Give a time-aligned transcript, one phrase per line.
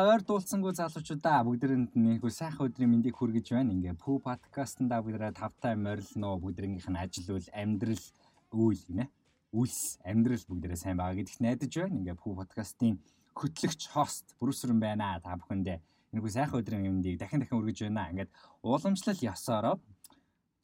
[0.00, 3.76] За ойр дуулцсангүй залуучуудаа бүгдэрэнд нэггүй сайхан өдрийн мэндийг хүргэж байна.
[3.76, 8.04] Ингээ Пүү подкастнда бүгдээрээ тавтай морилно бүгдэрийнх нь ажил үйл амьдрал
[8.48, 9.04] үйл гинэ.
[9.52, 12.00] Үйлс амьдрал бүгдээрээ сайн байгаа гэдэгт найдаж байна.
[12.00, 12.96] Ингээ Пүү подкастын
[13.36, 15.20] хөтлөгч хост Брүсрэн байна.
[15.20, 15.84] Та бүхэндээ
[16.16, 18.08] нэггүй сайхан өдрийн мэндийг дахин дахин хүргэж байна.
[18.08, 18.32] Ингээд
[18.64, 19.84] ууламжлал ёсороо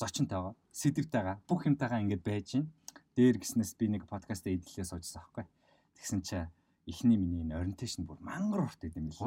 [0.00, 2.72] зочинтойгоо сэдвтэйгаа бүх юмтайгаа ингээд байж гин.
[3.12, 5.44] Дээр гиснээс би нэг подкаст эдлээ суужсан аахгүй.
[6.00, 6.48] Тэгсэн чинь
[6.86, 9.18] эхний миний энэ ориентейшн бүр мангар урт идэм бил.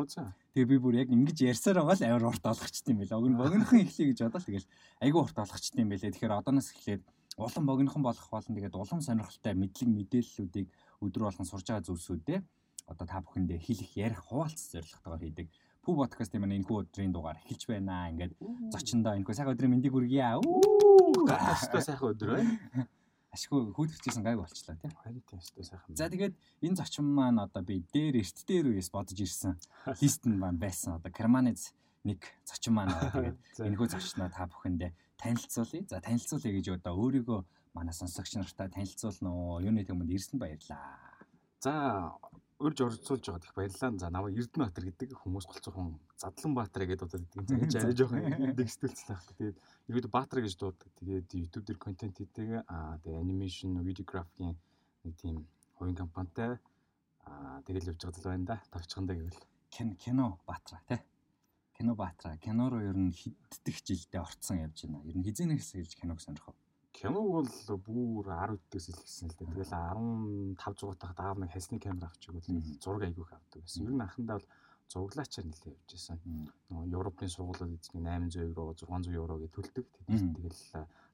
[0.55, 3.11] Тэгээ би бүр яг ингэж ярьсаар байгаа л авир урт олгочтой юм бил.
[3.11, 4.67] Огн богинохон эхлэе гэж бодоод тэгэл
[5.03, 6.11] айгүй урт олгочтой юм бэлээ.
[6.15, 7.03] Тэгэхээр одооноос эхлээд
[7.35, 8.55] улам богинохон болох болно.
[8.55, 10.67] Тэгээд улам сонирхолтой мэдлэг мэдээллүүдийг
[11.03, 12.39] өдөр болгон сурж байгаа зүйлсүүдээ
[12.89, 15.47] одоо та бүхэндээ хэлэх ярих хуваалц зорилготойгоор хийдэг.
[15.83, 18.09] Пүү подкаст юм энэ өдрийн дугаар эхэлж байна.
[18.09, 18.33] Ингээд
[18.73, 20.41] зочиндоо энэ сайхан өдрийн мэндийг хүргье.
[20.41, 21.27] Үу.
[21.27, 22.87] Гатастай сайхан өдөр байна
[23.29, 24.93] ашгүй хүүдэрчсэн гайг болчлаа тийм.
[25.03, 25.95] Харин тийм өстой сайхан.
[25.95, 26.33] За тэгээд
[26.65, 29.53] энэ зочин маань одоо би дээр эрт дээр үес бодож ирсэн
[30.01, 30.97] лист нь маань байсан.
[30.97, 33.37] Одоо Керманец нэг зочин маань тэгээд
[33.69, 35.85] энэхүү зочноо та бүхэндээ танилцуулъя.
[35.85, 37.39] За танилцуулъя гэж одоо өөрийгөө
[37.77, 39.61] манай сонсогч нартай танилцуулна уу?
[39.61, 40.97] Юуны төмөнд ирсэн баярлаа.
[41.61, 42.09] За
[42.59, 43.99] урьж орцуулж байгаад их баярлалаа.
[43.99, 47.71] За намайг Эрдэнэбаатар гэдэг хүмүүс голцоохон Задланбаатар гэдэг удаад гэдэг.
[47.71, 49.23] За арай жоохон дэгстүүлсэн байх.
[49.39, 49.57] Тэгээд
[49.87, 50.91] ерөөдөө Баатар гэж дууддаг.
[50.99, 52.67] Тэгээд YouTube дээр контент хийдэг.
[52.67, 54.59] Аа тэгээд анимашн, видеографийн
[55.07, 55.47] нэг тийм
[55.79, 56.59] хувийн компанитай
[57.23, 58.57] аа тэгэл явж байгаа зүйл байна да.
[58.75, 59.39] Тавчхандаа гэвэл
[60.03, 60.99] кино Баатар тий.
[61.79, 62.35] Кино Баатар.
[62.43, 65.07] Кино руу ер нь хэддэх жилдээ орцсон явж байна.
[65.07, 66.59] Ер нь хизээнээс гэж киног сонирхов
[66.99, 67.47] киног бол
[67.87, 69.47] бүр 10 үдээс илгэсэн л дээ.
[69.55, 69.71] Тэгэл
[70.59, 73.87] 15 жигуут тахад аав нэг хасны камер авч игэл зураг айгүйх авдаг байсан.
[73.87, 74.47] Ер нь анхандаа бол
[74.91, 76.17] зураглаачаар нэлээ явж байсан.
[76.67, 79.87] Нөгөө Европын сургуулиуд эзний 800 евро, 600 евро гэж төлдөг.
[80.11, 80.59] Тэгэл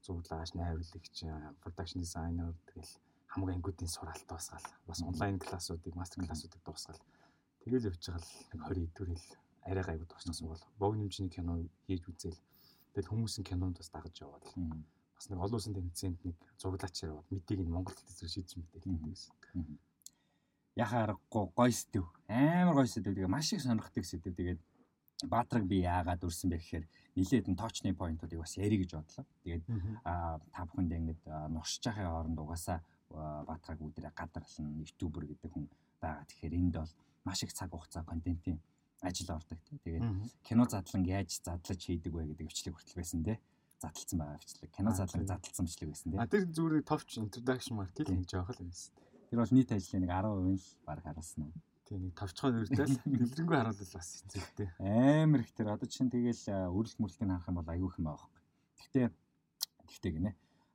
[0.02, 1.16] зураглагаач, найруулагч,
[1.62, 2.94] production designer тэгэл
[3.30, 4.66] хамаг ангиудын суралт басгаал.
[4.88, 7.02] Бас онлайн классуудыг, мастер классуудыг дуусгаал.
[7.62, 9.28] Тэгэл явж байгаа л нэг 20 эдгэрэл
[9.70, 11.54] арай гайгүй дуусчихсан бол богино хэмжээний кино
[11.86, 12.40] хийж үзэл.
[12.94, 14.46] Тэгэл хүмүүсийн кинонд бас дагаж яваад
[15.16, 19.00] бас нэг олон улсын тэмцээнд нэг зураглаач яваад мэдийг нь Монгол хэлээр зэрэг шийдэж мэдээлээ
[19.16, 19.80] гэсэн.
[20.76, 22.06] Яхаа аргагүй гой сэдв.
[22.28, 23.16] Амар гой сэдв.
[23.16, 24.36] Тэгээ маш их сонирхдаг сэдв.
[24.36, 24.60] Тэгээд
[25.24, 29.26] Баатраг би яагаад үрсэн бэ гэхээр нилээд нь точны поинтуудыг бас ярих гэж бодлоо.
[29.48, 29.64] Тэгээд
[30.04, 31.20] та бүхэнд ингэж
[31.56, 32.84] нуршиж байхын хооронд угаасаа
[33.48, 35.72] Баатраг үүдэрэ гадарлан ютубер гэдэг хүн
[36.04, 36.28] байгаа.
[36.28, 36.94] Тэгэхээр энд бол
[37.24, 38.60] маш их цаг хугацаа контентын
[39.00, 39.80] ажил ордог тийм.
[39.80, 40.04] Тэгээд
[40.44, 43.40] кино задлан яаж задлаж хийдэг вэ гэдэг өвчлөг хүртэл байсан тийм
[43.82, 44.72] задлцсан байгаа бичлэг.
[44.72, 46.22] Кино задлаг задлцсан бичлэг байсан тийм.
[46.22, 48.94] А тэр зүгээр товч introduction market гэж байгаа л юмсэн.
[49.30, 51.54] Тэр бол нийт ажлын нэг 10% л баг харуулсан уу.
[51.86, 54.70] Тийм нэг товчхон үрдэл дэлгэрэнгүй харуулал бас хэцүүтэй.
[54.80, 58.32] Амар их тэр одоо чинь тэгэл үрэлт мүрэлтийг харах юм бол аюу их юм байхгүй.
[58.80, 59.06] Гэхдээ
[59.86, 60.32] гэхдээ гинэ.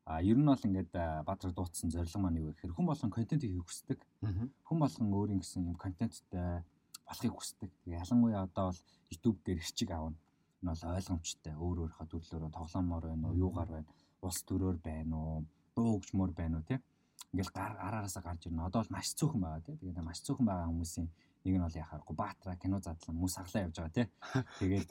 [0.06, 0.92] А ер нь бол ингээд
[1.26, 3.98] Баатар дуудсан зорилго маань юу гэхээр хүн болгон контент хийх хүсдэг.
[4.22, 6.62] Хүн болгон өөрийн гэсэн юм контенттай
[7.06, 7.70] болохыг хүсдэг.
[7.84, 10.18] Тэгээ ялангуяа одоо бол YouTube дээр ирчиг аавна
[10.62, 11.54] нь бол ойлгомжтой.
[11.56, 13.88] Өөр өөрийнхөө төрлөөрөө тоглоомоор байна уу, юугаар байна,
[14.22, 15.44] улс төрөөр байна уу,
[15.76, 16.80] дуугчмөр байна уу тийм.
[17.32, 18.66] Ингээл гар араараасаа гарч ирнэ.
[18.66, 19.78] Одоо бол маш цөөхөн байгаа тийм.
[19.78, 21.08] Тэгээд маш цөөхөн байгаа хүмүүсийн
[21.44, 24.08] нэг нь бол яхахгүй Баатара кино задлан хүмүүс хаглаа явж байгаа тийм.
[24.60, 24.90] Тэгээд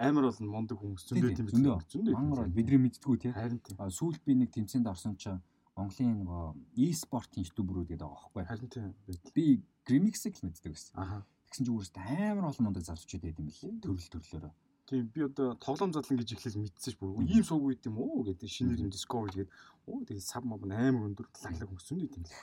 [0.00, 1.78] амар бол мундаг хүмүүс зөндөө тийм зөндөө.
[2.16, 3.32] Мангар бидний мэддгүү тийм.
[3.68, 5.44] Сүүлд би нэг тэмцээнд орсон чинь
[5.76, 6.42] Монголын нөгөө
[6.88, 8.42] e-спортын ютуберүүд гэдэг байгаа байхгүй.
[8.48, 8.94] Харин тийм.
[9.34, 9.44] Би
[9.86, 11.22] Grimix-ийг мэддэг байсан.
[11.50, 12.02] Тэгсэн чинь өөрөөсөө
[12.32, 14.52] амар олон мундаг залуучууд байд юм бэл төрөл төрлөөрөө.
[14.86, 18.20] Тийм би одоо тоглоом задлан гэж ихлээр мэдсэн ш бүр ийм сууг үйт юм уу
[18.28, 19.50] гэдэг шинээр юм discover тэгээд
[19.88, 22.36] оо тэгээд сав моб амар өндөр лаглаг хөссөн үү юм л.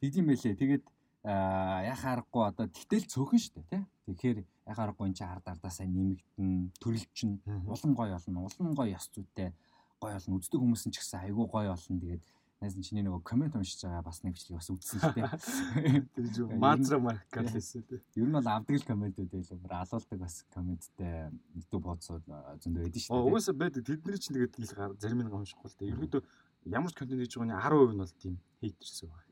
[0.00, 0.56] Тэгдэм байлээ.
[0.56, 0.84] Тэгээд
[1.22, 3.82] яхаа аргагүй одоо тэгтэл цөөхөн штэ тий.
[4.08, 4.38] Тэгэхээр
[4.72, 7.30] яхаа аргагүй энэ чи ард ардаасаа нэмэгдэн төрөлчин
[7.68, 9.52] улам гой олно улам гой ёс зүйтэй
[10.00, 12.22] гой олно үздэг хүмүүс нь ч гэсэн айгүй гой олно тэгээд
[12.62, 16.06] Найс нь чиний нөгөө комент уншиж байгаа бас нэг бичлэг бас үзсэн л дээ.
[16.14, 18.22] Тэр зүг мазра маркал хийсэн дээ.
[18.22, 19.58] Ер нь бол авдаг л комментүүд байлаа.
[19.58, 22.22] Бүр алуулдаг бас комменттэй YouTube бодсууд
[22.62, 23.26] зөндөө байдаг шүү дээ.
[23.26, 23.82] Угаасаа байдаг.
[23.82, 25.90] Тэдний чинь тэгээд л зарим нэг уншихгүй л дээ.
[25.90, 26.22] Ерөөдөө
[26.70, 29.26] ямар ч контент хийж байгаа нь 10% нь бол тийм хейтерс байгаа.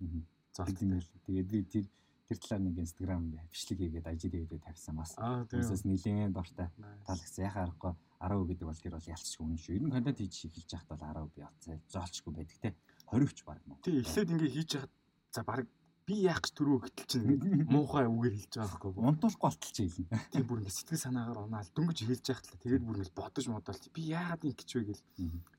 [0.51, 1.11] Золт юм байл.
[1.23, 1.87] Тэгээд би тэр
[2.27, 5.15] тэр талаар нэг Instagram бичлэг хийгээд ажил хийгээд тавьсан бас.
[5.15, 6.71] Хүмүүсээс нэлээд дуртай
[7.07, 7.47] таалагдсан.
[7.47, 9.75] Яхаа аргагүй 10% гэдэг бол тэр бол ялцчих үнэн шүү.
[9.79, 12.71] Ер нь контент хийж эхэлж байхад бол 10% би олцоо зоолчгүй байдаг те.
[13.13, 13.79] 20 ч баг мөн.
[13.83, 14.93] Тий, эхлээд ингээ хийж яхад
[15.35, 15.67] за баг
[16.11, 19.05] би яах гэж түрүү гэтэл чинь муухай үгээр хэлж байгаа байхгүй.
[19.11, 20.19] Унтуулахгүй болтол чи хэлнэ.
[20.35, 23.81] Тийм бүр ингээ сэтгэл санаагаар унаал дөнгөж хэлж яхад л тэгээд бүр ингээ бодож модол
[23.95, 25.03] би яагаад ингэ гэж вэ гэл.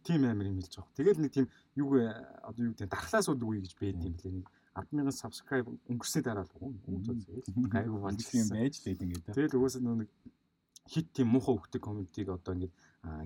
[0.04, 0.98] Тийм амир юм хэлж байгаа.
[1.00, 1.48] Тэгэл нэг тийм
[1.80, 6.22] юу одоо юу гэдэг дархлаас үд үгүй гэж бээд юм лээ нэг 100000 subscribe өнгөрсөй
[6.24, 6.52] дараа л
[7.72, 9.36] гайгүй болж юм байж л гэдэг ингээ.
[9.36, 10.10] Тэгэл угаасаа нэг
[10.92, 12.72] хит тийм муухай өгдөг комментиг одоо ингээ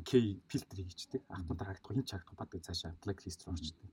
[0.07, 1.21] K фильтр хийчихдэг.
[1.30, 3.92] Ахтун дарагдах хин ч харахгүй бат гэж цаашаа blacklist руу орчдөг.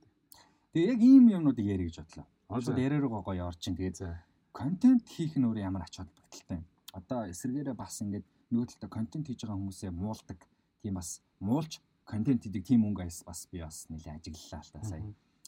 [0.73, 2.25] Тэгээ яг ийм юмнуудыг ярих гэж бодлоо.
[2.65, 3.77] Шууд яриа руу гоё орчин.
[3.77, 4.17] Тэгээ
[4.49, 6.65] контент хийх нь өөрөө ямар ач холбогдолтой юм.
[6.93, 10.39] одоо эсэргээрээ бас ингээд нөгөө талд контент хийж байгаа хүмүүсээ муулдаг
[10.81, 14.81] тийм бас муулж контент хийдэг тийм өнгө айс бас би бас нэлээд ажиглалаа л та
[14.85, 15.01] сая.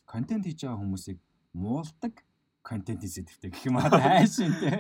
[0.06, 1.18] Контент хийж байгаа хүмүүсийг
[1.54, 2.14] муулдаг
[2.66, 4.74] контент хийдэг гэх юм аа хайшин тий.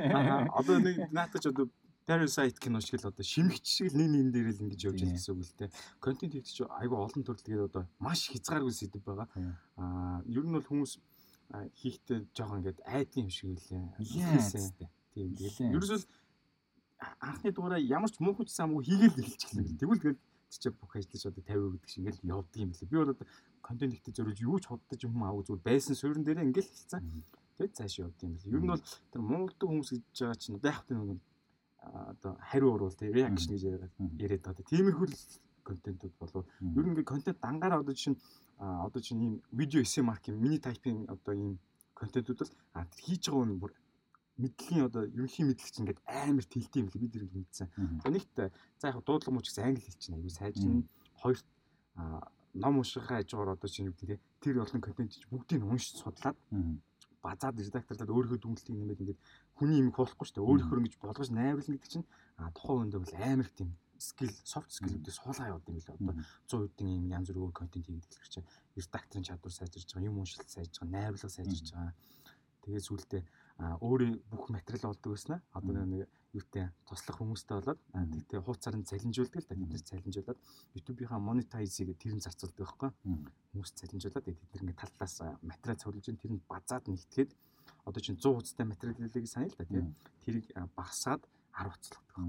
[0.49, 1.69] Одоо нэг наатач одоо
[2.05, 5.17] Parasite кино шиг л одоо шимэгч шиг л нэг нэг дээр л ингэж явж байгаа
[5.17, 5.65] гэсэн үг л те.
[5.97, 9.27] Контент хийх чинь айгүй олон төрөлгээд одоо маш хязгааргүй сэдв байгаа.
[9.81, 11.01] Аа ер нь бол хүмүүс
[11.49, 13.97] хийхдээ жоохон ингээд айдын юм шиг үлээ.
[15.17, 15.73] Тийм тийм.
[15.73, 16.05] Ерөөсөл
[17.21, 19.79] анхны дугаараа ямар ч муухай самгүй хийгээл эхэлчихлээ.
[19.81, 22.89] Тэгвэл тэгэл чи бүх ажиллаж одоо 50 гэдэг шиг ингээл явдаг юм лээ.
[22.89, 23.27] Би бол одоо
[23.61, 27.01] контент ихтэй зориулж юу ч боддож юм аа зүгээр байсан суурин дээр ингээл хэлсэн.
[27.57, 28.53] Тэгээд цааш явдаг юм лээ.
[28.55, 31.19] Ер нь бол тэр монголдог хүмүүс гэж байгаа чинь одоо яг тэр нэг
[31.93, 33.63] одоо хариу уруул тий реакшн гэж
[34.19, 34.69] яриад байгаа.
[34.69, 35.07] Тиймэрхүү
[35.65, 36.45] контентууд болов.
[36.61, 38.17] Ер нь ингээ контент дангаараа одоо чинь
[38.57, 41.59] одоо чинь ийм видео эссе маркийн мини тайпинг одоо ийм
[41.93, 43.73] контентууд бол хийж байгаа нь бүр
[44.37, 47.67] мэдлэгийн одоо ерөнхий мэдлэг чинь ингээд амар тэлтэй юм л бид нэг мэдсэн.
[48.03, 48.35] Нэгт
[48.79, 50.83] за яг дуудлага мууч гэсэн англи хэл чинь аюу сайжрна.
[51.23, 51.47] Хоёрт
[52.53, 56.37] ном уншихаа хажуугаар одоо чинь юу гэдэг тэр олон контент чинь бүгдийг нь уншиж судлаад
[57.25, 59.21] базаад редакторлаад өөрийнхөө дүнлэлтийг нэмээд ингээд
[59.57, 60.49] хүний юм хуулахгүй шүү дээ.
[60.49, 62.07] Өөрийнхөө ингэж болгож найруулна гэдэг чинь
[62.53, 65.97] тухайн үндэ бол амар тийм скил софт скиллүүдийг суулгаа яваад юм билээ.
[65.97, 66.15] Одоо
[66.47, 70.19] 100 хэдэн юм янз бүр өөр контент хийгээд эхлэх чинь редакторын чадвар сайжирч байгаа, юм
[70.19, 71.93] уншилт сайжирч байгаа, найруулга сайжирч байгаа.
[72.63, 73.21] Тэгээд сүултээ
[73.59, 79.39] өөрөө бүх материал олдог байснаа одоо нэг юутэй туслах хүмүүстэй болоод тэгтээ хууцаар нь цалинжуулдаг
[79.39, 80.39] л да тэднээс цалинжуулаад
[80.75, 82.91] YouTube-ийнхаа monetize-ийг тэр нь зарцуулдаг байхгүй
[83.55, 87.31] хүмүүс цалинжуулаад тэд нар ингээд тал талаас материал цуглуулж тэр нь базаад нэгтгэхэд
[87.85, 89.95] одоо чинь 100 хуцтай материалыг санаа л да тийм.
[90.25, 91.21] Тэрийг багасаад
[91.53, 92.25] 10 хуцлагддаг байхгүй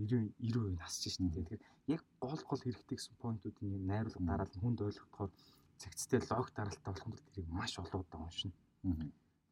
[0.00, 1.44] 90 90% насч шин тийм.
[1.44, 1.62] Тэгэхээр
[1.94, 5.30] яг гол гол хэрэгтэй гэсэн поинтууд ингээд найруулга дараал хүнд ойлгохоор
[5.80, 8.52] цэгцтэй лог дараалтаа болох юм бол тэрийг маш олоодаг юм шин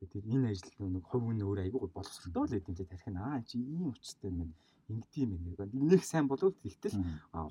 [0.02, 3.62] Тэгээд энэ ажил нэг хувь хүн өөр айгүй боловсролтой л эдийн тарих нь аа чи
[3.62, 4.54] ийм учиртай юм байна.
[4.90, 6.98] Ингэдэм юм нэг нэг сайн болов тэгтэл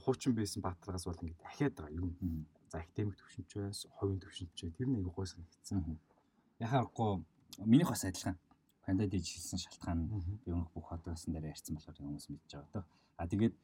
[0.03, 2.11] хуучин байсан баатаргаас бол ингэ дахиад байгаа юм.
[2.67, 5.95] За академик төвшинчээс хувийн төвшинчээ тэр айгүй гой санагдсан.
[6.59, 7.23] Яхахгүй
[7.63, 8.35] минийх бас адилхан.
[8.83, 10.11] Кандидат хийжсэн шалтгаан
[10.43, 12.85] би өнөх бүх хотоос дээр ярьсан болохоор хүмүүс мэдж байгаа доо.
[13.15, 13.55] А тэгээд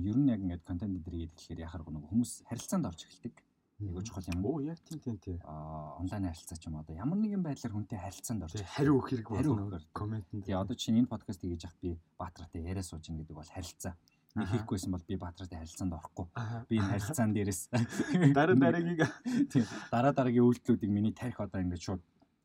[0.00, 3.36] ер нь яг ингээд контент дээр гээд гэхээр яхаар нэг хүмүүс харилцаанд орж эхэлдэг
[3.80, 4.46] Айгуу чухал юм.
[4.46, 5.38] Оо яг тийм тийм тийм.
[5.42, 9.28] Аа онлайн харилцаа ч юм одоо ямар нэгэн байдлаар хүнтэй харилцаанд орж хариу өгөх хэрэг
[9.34, 9.80] болно.
[9.90, 10.46] Комментэнд.
[10.46, 13.98] Тэгээ одоо чинь энэ подкастыг хийж явах би Баатартай яриа сууж ин гэдэг бол харилцаа.
[14.38, 16.26] Нэг хийхгүйсэн бол би Баатартай харилцаанд орохгүй.
[16.70, 17.62] Би энэ харилцаан дээрээс
[18.38, 18.98] дараа дараагийн
[19.50, 22.02] тийм дараа дараагийн үйлдэлүүдийг миний тарих одоо ингээд шууд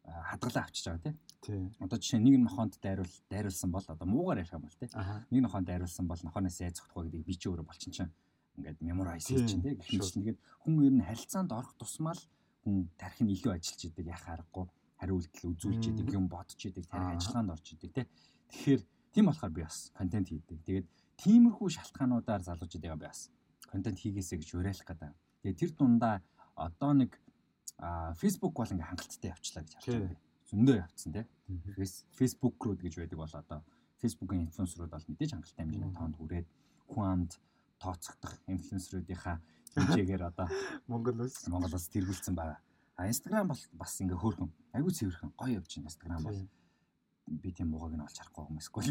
[0.10, 1.14] хадгалаа авчиж байгаа
[1.46, 1.70] тийм.
[1.78, 4.90] Одоо жишээ нэг нохоонд дайруул дайруулсан бол одоо муугаар ярих юм бол тийм.
[5.30, 8.12] Нэг нохоонд дайруулсан бол нохооноос яаж зогтох вэ гэдэг би чи өөрөө болчин чинь
[8.60, 12.24] ингээд memorize хийж чинь тийм гэх чинь тэгээд хүн ер нь харилцаанд орох тусмаа л
[12.64, 14.66] хүн тарих нь илүү ажиллаж идэг яхаа аргагүй
[15.00, 18.08] хариу үйлдэл үзүүлж идэг юм бодож идэг тарих ажиллагаанд орж идэг тийм
[18.52, 18.82] тэгэхээр
[19.14, 20.62] тийм болохоор би бас контент хийдэг.
[20.66, 23.30] Тэгээд тиймэрхүү шалтгаануудаар залуучууд байгаа би бас
[23.70, 25.14] контент хийгээсэй гэж уриалах гэдэг.
[25.44, 26.22] Тэгээд тэр дундаа
[26.56, 27.18] одоо нэг
[28.22, 30.18] Facebook бол ингээ хангалттай явчлаа гэж харж байна.
[30.50, 31.28] Зөндөө явцсан тийм.
[32.14, 33.60] Facebook group гэж байдаг бол одоо
[34.02, 36.48] Facebook-ын инфлюенсерүүд бол мэдээж хангалттай хэмжээний тоонд хүрээд
[36.92, 37.32] хүн амд
[37.80, 39.38] тооцохдох инфлюенсеруудынхаа
[39.76, 40.48] хэмжээгээр одоо
[40.88, 42.60] Монгол улс Монгол улс тэргүүлсэн байгаа.
[43.00, 46.40] А Instagram бол бас ингээ хөөрхөн аягүй цэвэрхэн гоё явж байна Instagram бол
[47.30, 48.84] би тийм муугаг нь олж харахгүй юм эсвэл.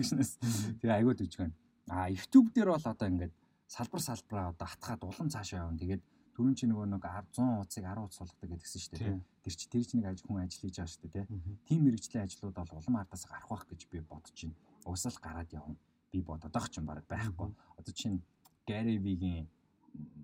[0.80, 1.52] Тэгээ аягүй төжгөн.
[1.90, 3.34] А YouTube дээр бол одоо ингээд
[3.66, 5.78] салбар салбараа одоо хатгаад улам цаашаа явна.
[5.78, 6.02] Тэгээд
[6.38, 9.20] түрүүн чи нөгөө нэг 100 хуудсыг 10 хуудас болгодог гэдгсэн шүү дээ.
[9.42, 11.26] Тэр чи тэр чи нэг аж хүн ажил хийж байгаа шүү дээ.
[11.66, 14.56] Тийм мэрэгжлийн ажлууд бол улам ардаас гарах байх гэж би бодож байна.
[14.86, 15.76] Угсаал гараад явна.
[16.14, 17.50] Би байгаа ч юм баг байхгүй.
[17.76, 18.22] Одоо чинь
[18.68, 19.46] Gary Vee-гийн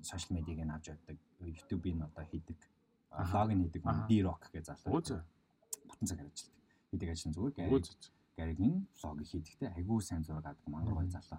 [0.05, 1.17] сошиал медиаг нь авч явдаг.
[1.41, 2.61] YouTube-ийн одоо хийдэг.
[3.33, 3.83] Лог нь хийдэг.
[4.09, 5.01] D-Rock гэж залуу.
[5.89, 6.65] Бүтэн цаг ажилладаг.
[6.93, 7.81] Хийдэг ажил нь зүгээр Gary
[8.37, 11.39] Gary-гийн лог хийдэгтэй айгүй сайн зураг авдаг мангар гоё залуу.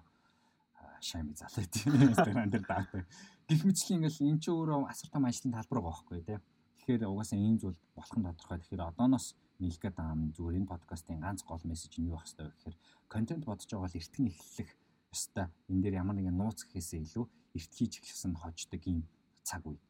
[1.00, 3.04] Шами залуу тийм Instagram дээр даадаг.
[3.48, 6.38] Гэх мэтчлэн ингээл эн чинь өөрөө асар том ажлын талбар байгаа байхгүй тий.
[6.80, 8.58] Тэгэхээр угаасаа ийм зүйл болох нь тодорхой.
[8.64, 9.26] Тэгэхээр одооноос
[9.60, 12.76] нийлэх гэдэг юм зүгээр энэ подкастын ганц гол мессеж нь юу байх вэ гэхээр
[13.12, 14.70] контент бодож байгаа бол эртгэн эхлэх
[15.16, 15.48] ёстой.
[15.72, 17.24] Энэ дээр ямар нэгэн нууц гэхээсээ илүү
[17.56, 19.08] эрт хийж эхэлсэн хождог юм
[19.48, 19.80] цаг үе.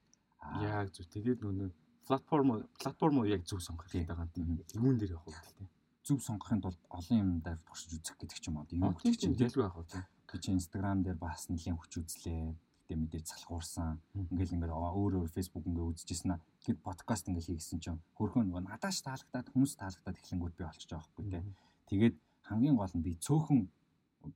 [0.63, 1.11] Яг зөв.
[1.11, 1.71] Тэгээд нөгөө
[2.07, 4.63] платформ платформ яг зөв сонгох хэрэгтэй байгаа юм.
[4.79, 5.69] Юун дээр явах вэ тийм.
[6.07, 8.67] Зөв сонгохын тулд олон юм дээр туршиж үзэх гэдэг ч юм уу.
[8.71, 9.91] Юм гэдэг чинь дэлгүү явах.
[10.31, 12.55] Тэг чи Instagram дээр бас нэлийн хүч үзлээ.
[12.87, 13.99] Гэтэ мэдээж салхуурсан.
[14.15, 16.41] Ингээл ингээд өөр өөр Facebook ингээд үзчихсэн аа.
[16.63, 21.03] Тэгэд подкаст ингээд хийгсэн чинь хөрхөн нөгөө надааш таалагдаад хүмүүс таалагдаад эхлэнгүүд би олчиж байгаа
[21.03, 21.47] байхгүй тийм.
[21.91, 22.17] Тэгээд
[22.47, 23.67] хамгийн гол нь би цөөхөн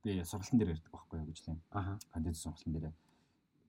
[0.03, 1.57] би сургалтын дээр ярьдаг байхгүй юу гэж лээ.
[1.71, 1.97] Аа.
[2.13, 2.93] Контент сургалтын дээр.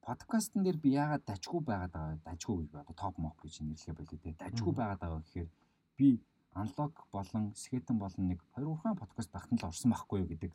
[0.02, 4.20] Подкастн дээр би яагаад дажгүй байгаад байгаа дажгүй гэж одоо топ моп гэж нэрлэхэ байлээ
[4.22, 4.30] те.
[4.38, 5.50] Дажгүй байгаад байгаа гэхээр
[5.98, 6.08] би
[6.54, 10.52] аналог болон скетэн болон нэг хоёр урхан подкаст багтан л орсон байхгүй юу гэдэг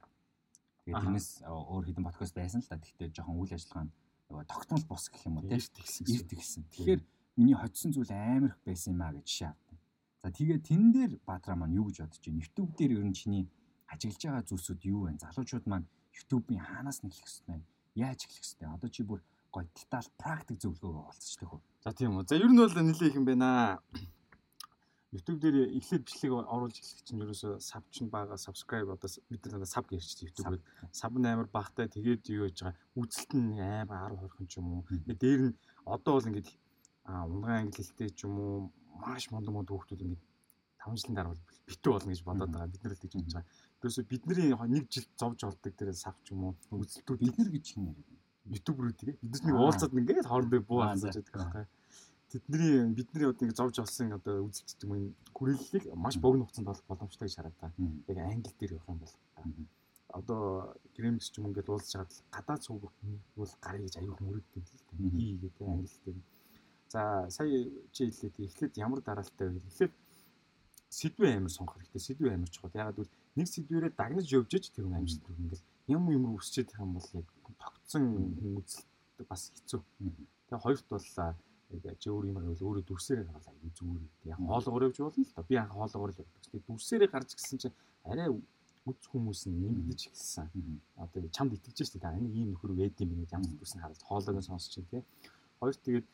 [0.88, 2.80] Тэгээд тэрнээс өөр хэдэн подкаст байсан л да.
[2.80, 3.92] Тэгтээ жоохон үйл ажиллагаа
[4.32, 6.64] нөгөө тогтмол бус гэх юм уу тийм эрт гисэн.
[6.72, 7.02] Тэгэхээр
[7.36, 9.80] миний хоцсон зүйл амар их байсан юм а гэж авдаг.
[10.24, 12.40] За тэгээд тэн дээр Бадраа маань юу гэж бодож байна?
[12.40, 13.52] YouTube дээр ер нь чиний
[13.92, 15.18] ажиглаж байгаа зүйлсүүд юу вэ?
[15.24, 17.66] Залуучууд маань YouTube-ийн хаанаас нь эхлэх ёстой вэ?
[17.96, 18.68] Яаж эхлэх ёстой?
[18.68, 21.62] Одоо чи бүр гой деталь практик зөвлөгөөгөө олцчихдаг уу?
[21.84, 22.28] За тийм үү.
[22.28, 23.80] За ер нь бол нэлээ их юм байна.
[25.16, 29.64] YouTube дээр эхлээд бичлэг оруулж эхлэх чинь ерөөсөө саб чинь бага subscribe одоо бид нар
[29.66, 30.60] саб гэрч YouTube-д
[30.92, 34.68] саб нь амар багтай тэгээд юу яаж байгаа үзэлт нь амар 10 20 ч юм
[34.68, 34.84] уу.
[34.84, 35.56] Тэгээд дээр нь
[35.88, 36.50] одоо бол ингээд
[37.08, 38.56] унгаан англи хэлтэй ч юм уу
[39.00, 40.24] маш мондо мондо хүүхдүүд ингээд
[40.84, 41.36] 5 жилийн дараа
[41.72, 42.74] битүү болно гэж бодоод байгаа.
[42.74, 43.48] Бид нар л тэгж бодож байгаа.
[43.82, 47.66] Ерөөсөө бидний нэг жил зовж болдог дээр сав ч юм уу үзэлтүүд бид нар гэж
[47.74, 48.10] хин яриад
[48.58, 51.66] ютуберүүд бид нар нэг уулзаад ингээд хоорондоо буу хаалж байгаа байхгүй
[52.30, 57.28] тэдний бидний одоо ингэ зовж олсон одоо үзэлт юм хүрээллийг маш богино хугацаанд болох боломжтой
[57.28, 57.72] гэж хараад та.
[58.08, 59.14] Яг англи дээр явах юм бол
[60.12, 62.92] одоо грэмс ч юм ингээд уулзж чад гадаад цуг
[63.36, 65.12] бол гарыг гэж аюух мөрөддөг юм л дээ.
[65.16, 66.20] Хий гэдэг англи дээр.
[66.92, 67.64] За сая
[67.96, 69.64] чи хэлээд эхлээд ямар дараалтай вэ?
[69.64, 69.94] Эхлээд
[70.90, 72.02] сэдвээ амар сонгох хэрэгтэй.
[72.12, 72.76] Сэдвээ амар чухал.
[72.76, 76.74] Ягаад гэвэл нэг сэдвэрээ дагнаж явж иж тэр хүн амжилт хүрэх ингээл юм юм өсчээд
[76.74, 77.28] байгаа юм бол яг
[77.62, 78.04] тогтсон
[78.58, 78.88] үзэлт
[79.30, 79.82] бас хэцүү.
[80.50, 81.06] Тэгээ хоёрт бол
[81.84, 84.04] яг чи өөр юм байвал өөрөө дүрсээрээ гаргал аюу зүгээр.
[84.32, 85.46] Яг хоолгоор явж болно л доо.
[85.48, 86.42] Би анх хоолгоор л явдаг.
[86.48, 87.76] Тэгээ дүрсээрээ гарч гисэн чинь
[88.08, 90.48] арай үз хүмүүс нь нэмдэж эхэлсэн.
[90.96, 94.02] Одоо чамд итгэж штэ та энэ ийм нөхөр вэд юм гэж ямар дүрс нь хараад
[94.08, 95.04] хоолойг нь сонсч чинь тий.
[95.60, 96.08] Хоёр тэгээд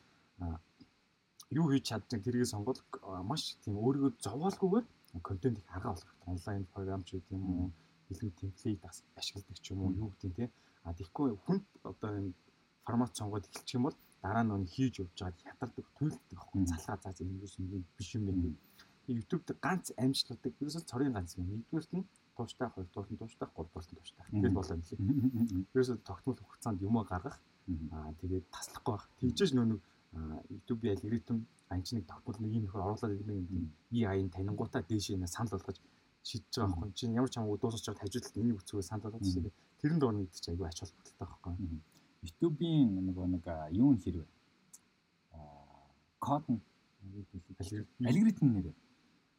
[1.54, 2.78] юу хийж чадчих тэрийг сонгол
[3.22, 4.86] маш тийм өөрийгөө зовоолгүйгээр
[5.22, 6.14] контент их арга болох.
[6.26, 7.70] Онлайн програм ч гэдэг юм уу,
[8.10, 8.82] илүү темплейт
[9.16, 10.48] ашигладаг ч юм уу, юу гэдэг тий.
[10.84, 12.32] А тэгэхгүй хүн одоо энэ
[12.84, 17.12] формат сонгоод эхэлчих юм бол дараа нь хийж явж байгаад хятардаг туйлддаг аахгүй залгаа заа
[17.12, 17.40] зэ юм
[17.76, 18.56] юм биш юм байна.
[19.08, 21.44] YouTube дээр ганц амжилтдаг ерөөсөө цорын ганц юм.
[21.44, 24.24] Нэгдүгээрт нь тууштай, хоёрдугаарт нь тууштай, гуравдугаарт нь тууштай.
[24.32, 24.98] Тэгэл болоо юм лээ.
[25.76, 27.36] Ерөөсөө тогтмол хугацаанд юм гаргах
[27.92, 29.06] аа тэгээд таслахгүй байх.
[29.20, 29.80] Тэгжээж нөө нэг
[30.50, 33.72] YouTube-ийн алгоритм анч нэг тогтмол нэг юм нөхөр оруулаад ирэх юм.
[33.92, 35.78] Аян танингуудаа дээшээ нэ санал болгож
[36.22, 36.92] шийдэж байгаа байхгүй.
[36.94, 40.30] Чи ямар ч хамаагүй дуусах чад хажуудалд энийг үцгөө санал болгож тэгээд тэрэн доор нэг
[40.32, 41.52] ч айгүй ач холбогдолтой байхгүй.
[42.24, 43.16] YouTube-ийн нэг
[43.74, 44.28] юу н хэрвээ?
[46.20, 46.44] Код
[48.08, 48.48] алгоритм.
[48.54, 48.66] Нэр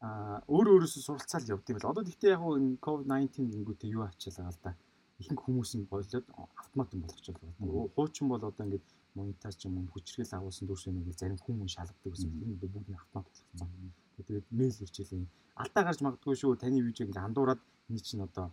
[0.06, 4.54] а өөр өөрөөсөө суралцаал явд юм бэл одоо гэхдээ яг энэ COVID-19 гингүүтээ юу ачаалаа
[4.54, 4.72] л да.
[5.18, 6.28] Ихэнх хүмүүс нь болоод
[6.62, 7.90] автомат болгочихлоо байна.
[7.96, 12.12] Хуучин бол одоо ингээд монитор ч юм уу хүчрхэл агуулсан дүрс нэг зарим хүмүүс шалгадаг
[12.12, 12.44] гэсэн юм.
[12.44, 13.70] Энэ бүгд автомат болгоцсон.
[14.16, 15.26] Тэгээд мэйл ирчихлээ.
[15.56, 16.60] Алдаа гарч магадгүй шүү.
[16.60, 18.52] Таны видеог ингээд андуураад энэ чинь одоо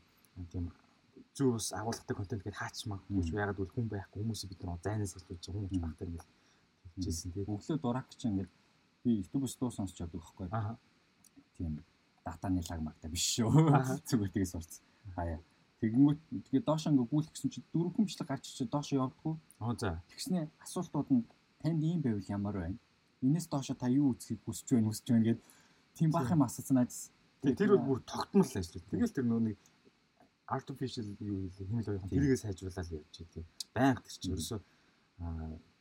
[0.50, 0.71] тийм
[1.35, 3.38] зөв бас агуулгатай контент гэж хаач магадгүй шүү.
[3.42, 6.28] Ягаад гэвэл хүн байхгүй хүмүүсийг бид нар зайнаас хэлж хүмүүс багтаа ингээд
[6.95, 7.47] хэлжсэн тийм.
[7.50, 8.50] Өглөө дурак ч ингээд
[9.02, 10.47] би YouTube-с дуу сонсч явдаг байхгүй.
[10.50, 10.78] Аа.
[11.59, 11.83] Тийм
[12.25, 13.50] датаны лагмагтай биш шүү.
[14.09, 14.81] Зүгээр тгээс сурц.
[15.16, 15.40] Хаяа.
[15.83, 19.35] Тэгэнгүүт тэгээ доош ингээ гүйлэх гэсэн чи дөрөв хүмжлэг гарч чи доош явдггүй.
[19.59, 19.99] Аа за.
[20.15, 21.27] Тэгснэ асуултууд нь
[21.59, 22.79] танд ийм байвал ямар байна?
[23.19, 25.41] Энэс доошо та юу үзхийг хүсэж байна, хүсэж байна гэд
[25.99, 27.11] тийм бах юм асууснаас.
[27.43, 28.87] Тэр бол бүр тогтмол ажил.
[28.95, 29.59] Тэгэл тэр нөө нэг
[30.47, 33.47] artificial юу хэмэл оюухан тэрийгээ сайжруулаад явж тийм.
[33.75, 34.61] Баян тэр чинь ерөөсөө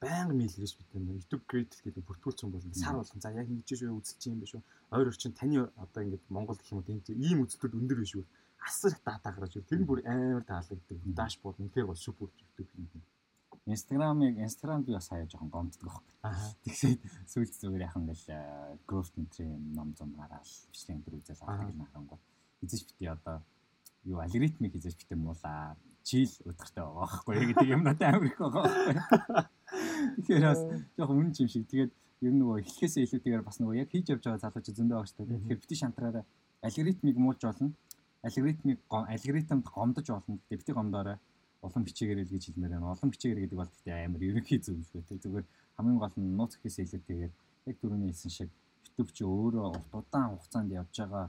[0.02, 3.70] баян мэйл ирж бид нар YouTube Creative гэдэг бүртгүүлсэн бол сар болгон за яг ингэж
[3.78, 4.64] шүү үзэлч юм биш үү.
[4.96, 8.26] Ойр орчин таны одоо ингэж Монгол гэх юм уу тийм ийм үзэлтүүд өндөр биш үү.
[8.62, 9.68] Асар их дата гаргаж ирэв.
[9.68, 10.98] Тэр нь бүр амар таалагддаг.
[11.06, 13.04] Дашборд үнэхээр бол супер YouTube юм.
[13.66, 16.14] Инстаграмыг Инстаграм би бас хаяа жоохон гомддог байхгүй.
[16.66, 17.00] Тэгсээд
[17.30, 22.20] сүүлд зүгээр яхан ингээл growth нутрийн ном зам гараал бичлэг дээр үзэл авдаг юм харангуй.
[22.62, 23.42] Эзэж бити одоо
[24.04, 28.66] юу алгоритмыг хийж битэн муулаа чийл өдөртэй байгаа байхгүй гэдэг юм надад амар их байгаа.
[30.18, 30.62] Тэгэхээр бас
[30.98, 31.70] жоохон үн чим шиг.
[31.70, 31.92] Тэгээд
[32.26, 35.38] ер нь нөгөө эхлэхээсээ илүүтэйгээр бас нөгөө яг хийж явж байгаа залууч зөндөө дээ.
[35.38, 36.26] Тэгэхээр бити шантраараа
[36.66, 37.74] алгоритмыг муулж болно.
[38.24, 40.40] Алгоритмыг алгоритмд гомдож болно.
[40.50, 41.18] Гэтэ бити гомдоорой
[41.62, 42.94] улам бичээгээр л гэж хэлмээр байна.
[42.94, 45.24] Улам бичээгээр гэдэг бол гэхдээ амар ерөнхий зөв шүү дээ.
[45.26, 45.46] Зүгээр
[45.78, 47.34] хамгийн гол нь нууц гэхээс илүүтэйгээр
[47.70, 48.50] яг түрүүний хэлсэн шиг
[48.86, 51.26] YouTube чи өөрөө урт удаан хугацаанд явж байгаа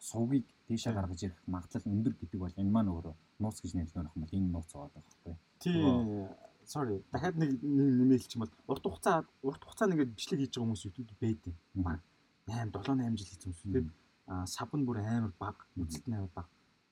[0.00, 4.22] сувгийг тийшээ гаргаж ирэх магадлал өндөр гэдэг бол энэ маань өөрөө нууц гэж нэрлэх юм
[4.24, 5.34] бол энэ нууц байгаа байхгүй.
[5.60, 6.28] Тийм.
[6.64, 6.96] Sorry.
[7.12, 10.84] Дахиад нэг нэмэлт ч юм бол урт хугацаа урт хугацаанд ингээд бичлэг хийж байгаа хүмүүс
[10.86, 11.54] YouTube байдаг.
[11.74, 14.01] 8 7 8 жил хийсэн хүмүүс.
[14.26, 16.48] Сав нь бүр амар баг, үзэлт нь амар баг.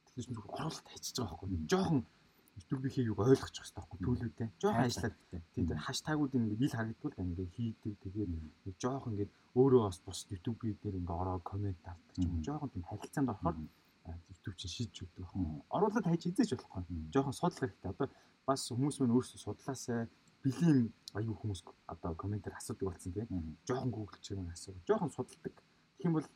[0.06, 1.58] Тэгэхээр ч зүгээр оруулалт хийчихэж байгаа байхгүй.
[1.70, 2.00] Жохон
[2.60, 4.49] YouTube-ийн юг ойлгочих хэрэгтэй байхгүй төлөвтэй.
[4.60, 5.16] Жохон ажиллаад
[5.54, 7.94] тийм тэр хаштагууд ингээд ил харагдвал ингээд хийдэг.
[8.02, 12.42] Тэгээд нэг жохон ингээд өөрөө бас бус YouTube-ийн дээр ингээд ороод комент авдаг ч юм.
[12.44, 13.56] Жохон тийм харилцаанд орохоор
[14.28, 15.44] YouTube чинь шийдэж өгдөг байхгүй.
[15.70, 16.82] Оруулалт хайж эзэж болохгүй.
[17.14, 17.90] Жохон судлах хэрэгтэй.
[17.94, 18.08] Одоо
[18.46, 20.00] бас хүмүүс мань өөрсдөө судлаасаа
[20.42, 23.28] бэлийм аюу хүмүүс одоо комментээр асуудаг болсон тийм.
[23.68, 24.75] Жохон гуглч юм асуу.
[24.88, 25.54] Жохон судалдаг.
[25.96, 26.28] Тэгэх юм бол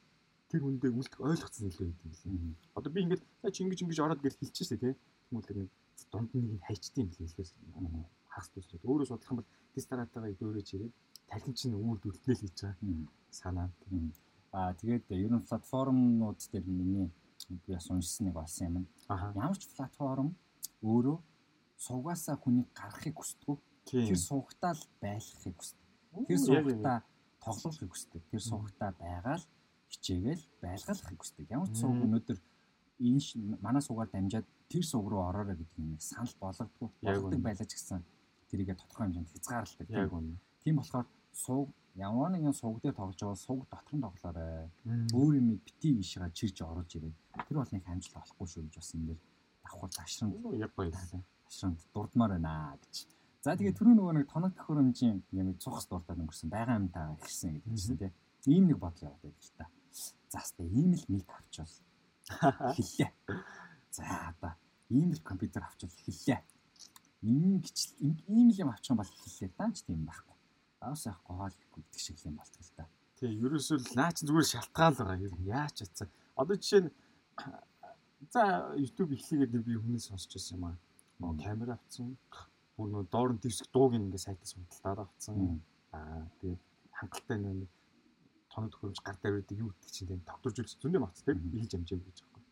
[0.55, 2.55] тэр хүндээ үлдэх ойлгоцсон илүү байд юм.
[2.79, 4.95] Одоо би ингээд за чи ингэж ингэж ороод гэж хэлчихсэн тий.
[5.27, 5.71] Тэгмэл нэг
[6.15, 7.51] дунд нэг нь хайчдсан юм лээ хэлээс
[8.31, 10.95] хагас төсрээд өөрөө судлах юм бол тестаратагаа дөөрөж ирээд
[11.27, 12.79] тархин чинь үүрд үлднэ л гэж байгаа
[13.35, 13.69] санаа.
[14.55, 17.11] Аа тэгээд ер нь платформнууд дээр миний
[17.51, 18.87] би бас уншсан нэг болсон юм.
[19.11, 20.39] Ямар ч платформ
[20.87, 21.19] өөрөө
[21.83, 23.59] суугаасаа хүнийг гаргахыг хүсдэг.
[23.91, 25.87] Тэр суугатаа л байлгахыг хүсдэг.
[26.31, 26.99] Тэр суугатаа
[27.43, 28.23] тоглохыг хүсдэг.
[28.31, 29.43] Тэр суугатаа байгаал
[29.95, 31.51] хичээгээл байлгалахыг хүсдэг.
[31.51, 32.39] Ямар ч сууг өнөөдөр
[33.01, 36.89] энэ манай суугаар дамжаад тэр сууг руу ороорой гэдэг нэг санал болгодгүй.
[37.03, 38.03] Болгодог байлаж гисэн
[38.51, 40.39] тэрийгэ тодорхой хэмжээнд хязгаарладаг.
[40.63, 44.71] Тийм болохоор сууг ямар нэгэн сууг дээр тоглож байгаа сууг дотор нь тоглоорой.
[45.15, 47.15] Өөр юм бити ийшээ чирж оруулж ирээ.
[47.47, 49.21] Тэр бол нэг амжилт олохгүй шүү гэж бас энэ дэр
[49.63, 51.23] давхар ташранд яг баярлалаа.
[51.47, 53.07] Ташранд дурдмаар байна гэж.
[53.45, 57.61] За тэгээ түрүү нөгөө нэг тоног төхөөрөмжийн юм цухас дуртад өнгөрсөн байгаа юм таа ихсэн
[57.61, 58.13] гэдэг чинь тийм.
[58.49, 59.69] Ийм нэг бодол яваад байл л та.
[60.33, 61.75] За хэвээ ийм л мик авчвал
[62.75, 63.11] хэллээ.
[63.91, 64.53] За одоо
[64.91, 66.41] ийм л компьютер авчвал хэллээ.
[67.23, 69.51] Ийм гэж ийм л юм авчих юм бол хэллээ.
[69.59, 70.37] Даанч тийм байхгүй.
[70.81, 72.89] Аус яахгүй хоол ихгүй гэдэг шиг юм болтгол та.
[73.17, 75.39] Тий, ерөөсөө л наа чи зүгээр шалтгаал байгаа.
[75.47, 76.09] Яач чадсан.
[76.37, 76.91] Одоо жишээ нь
[78.35, 80.77] за YouTube эхлэгээд би хүнээс сонсч байсан юм аа.
[81.23, 82.19] Нөө камера авцсан
[82.77, 85.63] бүр нөө доор нь дэвсэх дууг ингээ сайтаас худалдаад авцсан.
[85.95, 87.71] Аа тэгээд хангалттай нэг
[88.55, 92.03] тоног төхөөрөмж гар дээр байдаг юу гэдэг чинь тэгээд тогтворжүүлж зөндөө авц тэгээд хийж амжааг
[92.07, 92.43] гэж байгаа.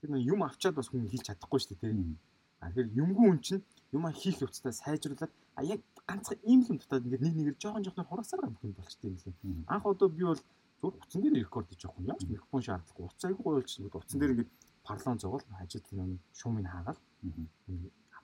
[0.00, 2.20] Тэр нэг юм авчаад бас хүн хийж чадахгүй шүү дээ тийм.
[2.60, 3.64] А тэгэхээр юмгүй хүн чинь
[3.96, 8.08] юм хийх явцдаа сайжруулад а яг ганцхан ийм юм дутаад ингээд нэг нэгээр жоохон жоохон
[8.08, 9.64] хураасаар бүх юм болчтой юм лээ.
[9.72, 10.40] Анх одоо би бол
[10.80, 12.06] зүгээр утсан дээр рекорд хийж явах юм.
[12.12, 13.06] Ямар ч микрофон шаардлагагүй.
[13.08, 13.90] Утас айгүй болчихсон.
[13.92, 14.50] Утсан дээр ингээд
[14.86, 16.98] парлон зогоол хажууд нэг шуумыг хаагаад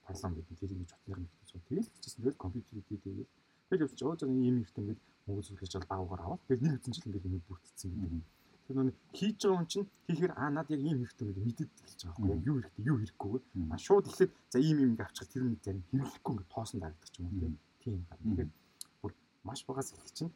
[0.08, 1.68] парлон гэдэг тэр ингэж утсаар мэдээ.
[1.68, 2.22] Тэгэл хийчихсэн.
[2.24, 3.26] Тэгэл компьютер дээр тэгэл
[3.68, 7.28] тэгэл явж байгаа зэн ийм ингээд мөнгө зүлгэж бол баагаар аваад тэгэл нэг жил ингээд
[7.28, 8.24] юм бүрдсэн гэдэг.
[8.68, 12.00] Тэр нэг хийж байгаа хүн чинь хийхээр аа над яг ийм хэрэгтэй гэдэг мэдээд эхэлж
[12.04, 15.60] байгаа байхгүй юу хэрэгтэй юу хэрэггүйгээр а шууд эхлээд за ийм юм авчих тэр нэг
[15.64, 17.52] зарим хэрэглэхгүй ингээд тоосон дагдах ч юм уу
[17.82, 18.50] тийм тэгэхээр
[19.00, 19.12] бүр
[19.48, 20.32] маш багаас эхэлж чинь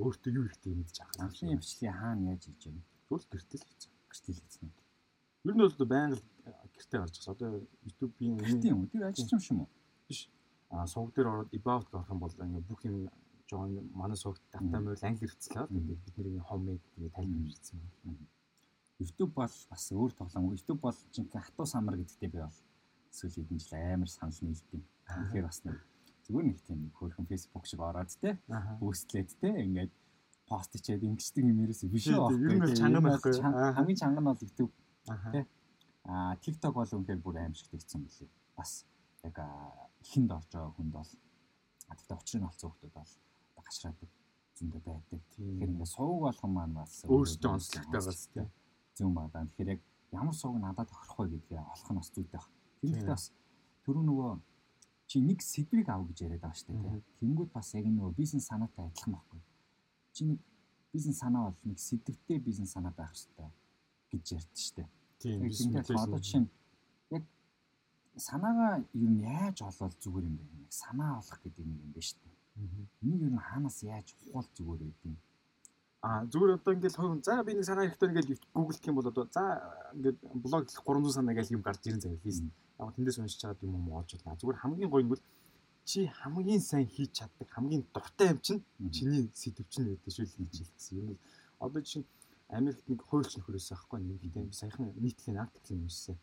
[0.00, 1.24] өөртөө юу хэрэгтэй мэдж байгаа.
[1.24, 2.82] Анхны бичлэгийн хаана яаж хийж байна?
[3.08, 3.92] Зүгээр гэртэл хийсэн.
[4.08, 4.70] Гэртэл хийсэн.
[5.44, 6.16] Ер нь бол байнга
[6.72, 7.32] гэртээ гарч байгаа.
[7.36, 7.50] Одоо
[7.84, 8.34] YouTube-ийн
[8.72, 8.88] юм.
[8.88, 9.66] Тэр ажиллаж юм шүү мө?
[10.08, 10.20] Биш.
[10.70, 13.08] Сувг дээр ороод about гарах юм бол ингээ бүх юм
[13.50, 15.68] жоон манай сувгт дата мөрөл англи хэрэгцлээ.
[15.68, 18.26] Тэгээд бид нэр хомыг тэгээ тайлбарлажсэн байна.
[18.98, 20.54] YouTube бол бас өөр тоглоом.
[20.54, 22.58] YouTube бол жинхэнэ хатуу самар гэдэгтэй би бол
[23.12, 24.82] эсвэл хэдэн жил амар санал нийлдэв.
[25.06, 25.76] Тэгэхээр бас нэг
[26.24, 28.38] зүгээр нэг тийм хөөрхөн Facebook шиг ороод те
[28.80, 29.92] бүүстлээд те ингээд
[30.48, 32.32] пост ичээд ингэждэг юм ерөөсөө биш үү.
[32.48, 33.32] Ер нь чанган байхгүй.
[33.76, 34.72] Хамгийн чанган бол YouTube
[35.32, 35.46] те.
[36.04, 38.30] Аа TikTok бол үнэхээр бүр аимшигт игцэн билээ.
[38.56, 38.84] Бас
[39.24, 39.36] яг
[40.04, 41.10] ихэнд орж байгаа хүнд бол
[41.88, 43.12] тэгтээ учрыг нь олцсон хүмүүс бол
[43.64, 44.10] гашраадаг
[44.54, 45.20] зөндөө байдаг.
[45.34, 48.48] Тэгэхээр ингээд сувг болгон маань бас өөрсдөө онцлогтой бас тийм
[48.96, 49.42] зүүн бадаа.
[49.48, 49.80] Тэгэхээр яг
[50.12, 52.48] ямар сувг надад тохирох вэ гэдгээ олох нь бас зүйтэй баг.
[52.80, 53.26] Тэр ихтэй бас
[53.84, 54.30] түрүү нөгөө
[55.08, 57.02] чи нэг сэдвийг ав гэж яриад байгаа шүү дээ.
[57.20, 59.40] Тэнгүүд бас яг нөгөө бизнес санаатай адилхан байхгүй.
[60.14, 60.38] Чи нэг
[60.94, 63.50] бизнес санаа бол нэг сэдвтэй бизнес санаа байх хэрэгтэй
[64.10, 64.88] гэж ярьд шүү дээ.
[65.18, 65.38] Тийм.
[65.98, 66.63] Одоо жишээ нь яг
[68.16, 70.44] санаагаа юу нь яаж олвол зүгээр юм бэ?
[70.70, 72.34] Санаа олох гэдэг нэг юм байна шүү дээ.
[73.02, 75.16] Энийг юу нь хаанаас яаж ухаал зүгээр байдیں۔
[76.04, 79.24] А зүгээр одоо ингээл хувь за би нэг санаа хэрэгтэй ингээл гэх юм бол одоо
[79.32, 79.42] за
[79.96, 83.74] ингээд блог 300 санаа гэж юм гарч ирэн заяа хийсэн яг тэндээс уншиж чаад юм
[83.88, 84.38] уу олж байна.
[84.40, 85.22] Зүгээр хамгийн гоё нь бол
[85.84, 88.62] чи хамгийн сайн хийж чаддаг хамгийн дуртай юм чинь
[88.96, 90.98] чиний сэдв чинь байдаг шүү л хийж хэлсэн.
[90.98, 91.20] Юм бол
[91.64, 92.04] одоо чинь
[92.48, 96.18] Америкт нэг хуульч нөхөрөөс аахгүй нэг би саяхан нийтлийн артикл юм уншсан.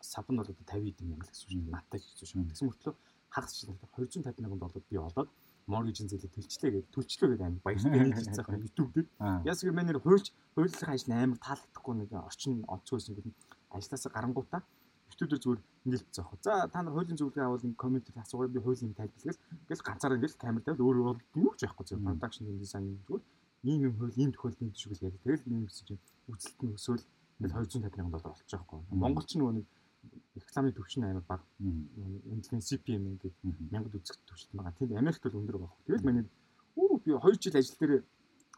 [0.00, 1.72] Сав нь бол одоо 50 эд юм гэсэн шүү.
[1.72, 2.44] Наттай гэж шүү.
[2.44, 2.94] Тэгсэн мөртлөө
[3.32, 5.30] хагас жил 251 доллар би олоод
[5.66, 6.92] моргижин зээлээ төлчлээ гэдэг.
[6.94, 9.08] Төлчлөө гэдэг амар баяртай хийж байгаа YouTube дээр.
[9.48, 13.34] Яс гэр мэнэр хуульч хуулийнхаа ажил амар таалагдахгүй нэг орчин онцгой байсан гэдэг
[13.74, 14.62] ажлаасаа гарангуудаа
[15.10, 16.30] YouTube дээр зүгээр ингээл зоох.
[16.44, 20.18] За та нар хуулийн зөвлөгөө авал нэг коммент асуугаад би хуулийн юм тайлбарлаас ингээл ганцаараа
[20.18, 23.22] ингээл камер тавьад өөрөө бол юу ч яахгүй зөв production design зүгээр
[23.66, 27.04] ийм юм хууль ийм юм шиг л яриад тэгэл гэсэн чинь үзэлт нь өсөөл
[27.38, 28.78] ингээл 250 сая доллар олчих жоохгүй.
[28.90, 29.66] Монгол ч нөгөө нэг
[30.38, 31.44] рекламын төвчин амар бага.
[31.60, 34.78] Үнэлгээ CPM ингээд 1000 үзэх төвшөлт байгаа.
[34.78, 35.84] Тэнд Америкт бол өндөр байгаа.
[35.86, 36.24] Тэгэл манай
[36.78, 37.92] үү би 2 жил ажил дээр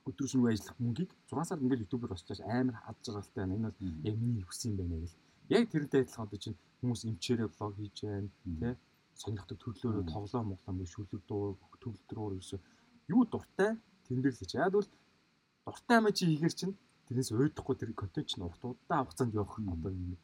[0.09, 3.57] өдөр шөнөгүй ажиллах мөнгийг 6 сард ингээд YouTube-оор босчоос амар хад жаргалтай байна.
[3.57, 5.17] Энэ бол яг миний хүссэн юм байна гэл
[5.49, 8.75] яг тэрнтэй адилхан одоо чинь хүмүүс эмчээрээ блог хийж байна тий
[9.17, 12.61] сонирхдаг төрлөөрөө тоглоом моглоом шүлэг дуу төгөлдрөөр ерөөсөө
[13.15, 13.73] юу дуртай
[14.09, 14.89] хийж яад бол
[15.67, 16.75] дуртай юм чи хийгэр чинь
[17.09, 20.17] тэрнээс уйдахгүй тэр контент чинь урт удаан хугацаанд явах одоо юм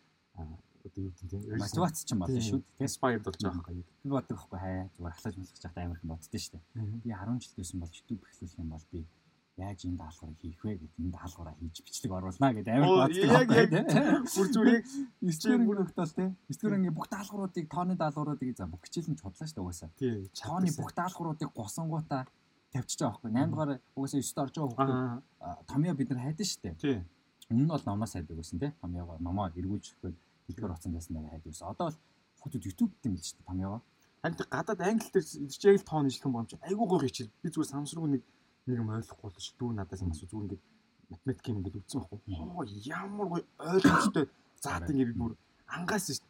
[0.85, 3.85] одоо юу гэдэг тийм мотивац ч юм болно шүү дээ inspired болж байгаа юм.
[4.05, 6.64] Би боддог байхгүй хаа зүгээр ахлаж мэлгэж байхдаа амар их боддөө шүү дээ.
[7.05, 9.01] Би 10 жил дээсэн бол YouTube эхлүүлэх юм бол би
[9.57, 13.49] яаж энэ даалгаврыг хийх вэ гэдэг энэ даалгавраа хийж бичлэг оруулнаа гэдэг амар боддог яг
[13.55, 13.87] яг тийм.
[14.35, 14.85] бүр зүгээр яг
[15.25, 16.31] 9 дугаар ангийн тогтоол тийм.
[16.51, 19.90] 9 дугаар ангийн бүх даалгавруудыг тооны даалгавруудыг за бүх хичээлэн чудлаа шүү дээ угаасаа.
[19.94, 22.23] тий Тооны бүх даалгавруудыг госонгуудаа
[22.74, 23.30] тавьчихж байгаа байхгүй.
[23.30, 26.74] 8 дугаар угаасаа 9 дор орж байгаа хүмүүс томьёо бид нар хайдаг шүү дээ.
[26.82, 26.98] тий.
[27.50, 28.72] Өмнө нь бол номоос хайдаг байсан тийм.
[28.82, 30.16] Томьёогоо номоо эргүүлж өгөхөд
[30.48, 31.68] дэлгэр утсан байсан дээр хайдаг байсан.
[31.70, 31.98] Одоо бол
[32.42, 33.80] хүмүүс YouTube гэдэг юм л шүү дээ томьёогоо.
[34.22, 35.26] Харин гадаад англи дээр
[35.70, 37.32] яг л тоон юм байна чи айгүй гоё хичээл.
[37.42, 38.22] Би зүгээр самсруу нэг
[38.66, 40.28] нэг юм ойлгохгүй бол чи дүү надаас юм асуу.
[40.28, 40.62] Зүгээр ингээд
[41.10, 42.20] математик юм ингээд үтсэн байхгүй.
[42.88, 44.24] Ямар гоё ойлгомжтой.
[44.64, 45.32] Заадаг ингээд би бүр
[45.68, 46.20] ангаас ш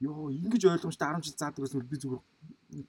[0.00, 2.22] ёо ингэж ойлгомжтой 10 жил заадаг гэсэн би зүгээр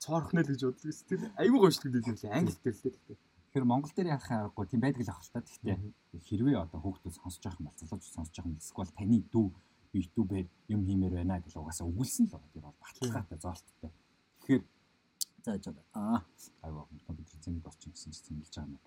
[0.03, 3.17] цоорхноо л гэж бодлоо тийм айгүй гоё шүү дээ тийм англи дээр л дээ
[3.49, 5.41] Тэгэхээр Монгол дээр яхах аргагүй тийм байдаг л ах л та.
[5.41, 5.77] Гэхдээ
[6.21, 9.47] хэрвээ одоо хүүхдүүд сонсож байгаа юм бол залуучууд сонсож байгаа юм эсвэл таны дүү
[9.97, 12.53] YouTube-ээр юм хиймээр байна гэж угаасаа өгүүлсэн л байна.
[12.53, 13.89] Тэр бол баталгаатай зоолттой.
[14.45, 14.63] Тэгэхээр
[15.41, 15.65] за яж
[15.97, 16.21] аа
[16.61, 18.81] айгаа компьютер зэнийг орчин гэсэн чинь зэмлэж байгаа юм.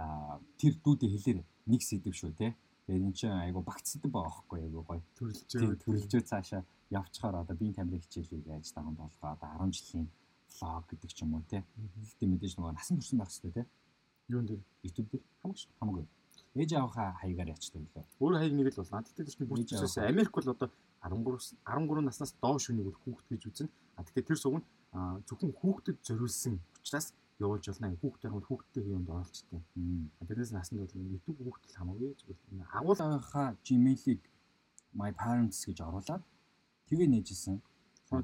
[0.00, 2.56] Аа тэр дүүдээ хэлээр нэг сэдв шүү те.
[2.88, 5.02] Тэгээд эн чинь айгаа багц сэдв байгаа байхгүй айгаа гоё.
[5.20, 10.08] төрөлжөө Төрөлжөө цаашаа явчихаар одоо биеийн тамирын хичээлийг яаж даган болгоо одоо 10 жилийн
[10.56, 11.60] влог гэдэг ч юм уу те.
[11.68, 13.68] Гэхдээ мэдээж нөгөө насан турш байх хэрэгтэй те.
[14.32, 16.06] юун дээр YouTube дээр хамаагүй хамаагүй.
[16.56, 18.04] Ээж авахаа хаягаар ячдаг лөө.
[18.24, 20.68] өөр хаяг нэг л бол над дээр чинь бүр чисээс Америк бол одоо
[21.04, 24.66] 13 13 наснаас доош үнийг бол хүүхэд гэж үзнэ а тэгэхээр тэр суг нь
[25.28, 29.62] зөвхөн хүүхдэд зориулсан учраас явуулж болно хүүхдээ хамт хүүхдтэй юмд оролцдог
[30.26, 34.22] тэрнээс насанд бол YouTube хүүхдэл хамаагүй зүгээр энэ агуул Агуул авахаа Gmail-ийг
[34.94, 36.24] my parents гэж оруулаад
[36.88, 37.60] тэгээ нээжсэн.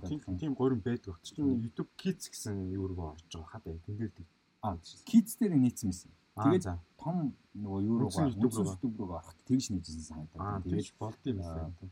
[0.08, 1.14] тийм тийм гурин байдаг.
[1.22, 3.78] Чинь YouTube Kids гэсэн юу руу орж байгаа хаа бай.
[3.86, 4.26] Тэн дээр тийм.
[4.64, 6.10] А kids дээр нээсэн байсан.
[6.34, 6.64] Аа Тэгээд
[6.98, 7.16] том
[7.54, 10.64] нөгөө юу руугаа YouTube руугаа ороход тэгж нээжсэн Аа санагдаад.
[10.64, 11.90] Тэгээд болд юм Аа, байна.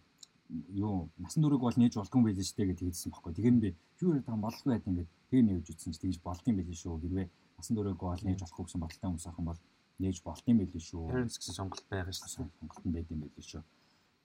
[0.73, 3.33] юу насан туршиг бол нээж болдгоо байлээ шүү дээ гэж хэлсэн байхгүй.
[3.37, 3.69] Тэгээд би
[4.03, 7.01] юу яриад байгаа болдгоо байт ингээд тэгээ нээж үтсэн чи тэгж болд юм байлээ шүү.
[7.01, 9.61] Хэрвээ насан туршиг бол нээж болохгүй гэсэн бодолтой хүмүүс ахын бол
[9.97, 11.03] нээж болд юм байлээ шүү.
[11.09, 12.37] Parents гэсэн сонголт байгаа шүү дээ.
[12.37, 13.63] сонголтон байд юм байлээ шүү.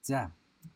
[0.03, 0.19] За.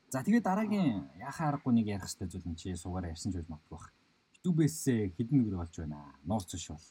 [0.07, 3.75] За тэгээд дараагийн яхаа аргагүй нэг ярих хэрэгтэй зүйл нь чи суугаар ярьсан зүйл магадгүй
[3.75, 3.91] бах.
[4.39, 4.79] YouTube-ээс
[5.19, 5.99] хідэн нүгэр болж байна.
[6.23, 6.87] Нууц биш бол.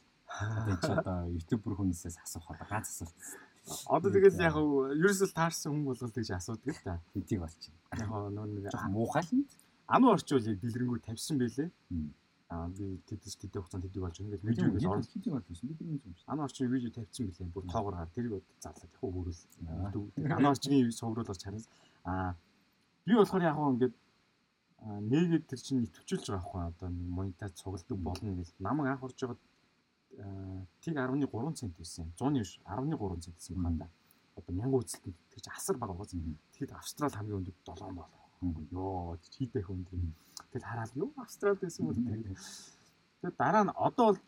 [0.68, 3.16] Тэгээд чи одоо YouTube бүр хүнээсээс асуух одоо ганц асуулт
[3.86, 6.98] Одоо тэгэл яг ерөөсөө таарсан хүн болгол гэж асуудаг л та.
[7.12, 7.74] хэдийг болчих.
[7.92, 9.44] Яг нөө нэг муухай л юм.
[9.86, 11.68] ану орчуул яг дэлгэрэнгүй тавьсан байлээ.
[12.50, 14.26] Аа би тэтэс тэтэй хугацаанд хэдэг болж байгаа.
[14.26, 15.12] Ингээд Видео видео ингээд орно.
[15.14, 16.14] хэдийг болсон бид нэг юм.
[16.26, 17.54] Ану орчин видео тавьсан билээ.
[17.54, 19.42] Бүр тоогоор гар тэрийг бод зарлаад яг хөрөл.
[19.70, 20.36] Аа.
[20.36, 21.62] Ану орчны сувруулж харин
[22.04, 22.34] аа
[23.06, 23.94] би болохоор яг хөө ингээд
[24.82, 29.04] аа, нээгээд тэр чинь итвчүүлж байгаа байхгүй одоо нэг монитор цугладаг болно гэж намайг анх
[29.06, 29.38] орж байгаа
[30.18, 32.06] аа, тиг 10.3 цент байсан.
[32.18, 33.88] 100-ны биш 10.3 цент байсан байна да.
[34.34, 36.18] Одоо 1000 үзэлтэнд тэр чинь асар бага байгаа.
[36.50, 38.10] Тэгэхэд Австрал хамгийн өндөр 7 бол.
[38.40, 38.68] Мгм.
[38.72, 40.00] Йоо хийдэх өндөр.
[40.52, 42.24] Тэгэл хараад юу Австрал байсан бол тэгээд
[43.20, 44.20] тэгээд дараа нь одоо бол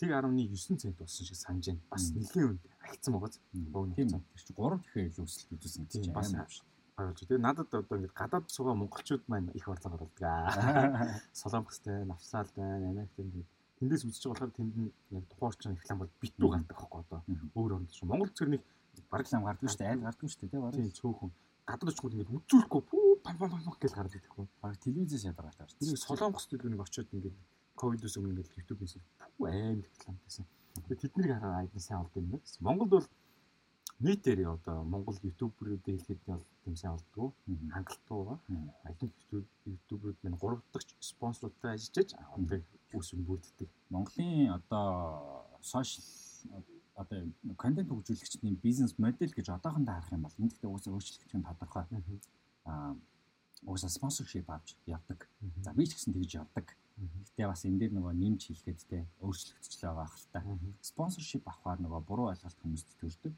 [0.00, 1.82] тиг 10.9 цент болсон шиг санаж байна.
[1.92, 3.30] Бас нэлийн өнд агцсан байгаа.
[3.52, 3.94] Тийм тийм.
[3.94, 6.48] Тэр чинь 3 дахин илүү өсөлт үзүүлсэн гэж Тийм, бас байна.
[6.96, 7.20] Ойлгож.
[7.20, 10.24] Тэгээ надад одоо ингээд гадаад суугаа монголчууд маань их орлого оруулдаг.
[10.24, 11.20] аа.
[11.40, 15.98] Солонгостэй, Австрал байна, Америкт ингээд тэндээс үзэж байгаа болохоор тэнд нь яг тухайн орчин реклам
[16.00, 17.20] бол битүү гардаг байхгүй одоо.
[17.58, 18.62] Өөр орнд чинь Монгол зэрэг нэг
[19.10, 19.90] бараг Реклам гардаг шүү дээ.
[19.90, 20.48] Айл гардаг шүү дээ.
[20.48, 21.30] тий, тийм Бараг цөөхөн
[21.66, 22.82] гадаад очгод ингээд үзүүлэхгүй
[23.24, 24.46] пам пам пам гэж гараад идэхгүй.
[24.60, 27.36] бараг телевизээс ядаргатай шүү Тэр солонгос төлөв нэг очиод ингээд
[27.80, 28.94] ковидос өмнө ингээд YouTube-ээс
[29.36, 30.44] пүү аим реклам гэсэн.
[30.74, 32.44] Тэгээ тэднийг хараад айдын сайн олд юм байна.
[32.60, 33.08] Монголд бол
[34.04, 37.70] нийтээр одоо Монгол YouTube-руудыг хэлэхэд бол тийм сайн олдгоо Мгм.
[37.74, 38.38] хангалттай байгаа.
[38.48, 38.70] Мгм.
[38.84, 39.10] Аятан
[39.64, 42.10] YouTube-рууд минь 3 дахь спонсоруудтай ажиллаж
[42.92, 43.70] үс юм бүрддэг.
[43.90, 46.04] Монголын одоо сошиал
[46.94, 47.18] одоо
[47.56, 51.84] контент хөгжүүлэгчдийн бизнес модель гэж одоохондоо харах юм бол энэ гэхдээ уусаа өөрчлөгдөх нь тодорхой.
[52.64, 52.96] Аа
[53.62, 55.28] уусаа спонсоршип авч явдаг.
[55.62, 56.66] За би ч гэсэн тэгж явдаг.
[56.94, 60.40] Гэтэ бас энэ дээр нөгөө нэмж хэлэхэд те өөрчлөгдчихлээ байгаа хэл та.
[60.82, 63.34] Спонсоршип авахаар нөгөө буруу ойлголт хүмүүст төрдөг.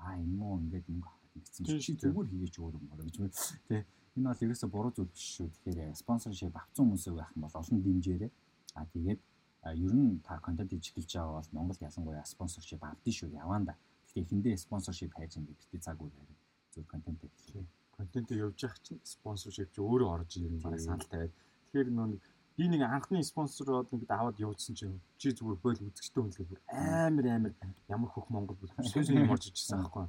[0.00, 3.32] Аа энэ муу ингээд мөнгө авах гэсэн чи зүгээр хийгээч өөр юм байна гэж байна.
[3.68, 5.48] Тэ энэ бол ерөөсө буруу зүйл биш шүү.
[5.48, 8.30] Тэгэхээр спонсоршип авсан хүмүүсээ байх юм бол олон дэмжээрэй.
[8.76, 9.20] Аа тэгээд
[9.62, 13.76] а, ер нь та контент хийж байгаа бол Монголд ялангуяа спонсоршип авдсан шүү яваанда.
[14.04, 16.36] Гэхдээ эхэндээ спонсоршип хайж ингээд бити цаг үе харин
[16.74, 17.64] зөв контент хийх.
[18.00, 21.32] Контентыг явж явах чинь спонсоршип чи өөрөө орж ирнэ бараг санал тавиад.
[21.68, 22.16] Тэгэхээр нөө
[22.56, 26.60] би нэг анхны спонсороод нэг аваад явуулсан чинь чи зүгээр бойл үзэгчтэй хүн л бүр
[26.72, 27.52] амар амар
[27.92, 30.08] ямар хөх Монгол бүр сүүс юм орж ижсэн байхгүй.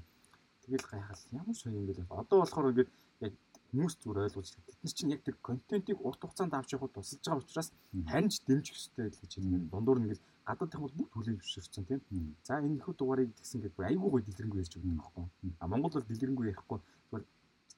[0.64, 2.08] Тэгэл гайхал ямар соёо юм бэ.
[2.16, 2.92] Одоо болохоор ингээд
[3.28, 3.34] яг
[3.72, 7.44] хүмүүс зүгээр ойлгож тэд нар чинь яг тэр контентыг урт хугацаанд авч явахд тусалж байгаа
[7.44, 7.70] учраас
[8.08, 9.58] харин ч дэмжих хэрэгтэй л гэж хэлнэ.
[9.72, 12.36] Дундуур нь ингээд гадаад хүмүүс бүх төлөв зөвшөөрсөн тийм.
[12.44, 15.26] За энэ их дугаарыг тэгсэн гэдэг айгүй гой дэлгэрэнгүй ярьж өгнө байхгүй.
[15.60, 17.24] А Монгол бол дэлгэрэнгүй ярихгүй зүгээр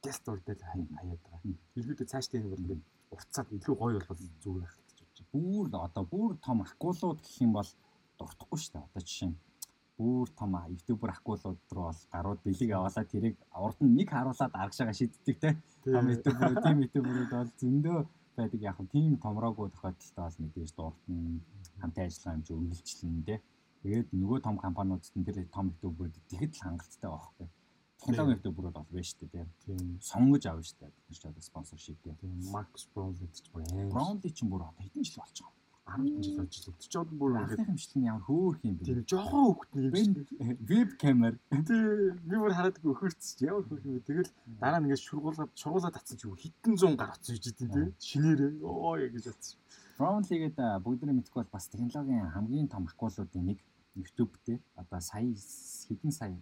[0.04, 0.90] гест урдэл хаяад
[1.24, 1.56] байгаа.
[1.78, 2.84] Илгүүдээ цаашдаа энэ бол ингээд
[3.16, 5.32] уртцаад илүү гоё бол зүгээр байх гэж бодож байна.
[5.34, 7.70] бүр одоо бүр том акулууд гэх юм бол
[8.20, 8.88] дуртахгүй шүү дээ.
[8.88, 9.38] Одоо жишээ нь
[9.98, 13.36] бүр том ютубер акулууд руу бол гарууд бэлэг аваалаа тэрийг
[13.66, 15.50] урд нь нэг харуулаад аргашаага шийддэг те.
[15.86, 17.98] Том ютуберүүд, тим ютуберүүд бол зөндөө
[18.38, 21.42] байдаг яг нь тийм томроогүй тохиолдолтой бол мэдээж дурт нь
[21.82, 23.36] хамтын ажиллагаа хэмжээ үргэлжлэн те.
[23.84, 27.48] Тэгээд нөгөө том компаниудад нь тэр том ютуберүүд тэгэд л хангалттай байхгүй.
[28.04, 29.98] Технологи ютуберүүд бол байна шүү дээ тийм.
[30.04, 30.92] Сонгож авна шүү дээ.
[31.08, 32.16] Тэр ч одоо спонсоршип тийм.
[32.52, 33.90] Макс Браунли ч бүр аим.
[33.90, 37.32] Браунли ч бүр одоо хэдэн жил болж байгаа 10 жил болж л өдөрч бол бүр
[37.44, 38.84] ингээд хэмжлэн ямар хөөх юм бэ?
[38.88, 40.32] Тийм жоохон хөвгтний юм шиг.
[40.64, 41.34] Веб камер.
[41.52, 41.64] Тийм
[42.24, 44.08] би бүр хараад өгөхөрч ямар хөөх юм бэ?
[44.08, 44.32] Тэгэл
[44.64, 47.92] дараа нь ингээд шургуулаад шургуулаад татсан чи хэдэн зуун гар оцсон гэж идэв тийм.
[48.00, 49.60] Шинээрээ оо яа гэж бодсон.
[50.00, 53.60] Brownlee-гээд бүгдний мэдгүй бол бас технологийн хамгийн том акуулуудын нэг
[53.96, 55.36] YouTube дээр одоо сая
[55.88, 56.36] хэдэн сая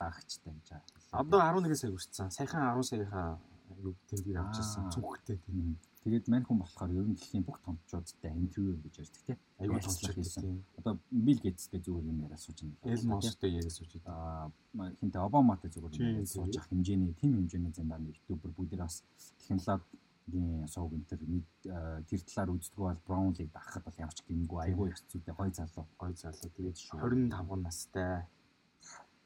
[0.00, 1.20] дагагчтай гэж байгаа.
[1.20, 2.30] Одоо 11 сая хүрсэн.
[2.30, 3.40] Саяхан 10 саяхаа
[3.82, 4.90] юу тэмдэг авчихсан.
[4.90, 5.76] Цүнхтэй тийм.
[6.06, 9.38] Тэгээд мань хүн болохоор ер нь дэлхийн бүх томчуудтай интервью гэж ярьдаг тийм.
[9.58, 10.62] Аюул томчууд хийсэн.
[10.78, 12.94] Одоо Билл Гейтстэй зүгээр юм яриа сууж байгаа.
[12.94, 14.52] Эл Мостой яриа сууж байгаа.
[14.78, 19.02] Аа хинтээ Обаматай зүгээр сууж ах хэмжээний тим хэмжээний зэндар ютубер бүгд бас
[19.42, 19.82] технологийн
[20.26, 21.20] сууг энтер
[21.62, 25.86] тэр талаар үздэг бол Браунлиг дагахад бол ямар ч гингүй айгүй их зүйтэй гой залуу.
[25.98, 28.26] Гой залуу тэгээд 25 настай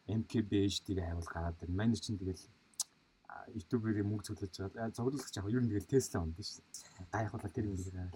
[0.05, 1.77] MKBHD-г хайвал гараад байна.
[1.77, 2.45] Манай чинь тэгэл
[3.57, 4.93] ютуберийн мөнгө цуглаж байгаа.
[4.93, 6.65] Цуглагч яг ер нь тэгэл Tesla онд шүү.
[7.09, 8.13] Гайх болоо тэр юм дээр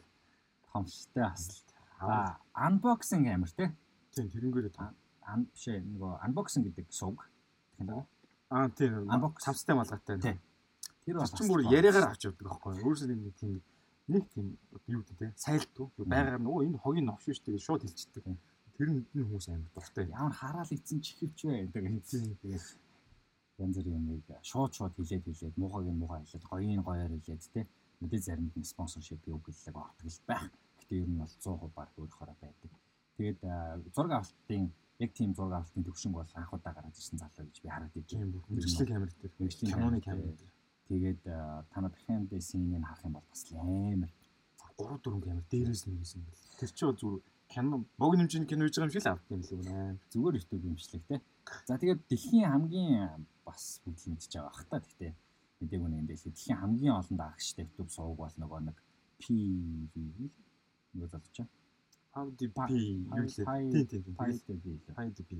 [0.68, 1.68] томштой асалт.
[2.00, 3.72] Аа, unboxing амир те.
[4.12, 4.68] Тийм, тэрнгээр
[5.24, 7.24] ан бишээ нөгөө unboxing гэдэг сувг.
[7.80, 8.04] Тэгэхээр
[8.52, 9.08] аа тийм
[9.40, 10.20] цамцтай малгайтай.
[10.20, 10.38] Тийм.
[11.04, 12.84] Тэр бас ч бүр яриагаар авч явдаг байхгүй юу?
[12.88, 13.52] Өөрөөсөө нэг тийм
[14.08, 14.46] нэг тийм
[14.88, 18.24] юу гэдэг те сайлтуу байгаар нөгөө энэ хогийн новш шүү дээ шууд хэлчихдэг.
[18.76, 20.06] Тэр нь хүмүүс амар дуртай.
[20.08, 22.40] Ямар хараал ицэн чихвч вэ гэдэг.
[22.40, 22.64] Тэгээд
[23.58, 27.60] янз бүрийн юмыг шууд шууд хилээд хилээд муухайг муухай хилээд гоёын гоёор хилээд те
[28.00, 30.50] мэдээ заримд нь спонсоршип юу гэллэг ордог л байх.
[30.80, 32.70] Гэтэ ер нь бол 100% баг өөрөөр байдаг.
[33.16, 33.40] Тэгээд
[33.94, 37.94] зураг авалтын яг тийм зураг авалтын төвшинг бол анхудаа гараад ирсэн залуу гэж би хараад
[37.94, 38.42] идэв.
[38.50, 40.52] Мэргэжлийн камер дээр, мэргэжлийн киноны камер дээр.
[40.88, 41.20] Тэгээд
[41.72, 44.10] танаа behind the scene-ийг харах юм бол бас амар
[44.76, 46.44] 3 4 камер дээрээс нь хийсэн бэл.
[46.60, 49.42] Тэр чинь бол зүгээр кино бог нэмжийн кино хийж байгаа юм шиг л авдаг юм
[49.44, 49.62] л үү.
[50.12, 51.16] Зүгээр YouTube юмшлэг те.
[51.68, 55.12] За тэгээд дэлхийн хамгийн бас бүгд мэдчихэж байгаа бах та гэхдээ
[55.64, 58.76] мдэггүй нэг энэ дэлхийн хамгийн олон даагчтай YouTube сувг бол нөгөө нэг
[59.20, 59.24] P
[60.94, 61.38] нөгөө залууч.
[62.14, 63.46] How the P юу лээ.
[63.72, 64.02] Тийм тийм.
[65.16, 65.32] The P.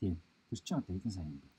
[0.00, 0.14] Тийм.
[0.48, 1.51] Тэр чинь одоо хэдэн сая юм бэ?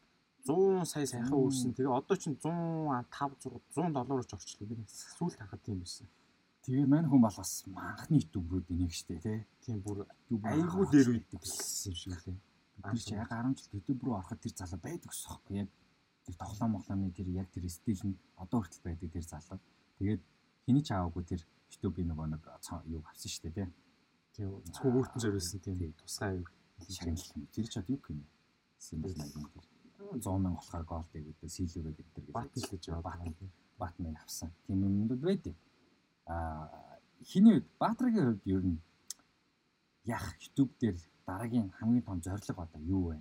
[0.44, 1.72] 100 сая сайхан үүссэн.
[1.72, 3.48] Тэгээ одоо чинь 105 6
[3.80, 4.68] 100 доллараар ч орчлоо.
[4.68, 6.08] Би сүүл тахад тийм байсан.
[6.68, 9.40] Тэгээ мань хүн бол бас манхны ютуберүүд нэг штэ тий.
[9.64, 10.04] Тийм бүр
[10.44, 12.36] айгүй дээр үйдэг юм шиг лээ.
[12.84, 15.64] Тэр чи яг 10 жил ютуб руу ороход тэр залуу байдаг ус хэвгүй.
[15.64, 15.70] Яг
[16.28, 19.60] тэр тоглоом моглоомны тэр яг тэр стил нь одоо хүртэл байдаг тэр залуу.
[20.00, 20.22] Тэгээд
[20.68, 22.44] хэний ч аваагүй тэр YouTube-ийн нөгөө нэг
[22.92, 23.68] юу авсан дээ тий.
[24.36, 26.48] Тийм зөвхөн өөртөө зориулсан тийм тусгай аюу
[26.92, 27.48] шагналх юм.
[27.52, 28.24] Тэр ч одоо юу гэмэ.
[28.80, 29.73] Симбол маягийн тэр
[30.20, 33.34] 100 мянга болохоор гол дээгүүтээ сийлүүрээ гэдэг гэж батн л гэж батн
[33.82, 34.50] батныг авсан.
[34.68, 35.56] Тийм юмнууд байдаг.
[36.28, 36.70] Аа
[37.24, 38.80] хиний үед Баатаргийн хувьд ер нь
[40.06, 40.98] яг YouTube дээр
[41.28, 43.18] дараагийн хамгийн том зорилго одоо юу вэ?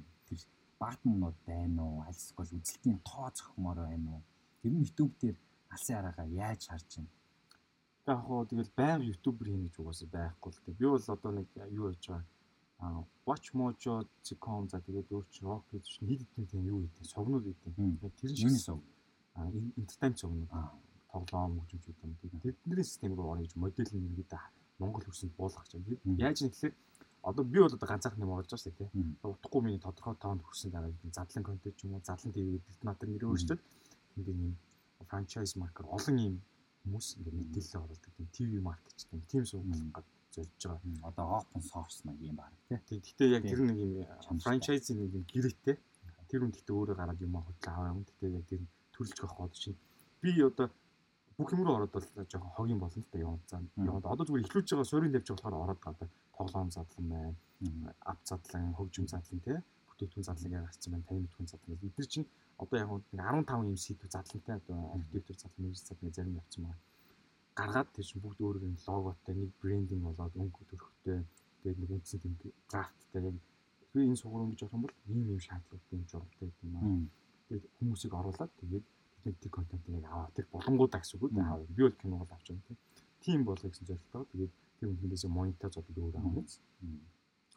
[0.83, 2.03] баатмнууд байна уу?
[2.09, 4.23] Аль эсвэл үзэлтийн тоо зохимоор байна уу?
[4.61, 5.37] Тэр нь YouTube дээр
[5.75, 7.13] алсын араагаа яаж харж байна?
[8.11, 10.79] Яг хоо тэгэл байнга ютубер хийнэ гэж угаасаа байхгүй л дээ.
[10.81, 12.27] Би бол одоо нэг юу хийж байгаа
[12.83, 17.73] а watchmojo.com за тэгээд өөр чи rock гэж нийт хэдэн тийм юу гэдэг согнууд гэдэг.
[18.19, 18.83] Тэр нь юуны сог?
[19.39, 19.47] А
[19.79, 20.51] entertainment согнууд
[21.13, 22.13] тоглоом хөгжимчүүд юм.
[22.43, 24.39] Тэдний систем рүү орно гэж модель нь иргэдэ
[24.83, 26.03] Монгол хөрсөнд буулгах гэж.
[26.19, 26.75] Яаж нэхлээр
[27.23, 28.91] одоо би бол одоо ганцаархан юм болж байгаа шүү дээ.
[29.23, 33.31] Утгагүй миний тодорхой тоонд хүрсэн дараа задлан контент ч юм уу задлан гэдэг надад нэр
[33.31, 33.63] өөрчлөлт
[34.19, 34.59] ингээд юм
[35.07, 36.35] франчайз маркер олон юм
[36.83, 41.09] хүмүүс ингээд мэдээлэл оруулдаг тийм ТV маркет ч тийм тийм суугаад зорж байгаа.
[41.09, 42.81] Одоо open source маяг юм байна тийм.
[42.89, 45.77] Гэхдээ яг тэр нэг юм франчайзын нэг юм гэрээтэй
[46.29, 48.01] тэр хүн гэхдээ өөрөө гараад юм хөдлөө аваа юм.
[48.09, 48.63] Гэхдээ яг тэр
[48.95, 49.79] төрөлж авах гол чинь
[50.23, 50.69] би одоо
[51.37, 53.61] бүх юм руу ороод бол жоохон хог юм болно л да яваад цаа.
[53.77, 57.95] Яваад одоо зүгээр ихлүүлж байгаа суурийн тавьж болохоор ороод гадаа тоглоом задлан байна.
[58.11, 61.07] Ап задлан, хөгжим задлан тий бүтээгдэхүүн задлан яг гарцсан байна.
[61.09, 61.79] Таны бүтээгдэхүүн задлан.
[61.83, 62.27] Бид нар чинь
[62.59, 66.81] одоо яг нэг 15 юм сэдв задлагтай одоо архитектур задлан, мэрэгч задлан зарим явцсан байна.
[67.59, 71.21] Гаргаад тийш бүгд өөрөөр нь логотой, нэг брендинг болоод өнгө төрхтэй
[71.61, 72.35] тэгээд нэг үндсэн тийм
[72.71, 73.37] драфттай яг
[73.93, 76.89] би энэ сугур өнгөж авах юм бол ийм ийм шаардлагатай юм журамтай гэдэг юм аа.
[77.49, 78.87] Тэгээд хүмүүсийг оруулаад тэгээд
[79.25, 81.45] бид тэр контентыг яг аваад тэр боломгуудаа гэсэн үг үү?
[81.45, 82.79] Аваад би бол кино бол авч байгаа тийм.
[83.21, 84.27] Тийм болгоё гэсэн зорилготой.
[84.33, 86.49] Тэгээд тэр үнднээс монитор зодод өөр авах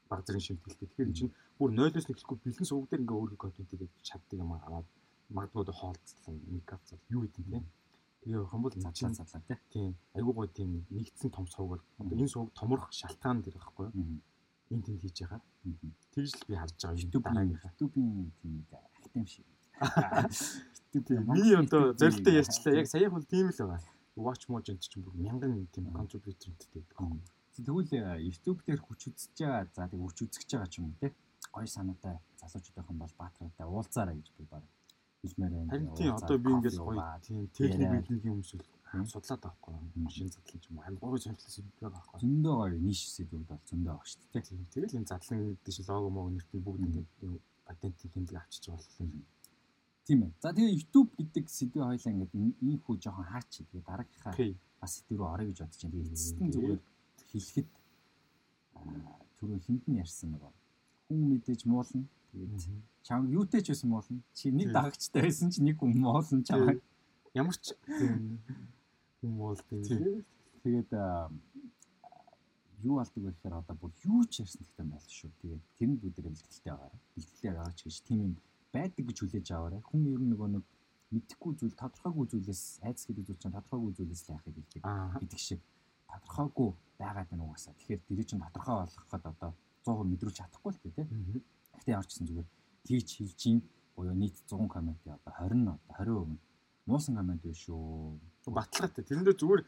[0.10, 0.88] баг зэрэг шимтгэлтэй.
[0.92, 4.88] Тэгэхээр чинь бүр 0-оос нэхлэхгүй бэлэн сувг дээр ингээ өөрийнхөө контентыг чаддаг юм аваад
[5.34, 7.66] магадгүй хоолцсон мейкап зал юу гэдэг юм
[8.26, 12.34] Тэгээ явах юм бол задлаа задлаа тийм айгүй гой тийм нэгдсэн том сувг бол энэ
[12.34, 14.18] сувг томрох шалтгаан дээр байхгүй энэ
[14.66, 15.42] тэнд хийж байгаа.
[16.10, 19.46] Тэгж л би харж байгаа юм дараагийн YouTube-ийн тийм нэг актив шиг.
[20.90, 22.74] YouTube миний одоо зорилтоо ярьчлаа.
[22.82, 23.82] Яг саяхан бол тийм л байгаа.
[24.18, 26.98] Watch Mojo энэ чинь бүр мянган тийм contributor-тэй байдаг.
[27.54, 29.70] Тэгвэл э, YouTube дээр хүч үзэж байгаа.
[29.70, 31.14] За тэг хүч үзэж байгаа ч юм уу те.
[31.54, 34.66] Гой санаатай залуучуудын бол баатраатай уулзаарай гэж би баг
[35.26, 35.72] хэлмээр байна.
[35.74, 38.64] Харин тийм одоо би ингээс гоё тийм техник бидний хүмүүс л
[39.10, 39.74] судлаад байхгүй.
[40.06, 40.86] Машин задлан ч юм уу.
[40.86, 42.20] Амар гоё сонирхолтой сэдв байгаа байхгүй.
[42.24, 44.44] Зөндөө гоё ниш сэдвүүд бол зөндөө байгаа шүү дээ.
[44.48, 44.62] Тийм.
[44.74, 47.10] Тэгэл энэ задлан гэдэг чинь лого мого нэртэн бүгд ингээд
[47.68, 49.26] патентын тэмдэг авчиж байгаа бол
[50.06, 50.32] Тийм ээ.
[50.38, 53.52] За тэгээ YouTube гэдэг сэдвээ хоёлаа ингээд ийм хүү жоохон хаач.
[53.58, 54.34] Тэгээ дараагийнхаа
[54.78, 55.96] бас сэдв рүү орё гэж бодож байна.
[55.98, 56.82] Тэгээ эцэстэн зүгээр
[57.30, 57.70] хэлэхэд
[59.42, 60.52] түрүү хинд нь ярьсан нөгөө
[61.10, 62.06] хүн мэдээж муулна.
[62.36, 64.19] Тэгээд чам юутэй ч байсан муулна.
[64.36, 66.84] Чи нэг дагагчтай байсан чи нэг хүн муулна чамайг.
[67.34, 70.24] Ямар ч хүн муулдیں۔
[70.63, 70.91] Тэгээд
[72.84, 75.32] юу алдаг вэ гэхээр одоо бүр юу ч ярьсан гэхдээ байл шүү.
[75.41, 77.00] Тэгээд тэр нь бүдэрэ бэлтгэлтэй байгаа.
[77.15, 78.34] Бэлтгэлтэй байгаа ч гэж тийм юм
[78.76, 79.82] байдаг гэж хүлээж аваарай.
[79.82, 80.63] Хүн ер нь нөгөө нэг
[81.15, 84.84] мэдхгүй зүйл тодорхойгүй зүйлээс айц гэдэг зүйл чинь тодорхойгүй зүйлээс л яахыг хэлдэг
[85.24, 85.62] гэдэг шиг
[86.12, 86.69] тодорхойгүй
[87.00, 87.74] байгаад байна угаасаа.
[87.74, 89.52] Тэгэхээр тэр чинь тодорхой болгоход одоо
[89.86, 91.08] 100% мэдрүүлж чадахгүй л тийм.
[91.84, 92.50] Ч гэсэн зүгээр
[92.86, 93.58] тийч хэлж юм
[93.96, 96.38] буюу нийт 100 комментийн одоо 20 нь одоо 20%
[96.88, 98.20] нуусан коммент биш шүү.
[98.48, 99.04] Баталгаатай.
[99.06, 99.62] Тэрэндээ зүгээр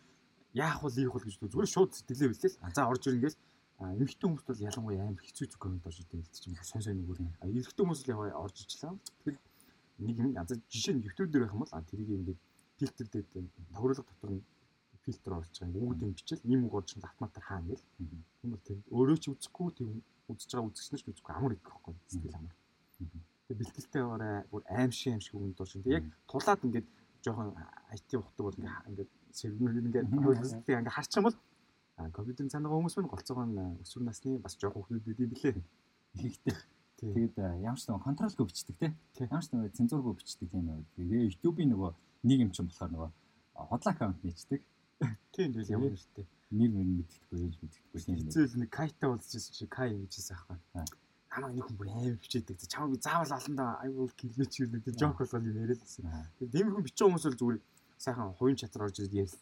[0.53, 2.51] яах вэ, ийх вэ гэж зүгээр шууд сэтгэлээ билээ.
[2.75, 3.35] За орж ирэнгээс
[3.77, 7.19] эмэгтэй хүмүүст бол ялангуяа амар хэцүү зүг коммент орж идэв гэдэг чинь сонь сонь нүгөр.
[7.45, 8.93] Эрэгтэй хүмүүс л яваа орж ирлээ.
[9.21, 9.37] Тэгэхээр
[10.01, 12.39] нэг юм янз жишээ нь YouTube дээр байх юм бол тэрийг ингээд
[12.77, 13.25] фильтр дээр
[13.73, 14.45] тохируулга дотор нь
[15.05, 15.81] фильтр оруулж байгаа.
[15.81, 17.85] Өнгөд юм бичэл ийм үг орж автоматар хаана гэл.
[18.41, 19.89] Тийм бол тэр өөрөө ч үзэхгүй тийм
[20.27, 21.95] үзэж байгаа үзэгчнэр ч үзэхгүй амар идэх байхгүй.
[22.11, 22.55] Сэтгэл амар.
[23.47, 25.73] Тэгээ бэлтгэлтэй орой бүр аимшиг аимшиг үгэнд дууш.
[25.79, 26.87] Тэгээ яг тулаад ингээд
[27.23, 27.49] жоохон
[27.95, 31.37] IT ухдаг бол ингээд сервер ингээд хөлсөлтийг ингээд харчих юм бол
[31.97, 33.45] компьютерийн цаанаа хүмүүс мань голцоогоо
[33.81, 35.55] өсвөр насны бас жоох хүүхдүүд юм билээ.
[36.21, 36.55] Ихтэй.
[36.97, 38.87] Тэгээд ямар ч нэг контролгүй бичдэг те.
[39.21, 40.89] Ямар ч нэг цензургүй бичдэг тийм байгаад.
[40.97, 41.91] Тэгээ YouTube-ийн нөгөө
[42.25, 43.09] нэг юм чинь болохоор нөгөө
[43.69, 44.61] хотлоо аккаунт нээждэг.
[45.33, 46.25] Тийм тэгэл ямар нэртэй.
[46.49, 48.17] Нэг мөр мэддэхгүй яаж мэддэхгүй тийм.
[48.25, 50.57] Хэцүү нэг кайта болчихсон чи кай гэжсэн аахгүй.
[51.27, 52.57] Намайг нэг хүн бүр аим бичээдэг.
[52.65, 56.09] Чамаг би заавал олондоо аюул гэлмэч юу гэдэг жок болгоо юм яриадсэн.
[56.39, 57.59] Тэгээд тийм хүн бичсэн хүмүүс бол зүгээр
[58.01, 59.35] сайхан хувийн чатар орж ирээд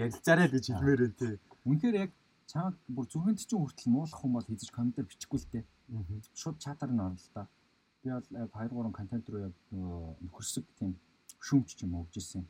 [0.00, 1.34] ярилцаарай л гэж хэлмээр байна тий.
[1.68, 2.10] Үнэхээр яг
[2.50, 5.64] чамд бүр зүрхэнд чинь хүртэл муулах хүн бол хийж комментэр бичихгүй л дээ.
[6.34, 7.46] Шууд чатар нь орно л та.
[8.02, 9.54] Би бол яг 2 3 контент руу яг
[10.24, 10.98] нөхөрсөг тийм
[11.42, 12.42] шүүмч ч юм уу өгч ирсэн.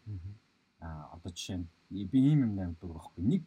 [1.15, 1.67] Одоо жишээ нь
[2.11, 3.23] би ийм юм намдаг байхгүй.
[3.25, 3.43] Нэг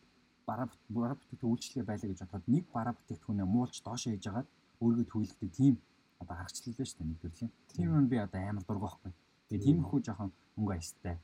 [0.48, 4.48] бараа бараа бүтээгдэхүүн үйлчлэгээ байлаа гэж бодоход нэг бараа бүтээгдэхүүнээ муулж доошоо хийж агаад
[4.84, 5.76] өөргөө төвлөгдөг тийм
[6.22, 7.52] одоо харгачлал шүү дээ нэг төрлийн.
[7.74, 9.12] Тийм юм би одоо амар дургахгүй.
[9.48, 11.16] Тэгээ тиймэрхүү жоохон өнгө аястай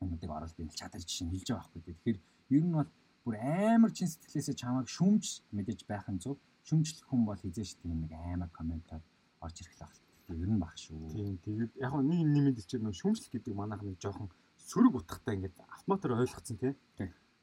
[0.00, 1.82] юмнуудыг оруулж би чатар жишээ хэлж байгаа байхгүй.
[1.86, 2.18] Тэгэхээр
[2.56, 2.90] ер нь бол
[3.24, 5.24] бүр амар чин сэтгэлээсээ чамайг шүмж
[5.56, 6.36] мэдэж байх нь зөв.
[6.68, 9.00] Шүмжлэх хүн бол хизээш тийм нэг амар комментар
[9.40, 10.02] орж ирэх л байна.
[10.42, 11.12] Ер нь баг шүү.
[11.12, 14.28] Тийм тэгээд яг нэг нэг мэдээлж чинь шүмжлэх гэдэг манайх нэг жоохон
[14.70, 16.74] сөрөг утгатай ингээд автоматар ойлгоцсон тийм.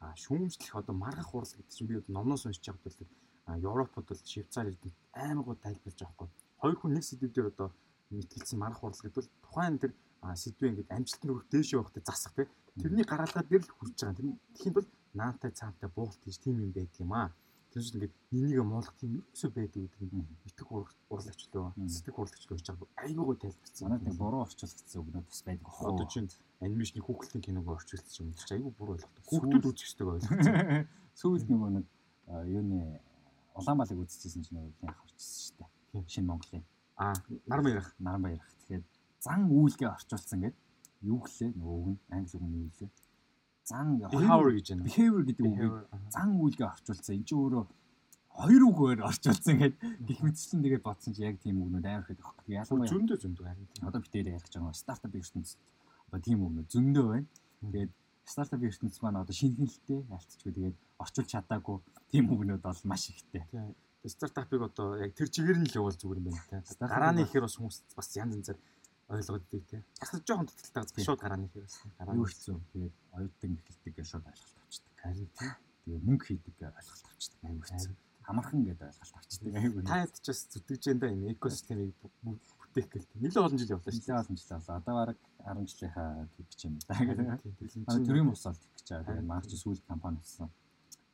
[0.01, 3.05] А шүмжлэх одоо маргах хурал гэдэг чинь би номноос уншиж байгаа
[3.45, 6.29] а Европод бол Швейцар ирдэг амар гоо тайлбарж байгаа хгүй.
[6.61, 7.69] Хоёр хүн нэг сэдв дээр одоо
[8.09, 12.49] мэтгэлцсэн маргах хурал гэдэг бол тухайн тэр сэдвээ ингээд амжилт нүрэх дээш явахтай засах тийм.
[12.81, 14.37] Тэрний гаргалгаа дээр л хүрч байгаа.
[14.55, 17.29] Тэхийн бол наантай цаантай буулт гэж тийм юм байдаг юм аа.
[17.71, 22.43] Тэр чинь ингээд нинийгээ муулах тийм ерөөсөө байдаг гэдэг нь битг урлагч лөө сэтгэх урлагч
[22.51, 22.67] лөө гэж
[22.99, 23.83] айгуугаа тайлбарсан.
[23.87, 25.67] Манайд нэг буруу орчуулсан өгнөд бас байдаг.
[25.71, 26.27] Одоо чинь
[26.59, 29.23] анимашны хүүхэлтийн киног орчуулсан юм чи айгуу буруу ойлгодог.
[29.23, 30.83] Хүүхдүүд үзэх ёстой ойлгосон.
[31.19, 31.85] Сүүлд нөгөө нэг
[32.51, 32.99] юуны
[33.55, 35.55] Улаанбаалыг үзчихсэн чинь нөгөө яах орчсон шүү
[35.95, 36.11] дээ.
[36.11, 36.63] Шинэ Монголын.
[36.99, 37.15] Аа,
[37.47, 37.89] Нарбаярах.
[37.99, 38.51] Нарбаярах.
[38.67, 38.83] Тэгэхээр
[39.23, 40.59] зан үйлгээ орчуулсан гэдэг
[41.07, 42.91] юу гэлээ нөгөө үг нь англи үг нь юу гэлээ
[43.65, 44.83] зан behavior гэж байна.
[44.87, 45.73] Behavior гэдэг үгийг
[46.09, 47.15] зан үйлгээ орчуулсан.
[47.15, 47.63] Энд чинь өөрөө
[48.31, 52.41] хоёр үгээр орчуулсан гэдэг гих мэтчлэн тэгээд бодсон чи яг тийм үгнүүд амар хэд багх.
[52.47, 53.67] Ялангуяа зөндөө зөндөө харин.
[53.85, 55.59] Одоо бид дээр ярих гэж байгаа стартап ертөнцид
[56.07, 57.27] одоо тийм үгнүүд зөндөө байна.
[57.61, 57.91] Тэгээд
[58.25, 61.77] стартап ертөнц маань одоо шинхэнэлтэй альцчихгүй тэгээд орчуулж чадаагүй
[62.11, 63.43] тийм үгнүүд бол маш ихтэй.
[63.51, 66.63] Тэгээд стартапыг одоо яг тэр чигээр нь л явуул зүгээр юм байна.
[66.79, 68.59] Гарааны ихээр бас хүмүүс бас янз янзаар
[69.11, 69.81] ойлгодгийг тий.
[69.99, 71.91] Бас жоохон дутагдaltaй шууд гарааны хэрэг байсан.
[71.99, 72.55] Гараа юу хэцүү.
[72.71, 74.93] Тэгээд оюутан эхэлдэг гэж шууд ойлголт авчдаг.
[75.01, 75.51] Харин тий.
[75.85, 77.39] Тэгээд мөнгө хийдэг гэж ойлголт авчдаг.
[77.45, 77.93] Аюу хэцүү.
[78.31, 79.51] Амархан гэдэг ойлголт авчдаг.
[79.59, 79.81] Аюу.
[79.83, 81.95] Та хэд ч бас зүтгэж энэ энэ экосистемийг
[82.71, 83.19] бүтээх гэлтэй.
[83.19, 83.99] Нилээ олон жил явлаа шүү.
[83.99, 84.79] Нилээ олон жил явлаа.
[84.79, 86.95] Одоо бараг 10 жилийнхаа тэгж юм да.
[86.95, 89.07] Тэгээд төрийн босол тэгж байгаа.
[89.11, 90.49] Тэгээд маань ч сүүл компани болсон.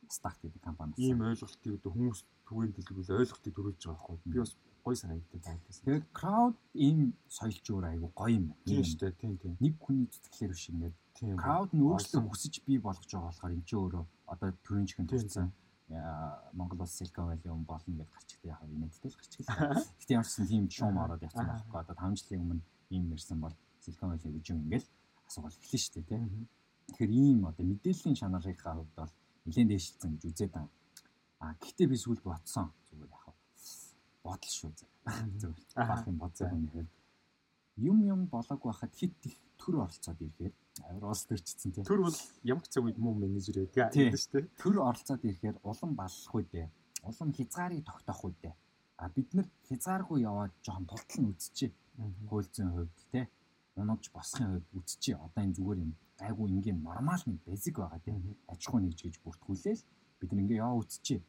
[0.08, 0.94] Start гэдэг компани.
[0.96, 4.32] Ийм ойлголтыг хүмүүс түгээн дэлгүүл ойлголтыг төрүүлж байгаа байхгүй.
[4.32, 4.54] Би бас
[4.88, 5.84] гоё санагддаг тайлбарсан.
[5.84, 8.64] Тэгээд crowd ийм соёлч өөр айгу гоё юм байна.
[8.64, 9.20] Тийм шүү дээ.
[9.20, 9.54] Тийм тийм.
[9.60, 10.96] Нэг хүний зүтгэлээр биш ингээд
[11.36, 15.46] crowd нь өөрсдөө хүсэж бий болгож байгаа болохоор энэ ч өөрөө одоо төрийн чихэн төрсэн
[16.52, 19.72] Монгол улс Silicon Valley юм болно гэж гарч ирдэг яг инээдтэй л гарч ирлээ.
[19.98, 21.78] Гэтэ ямар ч юм тийм шуум ороод явсан байхгүй.
[21.80, 24.88] Одоо 5 жилийн өмнө ийм нэрсэн бол Silicon Valley гэж юм ингээл
[25.24, 26.48] асуувал эхлэн шүү дээ тийм.
[26.92, 29.12] Тэгэхээр ийм одоо мэдээллийн чанарынхаа хувьд бол
[29.48, 30.70] нэлээд дэвшилсэн гэж үзээд байна.
[31.40, 33.27] А гэхдээ би сүүл бодсон зүгээр яг
[34.28, 34.70] бодол шүү.
[35.74, 36.90] Баах юм бодсон юм хэрэг.
[37.78, 40.54] Юм юм болоог байхад хит их төр оролцоод ирэхээр
[40.88, 41.84] авир улс төрчихсөн тийм.
[41.86, 44.46] Төр бол ямар ч цаг үед муу менежер байдаг гэдэг шүү дээ.
[44.62, 46.66] Төр оролцоод ирэхээр улам баллах үедээ,
[47.02, 48.54] улам хязгаарыг тогтоох үедээ.
[48.98, 51.70] А бид нар хязгааргүй яваад жоохон тултал нь үзчихье.
[52.30, 53.26] Хууль зүйн хувьд тийм.
[53.78, 55.18] Унаж босхын хувьд үзчихье.
[55.22, 58.34] Одоо энэ зүгээр юм айгу ингийн нормал нэг базик байгаа тийм.
[58.50, 59.82] Аж ахуй нэгж гэж бүртгүүлээл
[60.18, 61.22] бид нар ингээ яваа үзчихье.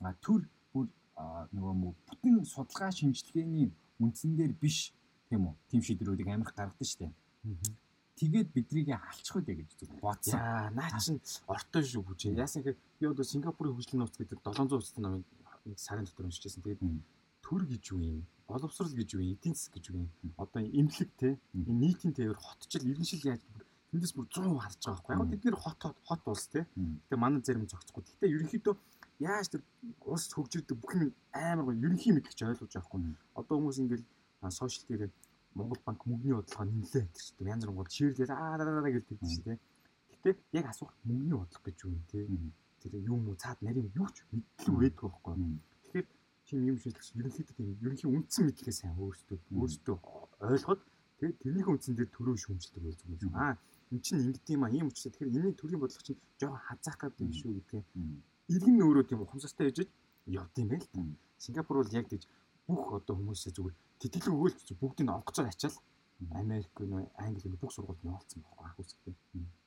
[0.00, 0.88] А төр бүр
[1.52, 1.74] нөгөө
[2.08, 4.92] бүтэн судалгаа шинжилгээний үндсэн дээр биш
[5.28, 5.54] тийм үү?
[5.70, 7.12] Тим шийдвэрүүдийг амирх гаргадаг шүү дээ.
[8.20, 10.36] Тэгээд бидрийг алчих үү гэж зүг бодсон.
[10.36, 11.16] Яа, наа чин
[11.48, 12.36] ортой шүү бүжээ.
[12.36, 15.24] Яасан гэхээр би одоо Сингапурын хөгжлийн нууц гэдэг 700 цэцэн намын
[15.80, 16.60] сарын дотор уншижсэн.
[16.60, 16.84] Тэгээд
[17.40, 18.20] төр гэж юу юм?
[18.44, 19.32] Боловсрал гэж юу юм?
[19.40, 20.08] Эдийн засаг гэж юу юм?
[20.36, 23.40] Одоо эмнэлэг те энэ нийтийн тээвэр хотчил иргэншил яаж
[23.88, 25.16] тэндээс бүр 100 харж байгаа байхгүй.
[25.16, 26.68] Яг бид нэр хот хот улс те.
[27.08, 28.04] Тэгээ манай зарим зохицохгүй.
[28.04, 28.74] Гэтэ ерөнхийдөө
[29.20, 29.62] яаж тэр
[30.08, 33.00] улс хөгжөөд бүх юм амар гоё ерөнхий мэдлэгч ойлгож байхгүй.
[33.36, 34.04] Одоо хүмүүс ингээл
[34.48, 35.12] сошиал дээр
[35.54, 39.44] Монгол банк мөнгөний бодлого нэмлээ гэдэг чинь янз бүр гол ширлээ аа дараа гэдэг чинь
[39.44, 39.58] тий.
[40.10, 42.24] Гэтэ яг асуух мөнгөний бодлого гэж юу юм тий.
[42.80, 45.34] Тэр юм уу цаад нарийн юу ч мэдлэг байдаг байхгүй.
[45.84, 46.06] Тэгэхээр
[46.46, 49.96] тийм юм шийдэлс ерөнхийдөө тийм ерөнхий үндсэн мэдлэгээ сайн өөрсдөө өөрсдөө
[50.48, 50.80] ойлгоод
[51.18, 53.32] тэгээ тэрний үндсэн дээр төрөө шүүмжлдэг байх юм шүү.
[53.36, 53.54] Аа
[53.90, 57.20] эн чинь ингэдэм юм аа ийм учраас тэгэхээр энэний төрлийн бодлого чинь жоохон хазаах гэдэг
[57.26, 57.82] юм шүү гэдгээ.
[58.50, 59.88] Иргэн нөөрөө тийм ухамсартай яжиж
[60.26, 61.00] явд юм байл та.
[61.38, 62.26] Сингапур бол яг тийж
[62.66, 65.76] бүх одоо хүмүүсээ зүгээр тэтгэлэг өгөөл бүгдийг нь онгоцоор ачаал
[66.40, 69.14] Америк нөө Англи нөө бүх сургуульд нь явуулсан байхгүй анх үсгтэй.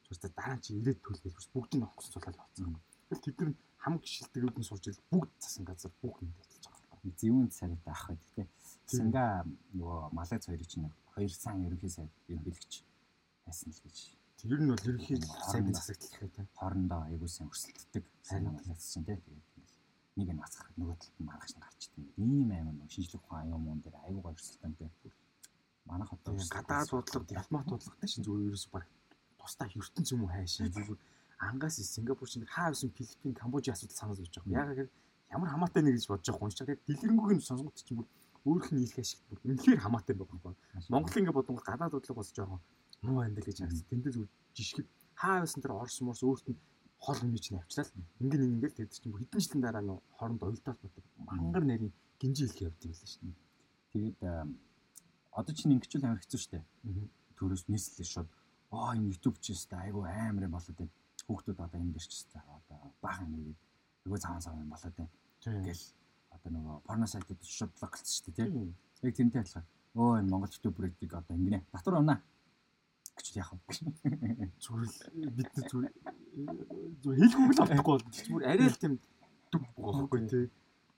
[0.05, 2.81] Тэгвэл дараа чи ирээд төлгөл бас бүгдийг нь онгоцоор суулаад явуулсан.
[3.07, 3.51] Тэгэл тэд нар
[3.84, 7.17] хам гişэлтгүүд нь сурч ил бүгд цасан газар бүх юм ажиллаж байгаа.
[7.19, 8.17] Зэвүүн царайтай ах бай.
[8.21, 8.43] Гэтэ
[8.86, 9.23] Синга
[9.73, 12.73] нөгөө Малайз хоёрыг чинь хоёр сан ерөнхий сайд эрхэлгч
[13.45, 13.97] байсан л гэж.
[14.44, 15.18] Тэр нь бол ерөнхий
[15.48, 16.44] сайдын засагт л ихтэй.
[16.60, 19.24] Хоорондоо аягүй сайн өрсөлддөг сайн Малайз чинь тийм.
[19.24, 19.72] Тэгээд
[20.20, 22.12] нэг нь мацхад нөгөө талд нь маргааш нь гарч идэв.
[22.20, 24.91] Ийм амар нэг шинжлэх ухаан аюун муун дээр аюу гойрсолтонтой.
[25.88, 28.84] Манайх одоо гадаад бодлого, дипломат бодлоготой шин зүгээр ерөөсө баг
[29.39, 30.68] тусдаа ертөнц юм уу хайшаа.
[30.76, 31.00] Зүгээр
[31.39, 34.60] ангаас Сингапур чинь хаа байсан Филиппин, Камбож асуудал санаад байж байгаа.
[34.60, 34.89] Яг гэхээр
[35.39, 36.68] ямар хамаатай нэг гэж бодож байгаа юм шиг.
[36.68, 38.08] Яг дэлгэрэнгүй нь сонсгот чинь бүр
[38.44, 40.91] өөрөх нь хийх ашиг бүр үнэхээр хамаатай байгаа байхгүй.
[40.91, 42.60] Монгол ингэ бодонгод гадаад бодлого бас жоохон
[43.04, 43.89] муу амьдрал гэж харагдсан.
[43.91, 44.88] Тэндээ зүгээр жишг
[45.20, 46.60] хаа байсан тэр Орос морс өөрт нь
[47.04, 47.86] хол хэмжиж нь авчлаа.
[48.24, 52.47] Ингээ нэг ингээл тэгээд чинь хэдэн жилийн дараа нөө хооронд уйлтаад бодог мангар нарийн гинжи
[52.47, 53.36] хэлхий явд юм л шүү дээ.
[53.91, 54.18] Тэгээд
[55.36, 56.64] одоо чинь ингэчүүл амар хэцүү шүү дээ.
[57.36, 58.30] Төрөөс нийслэлээ шууд
[58.72, 60.95] аа энэ YouTube ч өстэй айгу амар юм болоод байна.
[61.28, 63.60] Хүүхдүүд одоо энэ дэр ч өстэй одоо баахан нэгээд
[64.08, 65.12] айгу цаан цаан юм болоод байна.
[65.43, 65.86] Ингээл
[66.32, 68.72] одоо нөгөө порно сайтууд шууд лагцсан шүү дээ тийм.
[69.04, 69.66] Яг тэмтэй адилхан.
[69.93, 71.60] Өө энэ Монгол YouTube-ыг одоо ингэнэ.
[71.76, 72.18] Татвар унаа
[73.18, 73.59] гэж яах вэ?
[74.64, 74.91] Зүгээр
[75.38, 75.93] бид нар зүгээр
[77.03, 78.93] зүгээр хэлгүй л авахгүй бол зүгээр арай л тийм
[79.53, 80.45] дүг байхгүй тий.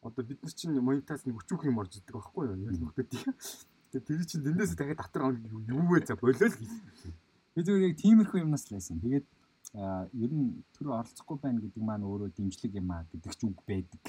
[0.06, 2.58] Одоо бид нар чинь монитаз нэг өчүүх юм орж идэг байхгүй юу?
[2.70, 3.24] Яг нөхдөд тий.
[3.92, 6.60] Тэгээ тэр чинь дэндээс дахиад татвар авах юу вэ за болоо л гэл.
[7.56, 9.00] Би зүгээр яг тиймэрхүү юмнаас л байсан.
[9.04, 9.28] Тэгээд
[9.76, 14.04] ер нь төр оролцохгүй байна гэдэг маань өөрөө дэмжлэг юм аа гэдэг ч үг байдаг.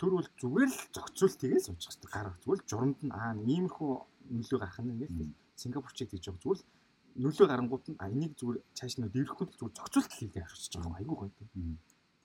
[0.00, 2.10] Төр бол зүгээр л зохицуул тэгэл сууж байгаа.
[2.14, 3.90] Гарах зүгээр журамд нь аа иймэрхүү
[4.34, 6.66] нөлөө гарах нь ингээл Сингапурчиг гэж байгаа зүгээр л
[7.14, 10.98] нөлөө гарангууд нь а энийг зүгээр цааш нь дэврэхгүй зүгээр зохицуулт хийгээ харчихж байгаа юм
[10.98, 11.30] айгүй гоё.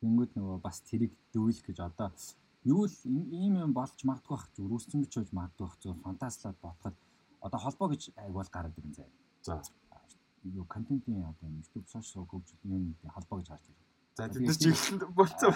[0.01, 2.09] Тэнгүүд нөгөө бас тэрийг дүүл гэж одоо
[2.65, 6.57] юу л ийм юм болж магадгүй бах зүгээр үүсцэн бич болж магадгүй бах зүгээр фантазлаад
[6.63, 6.95] ботход
[7.45, 9.13] одоо холбоо гэж айгуул гараад ирэн заяа.
[9.45, 9.61] За.
[10.43, 13.85] Юу контентын одоо YouTube social хөгжил юм холбоо гэж гарч ирээ.
[14.17, 15.53] За тэд чи ихлэнд болцсон.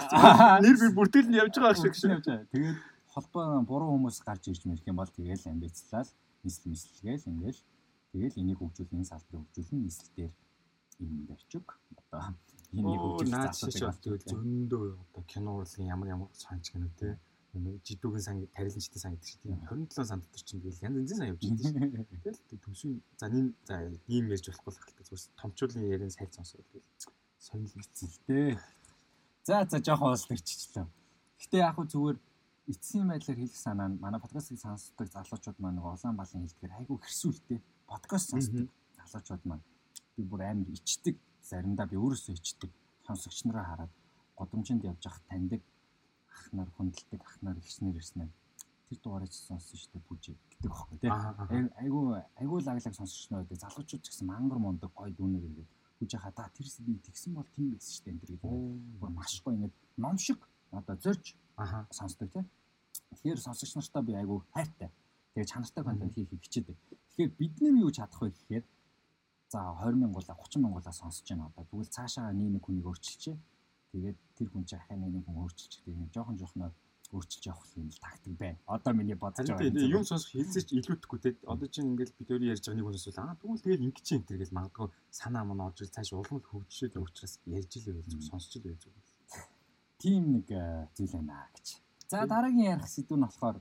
[0.64, 2.22] Нэр би бүртгэл нь явж байгаа шиг шиг.
[2.22, 2.78] Тэгээд
[3.12, 6.08] холбоо буруу хүмүүс гарч ирж мэрх юм бол тэгээл амбицлал
[6.44, 7.60] нийслэл мислгээл ингээл.
[8.12, 10.32] Тэгэл энийг хөгжүүлэх энэ салбарыг хөгжүүлэх нийслэл дээр
[11.02, 11.66] юм барьчиг
[11.98, 12.22] одоо
[12.72, 17.18] энийг хөгжүүлэх асуудал тэгэл зөндөө одоо кино урлагийн ямар ямар сонч гэнэ те.
[17.54, 21.42] Жидүүгийн сан тарилчтай сан гэдэг чинь 27 сан дотор чинь тэгэл янз янзын сан явж
[21.46, 23.74] байгаа тийм тэгэл төсвийн за нэг за
[24.10, 28.58] ийм ярьж болохгүй л хэлдэг зүгээр томчуулын ярийн сайл сонсоод тэгэл сонир хэцэлтэй
[29.46, 30.86] за за жоохон уусларчихлаа
[31.38, 32.18] гэтээ яг хөө зүгээр
[32.72, 36.96] эцсийн байдлаар хэлэх санаа нь манай подкастыг сонсдог залуучууд маань нэг улаан балын хэлдгээр айгүй
[37.04, 37.58] хэрсүүлтэй
[37.92, 39.64] подкаст сонсдог залуучууд маань
[40.16, 41.16] би бүр амар ичдэг.
[41.44, 42.70] Заримдаа би өөрөөсөө ичдэг.
[43.06, 43.92] Сонсогч нараа хараад
[44.38, 45.62] годомжинд явж ах таньдаг.
[46.32, 48.32] Ах нар хүндэлдэг ах нар ихснэр ирснээр
[48.88, 51.10] тэр дугаарыг сонссон шүү дээ бүжи гэдэг бохоо тий
[51.82, 52.04] айгүй
[52.40, 53.60] айгүй лаглаг сонсогч нар байдаг.
[53.60, 57.48] Залуучууд ч гэсэн мангар мундаг гой дүүнер ингээд хүж яхаа да тэр би тэгсэн бол
[57.52, 58.30] тийм байсан шүү дээ энэ гэж
[59.00, 60.40] бүр маш гоё ингээд ном шиг
[60.72, 61.86] одоо зорж Аха.
[61.90, 62.46] сонсдог тийм.
[63.14, 64.90] Тэгэхээр сонсогч нартай би айгүй хайртай.
[65.34, 66.76] Тэгээ чанартай контент хийхийг хичээдэг.
[67.14, 68.64] Тэгэхээр бид нэр юу чадах вэ гэхээр
[69.52, 71.64] за 20 мянгуулаа 30 мянгуулаа сонсож байна одоо.
[71.70, 73.36] Тэгвэл цаашаа нэг нэг хүнийг өөрчилчээ.
[73.92, 75.82] Тэгээд тэр хүн чинь ахаа нэг нэг хүн өөрчилчих.
[75.86, 76.70] Тэгээд жоохон жоохноо
[77.14, 78.58] өөрчилж явах юм л тактик байна.
[78.66, 79.70] Одоо миний бодож байгаа.
[79.70, 81.30] тийм юм сонсох хэлцээч илүүдэхгүй те.
[81.46, 84.18] Одоо чинь ингээл бид өөрөө ярьж байгаа нэг хүн сонсвол аа тэгвэл тэгэл ингэ чинь
[84.18, 88.22] энэ төр гэж магадгүй санаа мань орж цааш улам л хөгжиж учраас ярьж л зүг
[88.26, 88.94] сонсч л байв зүг.
[90.04, 91.80] Тийм нэг э, зүйл байна гэж.
[92.12, 93.56] За дараагийн ярих сэдв нь болохоор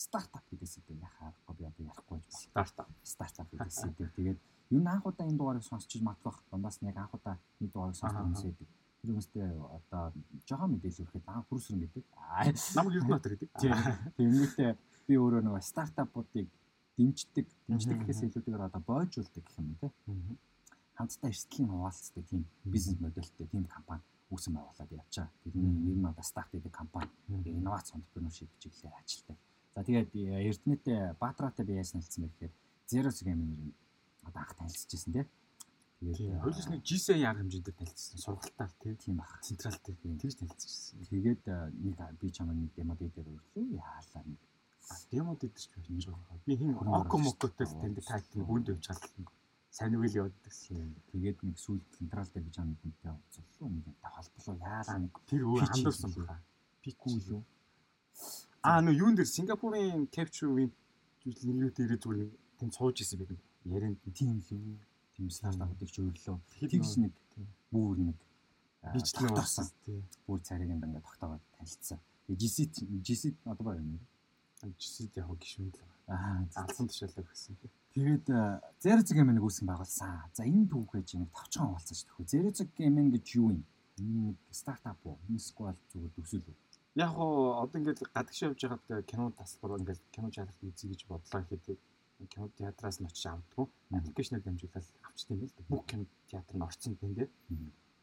[0.00, 2.32] стартап гэдэг сэдв яхахгүй би одоо ярихгүй байна.
[2.32, 2.88] Стартап.
[3.04, 4.08] стартап гэдэг сэдв.
[4.16, 4.38] Тэгээд
[4.72, 8.00] юу н анх удаа энэ дугаарыг сонсч матгах дундаас нь яг анх удаа нэг дугаарыг
[8.00, 8.68] сонсох хүмүүс байдаг.
[8.98, 9.44] Тэр хүмүүстэй
[9.76, 10.02] одоо
[10.48, 12.04] жоохон мэдээлэл өгөхэд аа хүрсэр мэддэг.
[12.16, 13.50] Аа Намайг Ердөнбаатар гэдэг.
[13.60, 13.76] тийм.
[14.16, 14.70] Тэгмээтэй
[15.04, 16.48] би өөрөө нөгөө стартапуудыг
[16.96, 19.76] дэмждэг, дэмждэг гэхээс илүүтэйгээр одоо боожулдаг гэх юм.
[20.08, 20.34] Мгм.
[20.96, 24.90] Хамтдаа эрсдлийн хуваалцдаг тийм бизнес модельтэй тийм компани үүсэн байгуулад
[25.44, 25.88] Мгм.
[25.90, 29.38] ер нь одоо старт гэдэг компани инновац entrepreneurship чиглэлээр ажилладаг.
[29.74, 32.52] За тэгээд э, Эрдэнэтэй Баатраатай би яасан хэлсэн бэ гэхээр
[32.90, 33.72] Zero Game-ийн
[34.24, 35.28] одоо анх танилцчихсан тийм.
[36.00, 38.18] Тэгээд Хоёулаас нэг GSA арга хэмжээнд танилцсан.
[38.18, 39.16] Сургалтаар тийм.
[39.16, 39.30] баг.
[39.42, 40.98] Централ дээр тэгж танилцчихсан.
[41.10, 44.38] Тэгээд э, нэг би чамд нэг демо дээр өрлөө яалаа нэг
[45.10, 46.38] Демо дээр ч байж байгаа.
[46.46, 47.18] Би хин Око.
[47.18, 49.28] Мокотой л тэнд тайтны хүнд явж чадсан.
[49.78, 50.90] Сайн үйл тийм.
[51.14, 55.70] Тэгээд нэг сүүл централ дээр чамд хүнтэй уулзлаа нэг тавхалблуу яалаа нэг Тэр өө Пич
[55.70, 56.26] хандуулсан хийлээ.
[56.26, 56.42] баха.
[56.82, 57.42] Пику юу?
[58.66, 60.70] Аа нөө юун дээр Сингапурын capture-ийн
[61.22, 63.38] нэрүүд ирээ зүгээр нэг тэнд сууж исэн байдаг.
[63.70, 64.82] Ярианд тийм лүү.
[65.14, 66.36] Тийм стартапуудыг ч өрлөө.
[66.58, 67.14] Тэгэхэд Тэгс нэг
[67.70, 68.18] бүр нэг
[68.82, 69.30] э, бичлэн.
[69.86, 70.02] Тийм.
[70.26, 72.02] Бүр царийг ингээд тогтоогоод танилцсан.
[72.26, 72.74] GC
[73.06, 74.02] GC одоо юм.
[74.58, 75.86] Жисэд яг гişүнд л.
[76.10, 77.70] Аа Алсан тушаалаа гэсэн тийм.
[77.94, 78.26] Тэгээд
[78.82, 80.28] Zerozig Gaming үүсгэн байгуулсан.
[80.36, 82.26] За энэ түүхээ чи нэг товчхон хуваалцаж тахв.
[82.28, 83.64] Zerozig Gaming гэж юу юм?
[83.98, 85.16] Нэг стартап уу?
[85.28, 86.56] Энэ сквал зүгээр төсөл үү?
[86.98, 91.42] Яг гоо одоо ингээд гадагш явж байгаад кино тасалбар ингээд кино театрт үзье гэж бодлоо
[91.46, 91.78] гэхэд
[92.26, 93.66] кино театраас нь очиж авдггүй.
[93.94, 95.54] Аппликейшнээр дамжуулаад авчт юм байл.
[95.70, 97.28] Бүх кино театр нь орцсон тийм дээ.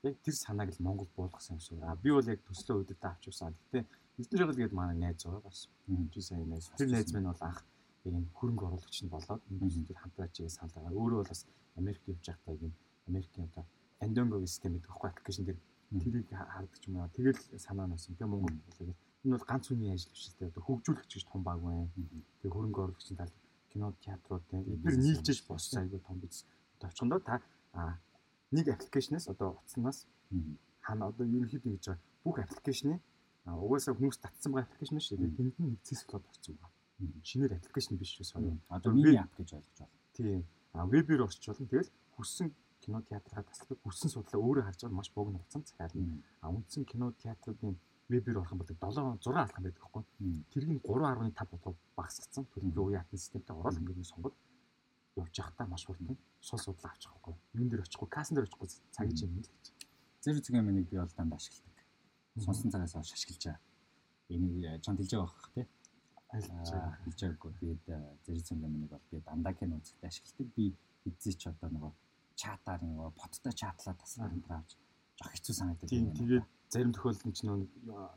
[0.07, 1.79] Яг тэр санааг л Монгол буулгасан юм шиг.
[1.83, 3.51] А би бол яг төслөө үедэд авчихсан.
[3.71, 3.83] Гэтэ
[4.15, 5.67] Эрдэнэ жагал гээд манай найз байгаа бас.
[6.13, 6.71] Чи сайн найз.
[6.79, 7.59] Тэр найз минь бол анх
[8.05, 10.99] яг энэ хөрөнгө оруулагч нь болоод энэ бизнесээр хамтраач гэж санал байгаа.
[11.01, 11.41] Өөрөө бол бас
[11.75, 12.77] Америкт явж байхдаа яг энэ
[13.09, 13.63] Америкийн одоо
[13.99, 15.59] Fandango систем гэдэг байхгүй аппликейшн дээр
[16.01, 17.09] тэрийг хардаг юм уу.
[17.17, 18.15] Тэгэл санаа нь байсан.
[18.15, 20.49] Тэгээ Монгол бол яг энэ бол ганц хүний ажил биш л дээ.
[20.53, 21.89] Одоо хөгжүүлэгч гэж том баг байна.
[22.41, 23.33] Тэгээ хөрөнгө оруулагчийн тал
[23.71, 26.45] кино театрууд эдгээр нийлжиж босч айгүй том бизнес.
[26.77, 27.41] Одоо очихдоо та
[28.51, 30.07] нэг аппликейшнээс одоо утаснаас
[30.85, 31.85] хана одоо ерөнхийдөө гэж
[32.23, 33.01] бүх аппликейшны
[33.45, 35.37] угаасаа хүмүүс татсан байгаа аппликейшн шүү дээ.
[35.37, 36.74] Тэнд нь нэг цэсглод орсон байна.
[36.99, 38.57] Шинээр аппликейшн биш шүү соёо.
[38.69, 39.91] Одоо Би- мини ап гэж ойлгож байна.
[40.13, 40.45] Тийм.
[40.73, 41.67] А вебээр орч болно.
[41.67, 46.23] Тэгэл хүссэн кино театраа таслах хүссэн судлаа өөрөө харж байгаа маш богино хугацаанд захиална.
[46.41, 47.75] А үндсэн кино театруудын
[48.09, 49.83] вебээр орох юм бол 7 6 алхам байдаг.
[50.19, 50.45] Мгм.
[50.51, 52.45] Тэрийг нь 3.5 удаа багасгацсан.
[52.53, 54.35] Төлөвлөгөө үе хатны системтэй ороод ингээд сонгоод
[55.15, 57.35] явж явахдаа маш хурдан сул судлаа авчих байхгүй.
[57.55, 59.65] Юун дээр очихгүй, кассан дээр очихгүй цаг ич юм л гэж.
[60.23, 61.85] Zerozig Gaming-ийг би бол дандаа ашигладаг.
[62.37, 63.59] Сонсон цагаас хойш ашиглаж байгаа.
[64.29, 65.65] Энийг чанд хэлж байгаа бох тий.
[66.43, 67.51] Хэлж байгаагүй.
[67.59, 67.83] Тэгээд
[68.25, 70.47] Zerozig Gaming-ийг бол би дандаа кино үзэхдээ ашигладаг.
[70.55, 70.65] Би
[71.07, 71.91] эзээ ч одоо нөгөө
[72.35, 74.75] чатаар нөгөө боттой чатлаа тасгаар энэ авч
[75.15, 77.59] жоох хэцүү санагдаад Тийм тэгээд зарим тохиолдолд ч нөө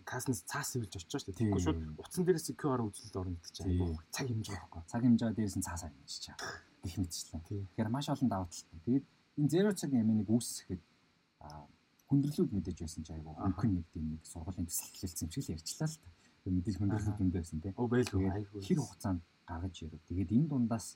[0.03, 1.23] каснаас цаас ивж очиж.
[1.31, 1.55] Тийм.
[1.55, 4.83] Тэгэхгүй шууд утсан дээрээс QR үзэлд орно гэдэг чинь айгүй цаг хэмжээ байхгүй.
[4.91, 6.37] цаг хэмжээ дээрээс нь цаасаа юм шиг чаа.
[6.83, 7.43] Гэх мэтчлэн.
[7.47, 7.63] Тийм.
[7.71, 8.79] Тэгэхээр маш олон даваа талтай.
[8.83, 9.07] Тэгээд
[9.39, 10.83] энэ зеро цаг ямиг үүсгэхэд
[12.09, 13.53] хүндрэлүүд мэдээж байсан ч Аха.
[13.53, 16.09] хөнгөн нэг тийм нэг сургуулийн төсөл хэлсэн юм шиг л ярьчлаа л та.
[16.57, 17.75] Мэдээж хүндрэлүүд өндөө байсан тийм.
[17.77, 18.61] Оо байлгүй Тэгээд айгүй.
[18.65, 20.01] хэр хугацаанд гаргаж ирв.
[20.09, 20.87] Тэгээд энэ дундаас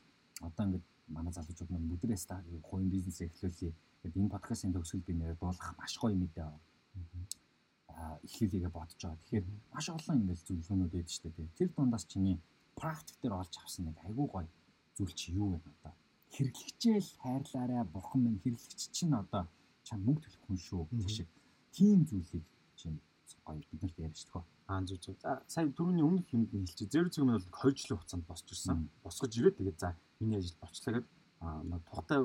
[0.40, 3.72] одоо ингээд манай залуучууд маань бүдрээс та хувийн бизнес эхлүүлээ.
[4.02, 6.46] Тэгээд энэ подкастын төгсгөл би нэр дуулах маш гоё мэдээ.
[7.92, 9.20] Аа эхлүүлээгээ бодож байгаа.
[9.20, 11.48] Тэгэхээр маш олон ингээд зөвлөгөөнүүд өгдөө штэ тий.
[11.58, 12.36] Тэр дундаас чиний
[12.76, 14.48] практик дээр олж авсан нэг айгүй гоё
[14.96, 15.92] зүйл чи юу вэ одоо?
[16.32, 19.44] Хэрэглэгчээл хайрлаарай бурхан минь хэрэглэгч чинь одоо
[19.84, 21.28] чам мөнгө төлөх хүн шүү гэх шиг
[21.76, 22.44] тийм зүйлийг
[22.80, 22.98] чинь
[23.44, 24.44] гоё биднэрт ярьж төгөө.
[24.72, 25.16] Аа зүг зүг.
[25.20, 26.88] За сая түрүүний өмнөх юмд нь хэлчих.
[26.88, 28.88] Зэр зүг нь бол 2 жилийн хугацаанд босч ирсэн.
[29.04, 29.88] Босгож ирээд тэгээд за
[30.20, 31.08] миний ажил болчлаа гэд
[31.44, 32.18] аа тухтай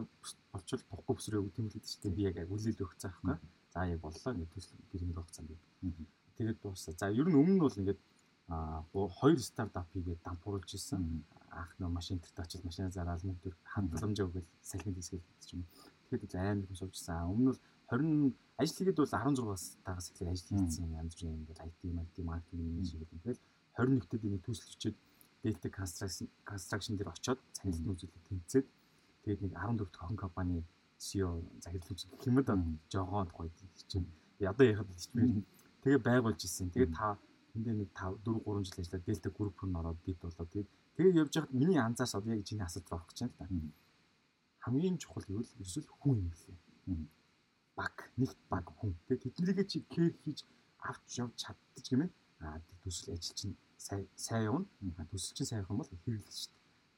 [0.54, 3.50] болчвол тухгүй бүсрээ юм л гэдэг чинь би яг хүлээл өгч байгаа байхгүй.
[3.74, 5.52] За яг боллоо ингээд төсөл гэрмэл хугацаанд.
[6.38, 6.94] Тэгээд дуусаа.
[6.96, 8.00] За ер нь өмнө нь бол ингээд
[8.48, 11.04] аа хоёр стартап хийгээд дампууруулж ирсэн.
[11.52, 15.64] Анх нөө машин дээр очиж машина зараал мөнгө төр хандламжаа өгөөл салхинд хэсгэл гэдэг юм.
[16.08, 17.28] Тэгээд амар хүн сувжсан.
[17.28, 17.60] Өмнө нь
[17.92, 22.16] 20 ажил хийгээд бол 16-аас тагаас эхлээд ажил хийсэн янз бүрийн юм бол IT, IT,
[22.24, 23.20] маркетинг юм шиг гэдэг.
[23.24, 23.42] Тэгэл
[24.02, 24.98] 21-т энийг төсөлчөөд
[25.44, 28.66] Delta Construction Construction дээр очиод цаглалтын үзүүлэлт тэнцээд
[29.24, 30.64] тэгээд нэг 14 дахь хон компани
[30.98, 31.38] CEO
[32.26, 32.80] юм да Мгм.
[32.90, 33.50] жогоон гоё
[33.88, 34.10] чинь
[34.40, 35.46] ядаа яхад би
[35.84, 36.74] тэгээ байгуулж ирсэн.
[36.74, 37.18] Тэгээ та
[37.54, 40.68] тэндээ нэг 5 4 3 жил ажиллаад Delta Group руу ороод бит болоод тэгээ
[40.98, 43.72] тэгээ явж байхад миний анзаарс одоо яг чиний асуулт авах гэж байна.
[44.66, 46.58] Хамгийн чухал юу л ерөөсөл хүн юм лээ.
[47.78, 48.92] Баг, нэгт баг хүн.
[49.06, 50.40] Тэгээ тэднийг чи кэр хийж
[50.82, 52.12] авч явж чадчих гэмээр
[52.42, 54.66] аа төсөл ажил чинь сайн сайн явна.
[55.14, 56.58] Төсөл чинь сайн юм бол хэрэглэж дээ.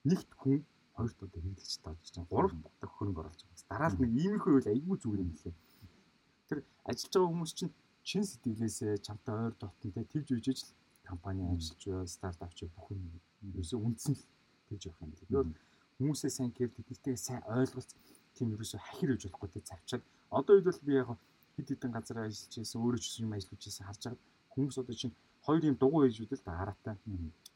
[0.09, 0.63] Нэгт хүн
[0.95, 3.67] хоёрт одоо хэрэглэгчтэй болж чинь гуравт одоо хөрөнгө оруулж байгаа.
[3.71, 5.55] Дараа нь нэг иймэрхүү үйл айгүй зүгээр юм лээ.
[6.47, 7.73] Тэр ажиллаж байгаа хүмүүс чинь
[8.07, 10.71] чин сэтгэлээсээ чамтай ойр дотн тэ тэгж үжиж л
[11.09, 13.03] компани ажиллаж буй стартап ч бүх юм
[13.53, 14.23] ерөөсөө үндсэн л
[14.67, 15.53] тэгж явах юм бол
[15.99, 17.91] хүмүүсээ сайн кэр тэднийтэй сайн ойлголц
[18.35, 20.03] тийм ерөөсөө хахир үж болохгүй тэ завчаад
[20.39, 21.09] одоо үед бол би яг
[21.55, 24.21] хэд хэдэн газар ажиллаж байсан өөрөө ч юм ажиллаж байсан харж байгаа.
[24.53, 25.15] Хүмүүс одоо чинь
[25.45, 26.95] хоёр юм дугуй хийж үдэл та хараатай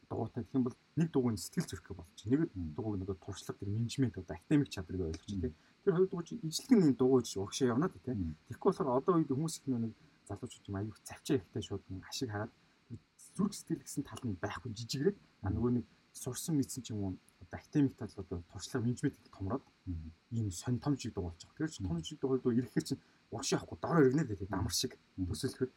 [0.10, 3.70] дугуйтай гэх юм бол нэг дугуйн сэтгэл зүрхээ болж чинь нэг дугуйг нөгөө туршлага тэр
[3.74, 7.90] менежмент одоо академик чадрыг ойлгож чинь тэр хоёр дугуй чинь ижлэг нэг дугуйж урагшаа явна
[7.90, 9.94] тий Тэгэхгүй болохоор одоо үед хүмүүс их нэг
[10.28, 12.52] залуучууд юм аюух завчаа ихтэй шууд ашиг хараад
[13.36, 17.12] зүрх сэтгэл гэсэн тал нь байхгүй жижигрээд а нөгөө нэг сурсан мэдсэн ч юм уу
[17.54, 19.64] академик тал одоо туршлага менежмент томроод
[20.32, 21.54] ийм сонь томжиг дугуулж байгаа.
[21.54, 23.02] Тэгэхээр чи томжиг дугуйлд ирэхээр чинь
[23.32, 25.72] урагшаа авахгүй дор иргэнэ гэдэг дамар шиг төсөөлөхөд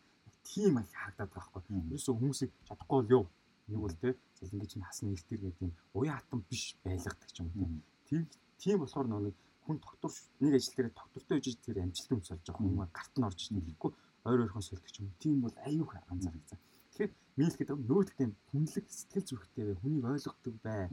[0.49, 1.77] тийм их харагдаад байгаа байхгүй.
[1.93, 3.25] Ерөөсөө хүмүүсийг чадахгүй л юу?
[3.69, 4.09] Нэг бол те
[4.39, 7.71] залингич нь хасны эртэр гэдэг юм уян хатан биш байлгадаг юм уу
[8.09, 8.23] тийм
[8.63, 9.35] тийм болохоор нэг
[9.67, 10.11] хүн доктор
[10.41, 13.67] нэг ажил дээр доктортой үжиж тэр амжилт өмс олж байгаа хүн гарт нь орж ирнэ
[13.67, 13.93] гэхгүй
[14.27, 15.11] ойр ойрхон сольдог юм.
[15.19, 16.61] Тийм бол аюух анзаарчихсан
[16.97, 20.89] тэгэхээр нийлэх гэдэг нь нөөцтэй хүнлэг сэтгэл зүрхтэй бай хүнийг ойлгодог бай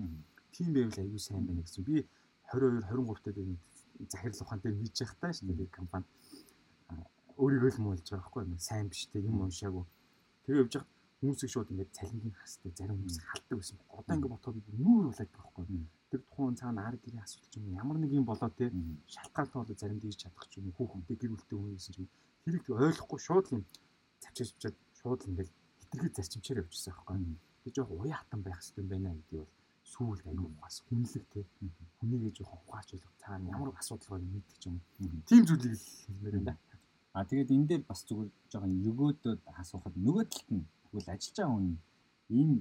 [0.55, 1.83] тийм байвал аюу сайн байна гэсэн.
[1.83, 2.07] Би
[2.53, 3.57] 22 23 дээр
[4.11, 6.05] захирал ухаан дээр хийж явахтаа шүү дээ компани
[7.41, 9.85] өөрийгөө л муулж байгаа байхгүй сайн биш те юм уншаагүй.
[10.45, 13.77] Тэр явж байгаа хүмүүсийг шууд ингээд цалингийн хастай зарим хүмүүс халдаг байсан.
[13.97, 15.87] Одоо ингээд ботход нүүр болоод байгаа байхгүй.
[16.11, 18.69] Тэр тухайн цаана ар гэрийн асуудал юм ямар нэг юм болоо те
[19.13, 20.77] шалтгаалтай болоо зарим дийж чадах ч юм уу?
[20.77, 22.09] Хүүхэнтэй гэр бүлтэй хүн гэсэн ч юм
[22.45, 23.63] хэрэг ойлгохгүй шууд юм
[24.21, 25.49] цавчиж чад шууд л ингээд
[25.79, 27.17] хитрхи зарчимчээр явчихсан байхгүй.
[27.63, 29.62] Би жоох уян хатан байх хэрэгтэй байна гэдгийг бол
[29.93, 31.39] сүүл аягүй бас хүнлэг те
[31.97, 34.77] хүнийгээ жоох ухаач болох цаана ямар асуудал байгааг мэдчих юм.
[35.29, 36.57] Тийм зүйлийг л хэлмээр байна.
[37.13, 41.53] А тэгээд энэ дээр бас зүгээр жоохон нөгөөдөд асуухад нөгөө талд нь Тэгвэл ажиллаж байгаа
[41.57, 41.67] хүн
[42.29, 42.51] ийм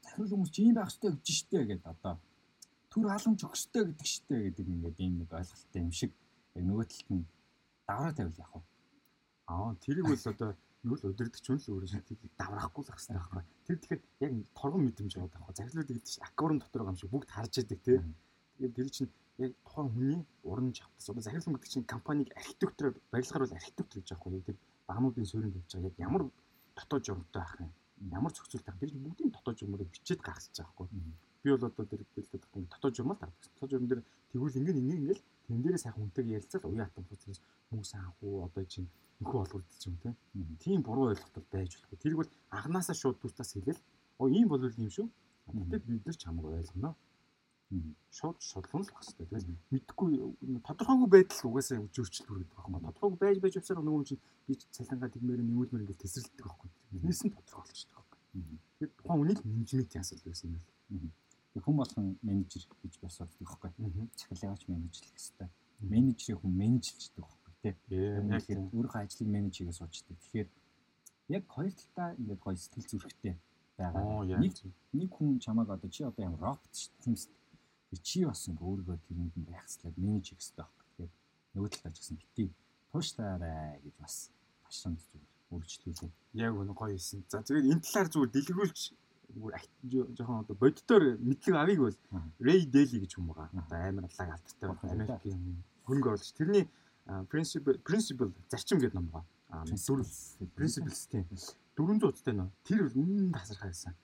[0.00, 2.14] захирал хүмүүс чи ийм байх хэрэгтэй гэж штэ гэдэг одоо
[2.88, 6.12] төр халамж хэрэгтэй гэдэг штэ гэдэг ингээд ийм нэг ойлголттой юм шиг
[6.56, 7.24] яг нөгөө талд нь
[7.84, 8.64] давраа тавил яг уу.
[9.52, 10.50] Аа тэрийг бол одоо
[10.80, 13.42] юу л удирдах ч л өөрөө шийдэл давраахгүй л хэрэгтэй байхгүй.
[13.72, 15.56] Тэр тэгэхээр яг торгон мэдрэмж аваад авах.
[15.56, 17.98] Захирлууд гэдэг чинь аквариум дотор байгаа юм шиг бүгд харж яадаг тий.
[18.60, 19.10] Тэгээд тэр чинь
[19.40, 24.12] яг тухайн хүний уран чавтас одоо захирлын гэдэг чинь компаниг архитектураар барилгаар бол архитектор гэж
[24.12, 24.44] аахгүй.
[24.44, 26.22] Тэр багнуудын суурин тавьж байгаа яг ямар
[26.76, 27.72] дотоод журмтай байх юм.
[28.12, 28.76] Ямар зохицуулт байх.
[28.76, 30.88] Тэр бүгдийн дотоод журмыг бичээд гаргасч байгаа хгүй.
[31.42, 33.52] Би бол одоо тэр дэлгэдэг дотоод журмал гаргасан.
[33.56, 34.02] Дотоод журм дээр
[34.36, 37.40] тэгвэл ингэ ингэ ингээл тэн дээрээ сайхан хүнтэйг ярилцаад уян хатан фуцрээс
[37.72, 38.88] хүмүүс анхуу одоо чинь
[39.22, 40.10] нөхөө олгогдчих юм те.
[40.60, 41.98] Тийм буруу ойлголт байж болохгүй.
[42.02, 43.80] Тэр бол анханасаа шууд дүүстас хэлэл.
[44.18, 45.08] Оо ийм бол юм шүү.
[45.46, 46.92] Тэгтээ бид нар ч хамаг ойлгоно
[48.10, 49.26] шууд шудлан л багстай.
[49.26, 50.12] Тэгэл мэдхгүй
[50.66, 52.84] тодорхойгүй байдал угаасаа зөрчил бүрээд байгаа юм.
[52.92, 56.68] Тодорхойгүй байж байж явсаар нөгөө чинь би цалингаа тэгмээр нэмүүлмээр ингээл тесрэлдэг байхгүй.
[56.92, 58.20] Тэрнээс нь тодорхойлж байгаа байхгүй.
[58.76, 61.10] Тэгэхээр тухайн үнийг менежментийн асуудал байсан юм байна.
[61.64, 64.08] Хүн болгон менежер гэж бас боддог байхгүй.
[64.20, 65.48] Цахилгаач менежлэх хэрэгтэй.
[65.80, 67.74] Менежерийг хүн менежлждэг байхгүй тий.
[67.88, 70.16] Тэгэхээр өөрийнхөө ажлыг менеж хийгээ суучдаг.
[70.18, 70.48] Тэгэхээр
[71.36, 73.34] яг хоёр талдаа ингээд гоё сэтгэл зүрэхтэй
[73.78, 74.24] байгаа.
[74.42, 74.54] Нэг
[74.92, 77.02] нэг хүн чамааг одоо чи одоо ямар робот шүү дээ.
[77.02, 77.22] Тимс
[78.02, 80.78] чи бас ингээ өөрийгөө тэрэнд нь байх хэрэгтэй менеж хийх хэрэгтэй баг.
[80.82, 81.10] Тэгэхээр
[81.54, 82.48] нөгөө талаас ч гэсэн битгий
[82.90, 84.14] тууштаарай гэж бас
[84.64, 86.10] башрамд зүгээр үргэлжлүүлээ.
[86.44, 87.20] Яг үнэ гоё хэлсэн.
[87.28, 88.80] За тэгээд энэ талаар зүгээр дэлгэрүүлж
[89.32, 91.96] жоохон одоо боддоор мэдлэг авыг бол
[92.40, 93.48] Ray Daly гэж хүн байгаа.
[93.52, 95.40] Одоо амар лаг алдартай Америкийн
[95.88, 96.64] хөнгө болж тэрний
[97.30, 99.64] principle principle зарчим гэдэг ном байгаа.
[100.56, 101.26] Principles тийм
[101.76, 102.48] 400 утастай нөө.
[102.64, 103.94] Тэр бол үнэн тасархаа гэсэн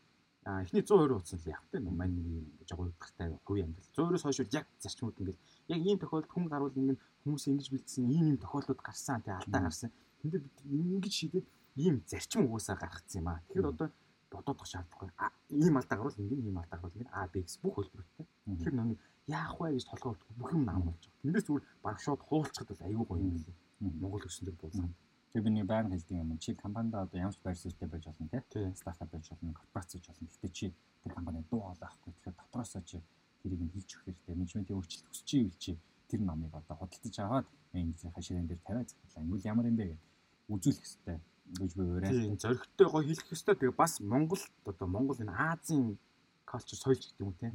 [0.48, 2.46] а эхний 120 утсан л яг тэ мань нэг юм.
[2.64, 5.38] Жагуу утгатай хувийн амьдрал 120-оос хойш яг зарчмууд ингээд
[5.68, 9.60] яг ийм тохиолдолд хүн гарвал ингээд хүмүүс ингэж бэлдсэн ийм ийм тохиолдлууд гарсан тий алдаа
[9.68, 9.92] гарсан.
[10.24, 11.46] Тэндээ бид ингэж шийдээд
[11.76, 13.44] ийм зарчим угаасаа гаргацсан юм аа.
[13.44, 13.88] Тэгэхээр одоо
[14.32, 15.12] бодоод тах шаардлагагүй
[15.52, 18.98] ийм алдаа гарвал ингээд ийм алдаа гарвал ингээд а б x бүх хөлбөртэй тэгэхээр нэг
[19.28, 22.86] яах вэ гэж толгой бүх юм наам болж байгаа тэндээс зүгээр баг шууд хуулцахад бол
[22.86, 23.56] аюу гоё юм билээ
[24.00, 24.88] Монгол өсөн дээр буулсан
[25.28, 26.38] Тэгээ би нэг байнга хэлдэг юм.
[26.40, 28.72] Чи компанид одоо ямар ч байр суурьтай байж болно те.
[28.74, 30.24] Стартап байж болно, корпорац байж болно.
[30.24, 30.66] Гэхдээ чи
[31.04, 32.12] тэр компани дуу олохгүй.
[32.16, 32.96] Тэгэхээр дотроосоо чи
[33.44, 34.34] тэрийг нь хийж өгөх хэрэгтэй.
[34.34, 35.76] Менежментийн өөрчлөлт хүсэж ивэл чи
[36.08, 39.24] тэр номыг одоо худалдаж аваад менежерийн хаширын дээр тавиад захирлаа.
[39.28, 40.00] Ингүүл ямар юм бэ гэдэг
[40.48, 41.18] үзүүлэх хэрэгтэй
[41.60, 42.24] гэж би уриалсан.
[42.24, 43.54] Тийм зөрөгтэй гоё хэлэх хэрэгтэй.
[43.60, 46.00] Тэгээ бас Монгол одоо Монгол энэ Азийн
[46.48, 47.52] culture соёлч гэдэг юм те.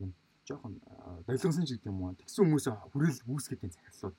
[0.00, 0.10] Тийм
[0.48, 0.80] жоохон
[1.26, 2.14] долгионсон ч гэдэг юм уу.
[2.20, 4.16] Тэгсэн хүмүүсээ хүрэл үүсгэдэг захирлууд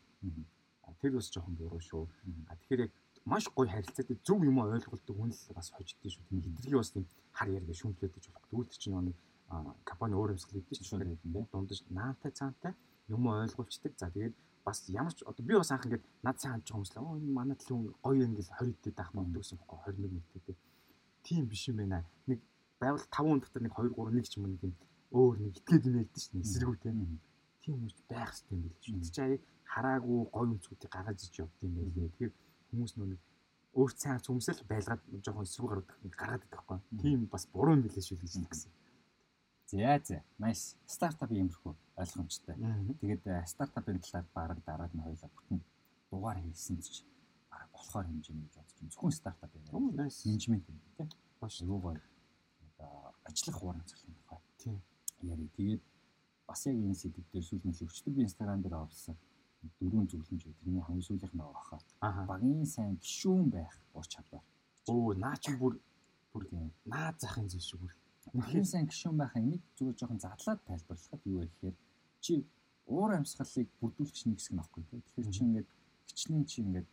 [1.02, 2.06] тэр бас жоохон буруу шүү.
[2.50, 2.92] А тэгэхээр яг
[3.26, 6.24] маш гоё харилцаатай зөв юм ойлголдог хүн л бас хождсон шүү.
[6.30, 8.48] Тийм хитрхи бас тийм хар яриа шүмплээд гэж болох.
[8.50, 9.18] Тэгвэл чинь нэг
[9.84, 11.48] компани өөр юмсгал хийдэг шүү дээ.
[11.52, 12.74] Дундаж наантай цаантай
[13.10, 13.94] юм ойлгуулцдаг.
[13.98, 14.36] За тэгээд
[14.66, 17.18] бас ямар ч одоо би бас анх ингээд над сайн хандж байгаа хүмүүс л оо
[17.18, 20.56] энэ манай төлөв гоё ингээд 20 дэд ах мөн гэсэн бохоо 21 мэдтэй.
[21.26, 22.06] Тийм биш юм байна.
[22.30, 22.40] Нэг
[22.80, 24.74] байвал 5 хүн дотор нэг 2 3 нэг ч юм нэг юм
[25.12, 26.46] өөр нэг итгээд юм ярьдэн дээ.
[26.48, 27.20] Эсэргүү тийм.
[27.62, 29.12] Тийм хүмүүс байх хэрэгтэй юм биш үү?
[29.16, 29.24] Чи
[29.72, 32.10] хараагүй гоё өнцгүүдийг гаргаж иж явд юм байлээ.
[32.12, 32.34] Тэгэхээр
[32.72, 33.22] хүмүүс нөө нэг
[33.72, 36.80] өөрт сайн хүмүүсэл байлгаад жоохон эсрэг гаргадаг гаргаад байдаг байхгүй.
[37.04, 38.72] Тийм бас буруу юм билээ шүү гэж хэлсэн.
[39.72, 40.18] За за.
[40.44, 40.76] Nice.
[40.84, 42.56] Стартап иймэрхүү ойлгомжтой.
[43.00, 45.60] Тэгээд стартапын талаар баг дараад нь хоёлаа бүтэн
[46.12, 47.08] дугаар хийсэн ч
[47.48, 48.92] баг болохоор хэмжээний гэж бодож байна.
[48.92, 49.96] Зөвхөн стартап юм.
[49.96, 51.08] Менежмент юм тийм.
[51.40, 52.04] Баш юу гоё.
[52.76, 54.11] Одоо ажиллах хуурын цалин.
[55.24, 55.48] Яри.
[55.58, 55.82] Тэгээд
[56.48, 59.16] бас яг энэ сэдв дээр сүүл нь өчтөр би инстаграм дээр оруулсан
[59.80, 60.58] дөрвөн зөвлөмж үү.
[60.60, 61.44] Тэрний хамгийн сүүлийнх нь
[62.02, 62.26] хаа.
[62.32, 64.44] Багийн сайн гişүүн байх ур чадвар.
[64.90, 65.78] Өө наа чи бүр
[66.34, 67.94] бүр тийм наа захын зүйл шүү бүр.
[68.42, 71.76] Багийн сайн гişүүн байх энийг зүгээр жоохон задлаад тайлбарлахад юу вэ гэхээр
[72.24, 72.34] чи
[72.90, 75.02] уур амьсгалыг бүрдүүлэгч нэг хэсэг нөхгүй тийм.
[75.06, 75.70] Тэгэхээр чи ингээд
[76.10, 76.88] хичнээн чи ингээд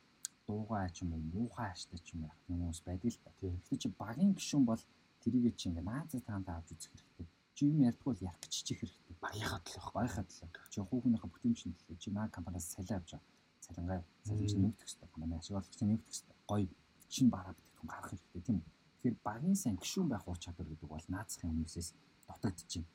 [0.46, 3.30] дуугаа ч юм уу муухай ааштай ч юм байх хүмүүс байдаг л та.
[3.40, 4.82] Тэгэхээр чи багийн гişүүн бол
[5.22, 7.26] тэрийгээ чи ингээд наазаа таанд авч үзэх хэрэгтэй.
[7.58, 9.14] Чи юм ярьдгүй бол ярих гिचчих хэрэгтэй.
[9.18, 10.70] Багийнхаа төлөө багийнхаа төлөө.
[10.70, 13.26] Чи хүүхнийхээ бүтээмжийн төлөө чи наа компаниас салиа авч байгаа.
[13.66, 15.08] Цалингаа цалинч нэмэгдэх хэрэгтэй.
[15.10, 16.36] Компани ашиглалч нэмэгдэх хэрэгтэй.
[16.46, 16.66] Гоё
[17.10, 18.66] чинь бараа бүтээгдэхүүн гаргах хэрэгтэй тийм үү?
[18.94, 21.88] Тэгэхээр багийн сайн гişүүн байх ур чадвар гэдэг бол наацхийн хүмүүсээс
[22.30, 22.86] дутагдчихэв.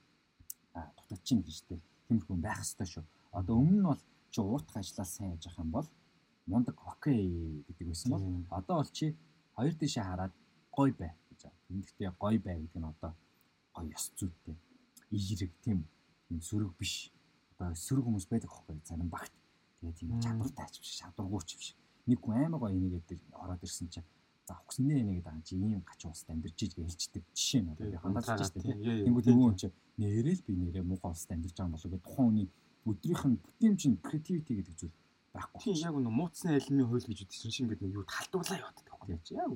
[0.79, 3.03] Аа дутагдчихэв гэж дээ тиймэрхүү байх ёстой шүү.
[3.35, 4.01] Одоо өмнө нь бол
[4.31, 5.87] чи ууртах ажиллаа сайн яж ах юм бол
[6.47, 8.23] мундаг окей гэдэг байсан бол
[8.59, 9.15] одоо бол чи
[9.55, 10.33] хоёр тишээ хараад
[10.71, 11.59] гой бай гэж байна.
[11.67, 13.11] Тэмдэгтээ гой бай гэдэг нь одоо
[13.83, 14.55] гой ёс зүйтэй.
[15.11, 15.83] Ийрэг тийм
[16.27, 17.11] тийм сөрөг биш.
[17.59, 19.33] Одоо сөрөг хүмүүс байдаг хөөхгүй зарим багт.
[19.83, 21.75] Тэгээ тийм чадвартай ач биш, шавдургууч биш.
[22.07, 24.07] Нэг хүн аймаг гоё нэгээд ороод ирсэн чинь
[24.47, 27.99] за өгснээ нэгээд аа чи ийм гач уусд амьдэрч иж гэж хэлждэг жишээ нь одоо
[27.99, 29.05] хандаж байгаа шүү дээ.
[29.07, 29.67] Тэнгүүд юм уу чи
[29.99, 32.47] нэрэл би нэрээ муухай уусд амьдэрч байгаа болов гэдэг тухайн хүний
[32.83, 34.95] өдрийнх нь бүтээмж нь creativity гэдэг зүйл
[35.31, 35.59] байхгүй.
[35.63, 39.35] Тийм яг нэг мууцны алимны хууль гэж үдсэн шиг ингээд юу халдварлаа яваад байгаа байхгүй.
[39.39, 39.51] Яг.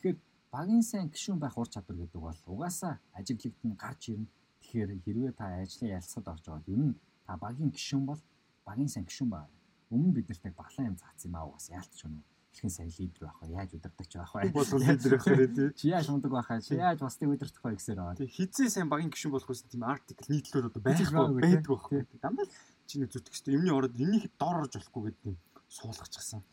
[0.00, 0.16] Тэгэхээр
[0.52, 4.28] багийн сайн гişүүн байх ур чадвар гэдэг бол угаасаа ажиглэгт нь гарч ирнэ.
[4.60, 6.94] Тэгэхээр хэрвээ та ажлын ялцад орж байгаа юм
[7.26, 8.22] та багийн гişүүн бол
[8.68, 9.48] багийн сайн гişүүн баа.
[9.90, 12.22] Өмнө бид нарт баглаа юм заасан юм аа угаасаа яалтч өнөө
[12.52, 13.48] ихэнх сайн лидер байх вэ?
[13.56, 14.52] Яаж удирдах байх вэ?
[14.52, 15.68] Бол лидер байх хэрэг тий.
[15.72, 16.60] Чи яаж ундаг байх вэ?
[16.60, 18.00] Чи яаж бусдыг удирдах вэ гэсээр.
[18.20, 18.28] Тий.
[18.28, 22.00] Хизээ сайн багийн гишүүн болох гэсэн тийм артикл нийтлүүд одоо байхгүй байдаг байхгүй.
[22.20, 22.46] Дандаа
[22.86, 23.56] чиний зүтгэх хэрэгтэй.
[23.56, 25.36] Юмний ороод энийг дор орж болохгүй гэдэг юм
[25.72, 26.44] суулгачихсан.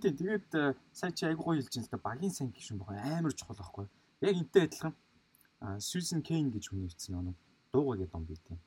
[0.00, 3.04] Тийм тэгээд э, сая чи айгуу гоё хэлж байна л да багийн сайн гишүүн байх
[3.04, 3.86] амар чухал байхгүй.
[4.26, 4.94] Яг энтэй адилхан
[5.78, 7.36] Susan Kane гэж хүн нэвцсэн нэг
[7.72, 8.58] дуугаа гэдэг юм бий тийм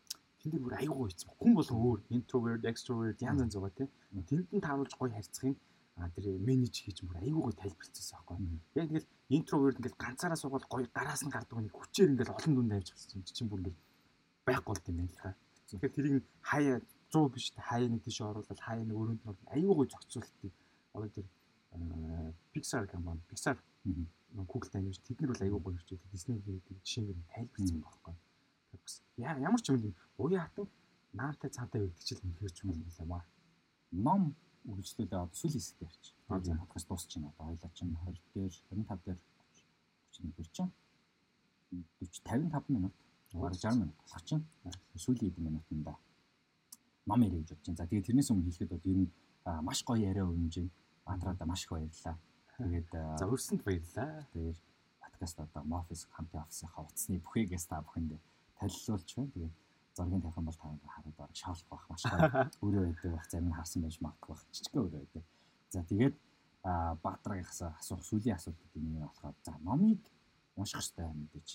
[0.44, 1.32] тэн дээр бүр аягүй ийцсэн.
[1.40, 3.90] Хүн болон өөр introvert, extrovert янз янз байгаа тийм.
[4.28, 5.56] Тэнд нь тааруулж гоё харьцахын
[5.96, 8.60] а тэр менеж хийж бүр аягүй гоё тайлбарлчихсан байхгүй.
[8.76, 12.76] Яг тэгэл introvert ингээл ганцаараа суугаад гоё гараас нь гардаг нэг хүчээр ингээл олон дүнд
[12.76, 13.80] авч хэлсэн чинь бүр ингээл
[14.44, 15.36] байхгүй болд юм байна л хаа.
[15.72, 16.78] Тэгэхээр тэрийг хаяа
[17.08, 20.52] 100 биш хаяа нэг тийш оруулаад хаяа нэг өрөөнд нь аягүй гоё зохицуултыг
[20.94, 21.26] одоо тэр
[22.54, 23.58] Pixar компани Pixar
[24.34, 28.16] Google тань тэд нар бол аягүй гоё хэрчээд Disney гэдэг жишээнээр тайлбарсан байхгүй.
[28.74, 30.68] Бас ямар ч юм уян хатан
[31.14, 33.26] наантай цаантай байдаг чил үнэхээр ч юм юм аа.
[33.92, 34.36] Ном
[34.70, 36.04] үргэлжлүүлээ одоо сүүлийн хэсэгт ярьч.
[36.30, 37.30] Одоо подкаст дуусч байна.
[37.34, 39.20] Одоо хоёлаа чинь 20 дээр 25 дээр
[40.14, 40.72] 31 дээр чинь
[42.02, 42.94] 40 55 минут.
[43.34, 44.46] 60 минут болох чинь.
[44.96, 45.94] Сүүлийн хэдэн минутанда
[47.06, 47.78] ном ярих гэж бодож байна.
[47.78, 49.10] За тэгээд тэрнээс өмнө хэлэхэд бол ер нь
[49.62, 50.72] маш гоё яриа өрнөж байна.
[51.06, 52.18] Мантрада маш их баярлалаа.
[52.58, 52.90] Тэгээд
[53.20, 54.28] за өрсөнд баярлалаа.
[54.34, 54.60] Тэгээд
[55.02, 58.20] подкаст одоо Moffice хамтын офисынхаа утасны бүхээгээс та бүхэнд
[58.60, 59.32] танилцуулж байна.
[59.34, 59.54] Тэгээд
[59.96, 62.30] зургийн тавих бол та хараад бараг шаалх байх маш гоё.
[62.64, 64.46] Өөрөө байдаг байх зарим нь харсан байж магадгүй байх.
[64.54, 65.24] Жижиг өөрөө байдаг.
[65.70, 66.16] За тэгээд
[67.04, 70.02] Баатарагаас асуух сүүлийн асуултууд нэг нь болохоор за номыг
[70.56, 71.50] унших хэрэгтэй мэдээж.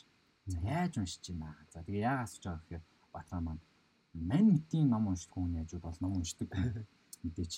[0.47, 1.57] За яаж уншиж байна?
[1.73, 3.63] За тэгээ яагаад асууж байгаа гэхээр Баатар маань
[4.15, 6.49] мань мэтийн ном уншдаг хүн яжууд бол ном уншдаг
[7.25, 7.53] мэдээж.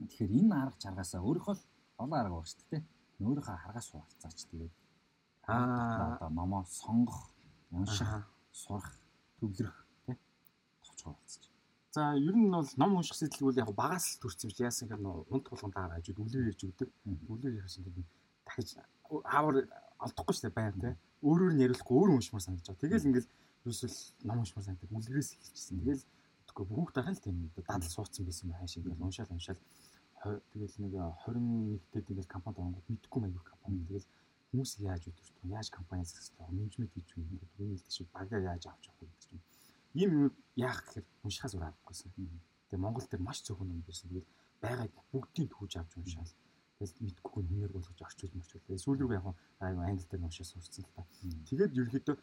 [0.00, 1.56] Тэгэхээр энэ арга чаргаасаа өөрөөхөө
[2.00, 2.82] олон арга байна шүү дээ.
[3.20, 4.72] Өөрийнхөө харгаас хуваалцаач тэгээд
[5.44, 7.34] аа одоо номоо сонгох,
[7.70, 8.08] унших
[8.52, 8.88] сурах,
[9.38, 10.16] төвлөрөх тий
[10.84, 11.42] товч хуваалцаж.
[11.92, 15.04] За ер нь бол ном унших сэтгэл бол яг багаас л төрсөн биш яасан гэхээр
[15.34, 16.88] унт болгон дараа хажууд үлээр ярьж өгдөг.
[17.28, 18.06] Үлээр ярьсан гэдэг
[18.46, 18.68] дахиж
[19.26, 19.66] аавар
[19.98, 20.94] олдохгүй шүү дээ байр тий.
[21.26, 22.84] Өөрөөр нь яриулахгүй өөр уншмаар санагдаж байгаа.
[22.86, 23.30] Тэгэл ингээл
[23.68, 24.94] юусэл ном уншмаар санагдав.
[24.96, 25.82] Үлгэрээс эхэлчихсэн.
[25.82, 26.04] Тэгэл
[26.46, 29.60] тэгэхгүй бүгд дахин л тийм дадал суудсан байсан байх шиг ингээл уншаал уншаал
[30.20, 33.84] тэгэл нэг 21-д тэгэл компанид оронгууд мэдхгүй маяг компани.
[33.88, 34.08] Тэгэл
[34.52, 38.84] хүмүүс яаж өдөрт яаж компаниас хэвчээ менежмент хийж юм гэдэг үүнээс тийш багаа яаж авч
[38.92, 39.42] явах вэ гэдэг юм.
[39.96, 42.10] Ийм юм яах гэхээр уншихаас өөр аргагүйсэн.
[42.68, 44.10] Тэгээ Монгол дээр маш цөөхөн юм байсан.
[44.12, 44.28] Тэгэл
[44.60, 46.34] байгаа бүгдийг түүж авч уншаал.
[46.76, 48.76] Тэгэл мэдгүй хүнээр болгож орчуул мөрчүүлээ.
[48.76, 49.26] Сүүл рүү яг
[49.64, 51.04] айгу англи дээр уншаа сурцсан л та.
[51.48, 52.16] Тэгээд ерөнхийдөө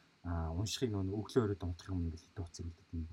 [0.57, 3.05] уншихыг нөө өглөө өрөөд унтах юм ингээл хитэ уцсан гэдэг юм.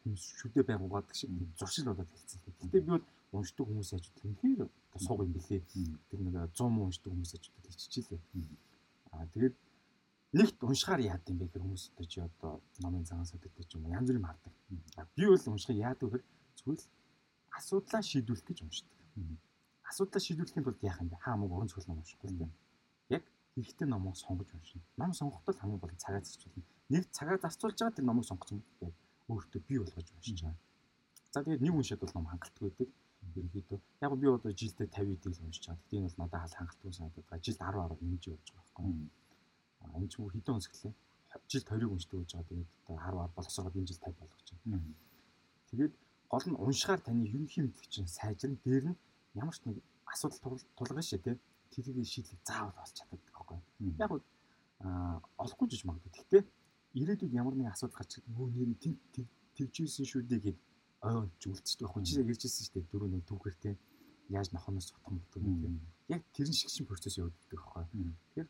[0.00, 2.40] Хүмүүс шүдэ байгуу гадаг шиг зуршил болоод хэлсэн.
[2.44, 4.60] Гэтэ би бол уншдаг хүмүүс ажууд үнэхээр
[4.98, 5.60] сууг юм бэлээ.
[6.10, 8.18] Тэр нэг 100 муу уншдаг хүмүүс ажууд хэлчихжээ.
[9.14, 9.54] Аа тэгээд
[10.34, 12.52] нэгт уншихаар яад юм бэ гэхээр хүмүүс одоо чи одоо
[12.82, 14.52] номын цагаан сүдэтэй ч юм уу янз бүрийн хардаг.
[15.14, 16.24] Би бол уншихыг яадаг гэхээр
[16.58, 16.86] зүгээр л
[17.58, 18.96] асуудлаа шийдвэрлэх гэж уншдаг.
[19.90, 21.22] Асуудлаа шийдвэрлэхийн тулд яах юм бэ?
[21.22, 22.50] Хаа мөг уран ном уншихгүй юм.
[23.10, 23.22] Яг
[23.54, 24.82] хэрэгтэй номоо сонгож уншина.
[24.98, 26.62] Ном сонгохдоо хамгийн гол цагаа зарцуулна.
[26.94, 28.94] Нэг цагаа зарцуулж байгаа тэр номыг сонгосон яг
[29.30, 30.58] өөртөө бий болгож уншиж байгаа.
[31.34, 32.88] За тэгээд нэг уншаад бол ном хангалттай байдаг.
[33.36, 35.80] Ерөнхийдөө яг би одоо жилдээ 50 эдийг л уншиж байгаа.
[35.80, 37.44] Тэгтээ энэ бол надад хангалттай санагдаад байгаа.
[37.44, 38.94] Жилд 10 10 нэмж явж байгаа байхгүй.
[40.00, 40.94] Энэ ч бүр хэдэн онцглээ.
[41.50, 42.48] Жилд 20-ыг уншдаг гэж байгаа.
[42.50, 44.94] Тэгээд одоо 10 10 боловсроод энэ жил 50 болгож байна.
[45.70, 45.94] Тэгээд
[46.32, 48.58] гол нь уншихаар таны ерөнхий мэдлэг чинь сайжрна.
[48.64, 48.98] Дээр нь
[49.34, 51.36] ямар ч нэг асуудал тулгаж шээ тий.
[51.70, 53.58] Тэрийг шийдлийг заавал олж чаддаг байхгүй.
[53.98, 54.10] Яг
[54.80, 56.10] аа олохгүй жиж магадгүй.
[56.10, 56.42] Гэхдээ
[56.98, 58.80] ирээдүйд ямар нэг асуудал гарч ирэх нөө нэр нь
[59.54, 60.58] тэгжсэн шүү дээ гэд
[61.00, 62.04] ойж үлдчихдэг байхгүй.
[62.04, 62.90] Чи ярьжсэн шүү дээ.
[62.92, 63.74] Дөрөв нэг түүхэртэй
[64.28, 65.68] яаж нохоноос сутгах юм бэ?
[66.12, 67.84] Яг тэрэн шиг шин процесс явагддаг байхгүй.
[68.36, 68.48] Тэгэхээр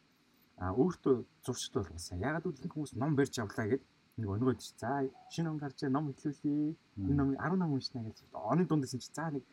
[0.61, 1.15] а өөртөө
[1.47, 2.21] зуршил болгосон.
[2.21, 3.83] Ягаад гэвэл хүмүүс ном барьж авлаа гэд
[4.21, 6.75] нэг өнгөөд чи за шинэ ном гарч ном хэлүүлээ.
[7.01, 8.29] Энэ ном 10 ном уншина гэж.
[8.35, 9.45] Оны дундаас чи за нэг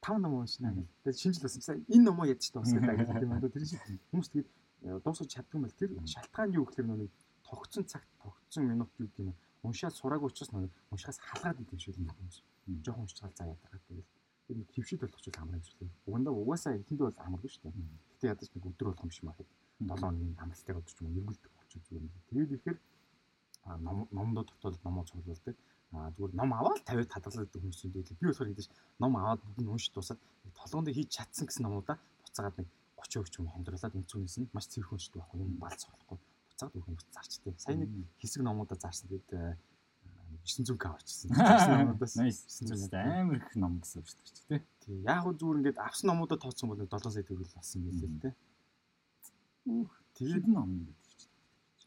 [0.00, 0.88] 5 ном уншина гэж.
[1.04, 1.84] Тэгээд шинжил болсон.
[1.90, 3.50] Энэ номоо ядч дуусгах гэдэг юм байна.
[3.52, 4.48] Тэр шиг хүмүүс тэгээд
[4.88, 7.12] э, дуусгаж чаддаг юм бол тэр шалтгаан юу гэхээр нэг
[7.44, 11.96] тогтсон цагт тогтсон минут юу гэдэг юм уншаад сураагүй учраас нэг уншихаас халаад идэв шиг
[11.96, 12.36] юм хүмүүс.
[12.84, 14.08] Жохон уншчихвал за ядаргаад тэгэл.
[14.46, 15.80] Тэр нэг хөвшид болох ч амар юм шиг.
[16.06, 17.72] Угандаа угаасаа эхэндээ бол амаргүй шүү дээ.
[18.12, 19.48] Гэтэ ядаж нэг өдөр болох юм шиг маа хэд
[19.80, 22.12] 7 хоногийн амралттай бодож юм эргүүлдэг болчих зүгээр юм.
[22.28, 22.78] Тэгээд ихээр
[23.86, 25.56] ном номдоо тогтоол номоо цуглуулдаг.
[25.92, 28.20] Аа зүгээр ном аваад тавиад хадгалдаг хүмүүс юм дээ.
[28.20, 28.68] Би болохоор хэдэж
[29.00, 30.20] ном аваад бүгд уншиж дуусаад
[30.58, 32.68] толгоонд хийж чадсан гэсэн номуудаа буцаагаад нэг
[33.00, 36.18] 30 өгч юм хямдруулаад энэ цүнээс нь маш цэвэрхэн уншдаг байхгүй юм балц болохгүй.
[36.64, 37.54] Буцаад бүх хүмүүс зарчдаг.
[37.60, 37.90] Сайн нэг
[38.20, 39.58] хэсэг номуудаа зарсан тэгээд
[40.44, 41.30] 900к авчихсан.
[41.32, 44.60] Номуудаас 900 амар их ном гэсэн үг шүү дээ.
[44.80, 44.96] Тий.
[45.04, 48.20] Яг хөө зүгээр ингээд авсан номуудаа тооцсон бол 7 сая төгрөг болсон юм билээ л
[48.24, 48.34] дээ.
[50.16, 51.32] Тэгээд ном гэдэг чинь.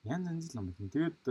[0.09, 0.89] Янз янз ном юм.
[0.89, 1.21] Тэгээд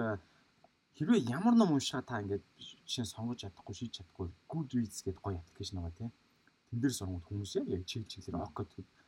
[0.97, 2.44] хэрвээ ямар ном уншаа та ингээд
[2.86, 6.11] жишээ сонгож чадахгүй шийдэж чадахгүй Goodreads гэдэг гоё аппликейшн байгаа тийм.
[6.70, 8.62] Тэн дээр сонгоод хүмүүс яг чиг чиглэлээр Okko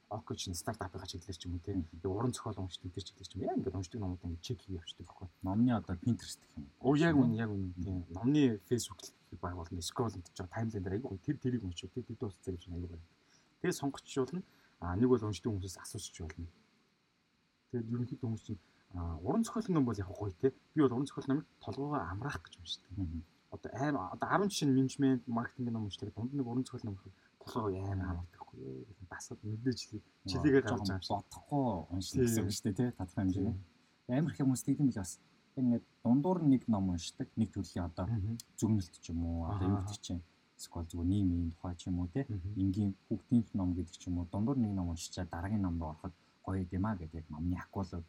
[0.09, 1.85] Okko чинь стартапын чиглэлээр ч юм уу тийм.
[2.05, 3.45] Уран зохиол уншдаг тэр чиглэлээр ч юм.
[3.45, 5.29] Яг ингээд уншдаг номууд ингээд чек хийе явчихдаг байхгүй.
[5.45, 6.67] Номны одоо Pinterest гэх юм.
[6.81, 8.05] Оо яг үн яг үн тийм.
[8.09, 9.05] Номны Facebook
[9.37, 12.89] байгуулна scroll хийж байгаа таймлайн дээр айгүй тэр тэрийг уншиж тэр тэр дуус зэрэг айгүй
[12.89, 13.05] байна.
[13.61, 14.41] Тэгээ сонгочихвол
[14.81, 16.49] а нэг бол уншдаг хүмүүсээс асуусч болно.
[17.69, 18.61] Тэгээд ерөнхийдөө хүмүүс чинь
[18.97, 20.57] уран зохиолын ном бол яг гоё те.
[20.73, 22.89] Би бол уран зохиолын номыг толгоогоо амраах гэж уншдаг.
[23.53, 26.15] Одоо аим одоо 10 жишээ менежмент, маркетинг ном уншдаг.
[26.17, 27.13] Дунд нэг уран зохиолын ном
[27.45, 28.38] толгоогоо аим амардаг
[29.19, 29.37] байхгүй.
[29.37, 29.79] Басаад мэдээж
[30.31, 32.87] чилээгээ гаргаж байгаа бодохгүй уншдаг гэсэн үг шүү дээ те.
[32.95, 33.57] Тодорхой хэмжээний.
[34.09, 35.13] Амар их хүмүүс тэгдэм л бас
[35.59, 37.29] ингээд дундуур нэг ном уншдаг.
[37.37, 38.07] Нэг төрлийн одоо
[38.57, 40.23] зүгнэлт ч юм уу, одоо юу гэдэг чинь
[40.59, 42.27] эсвэл зүгээр нийгмийн тухай ч юм уу те.
[42.57, 44.31] Энгийн хүүхдийн ном гэдэг ч юм уу.
[44.31, 46.15] Дундуур нэг ном уншичаад дараагийн номд ороход
[46.47, 48.07] гоё юм а гэдэг номны акулууд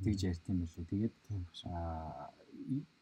[0.00, 0.86] тэгж ярьт юм билээ.
[0.88, 1.16] Тэгээд
[1.68, 2.32] аа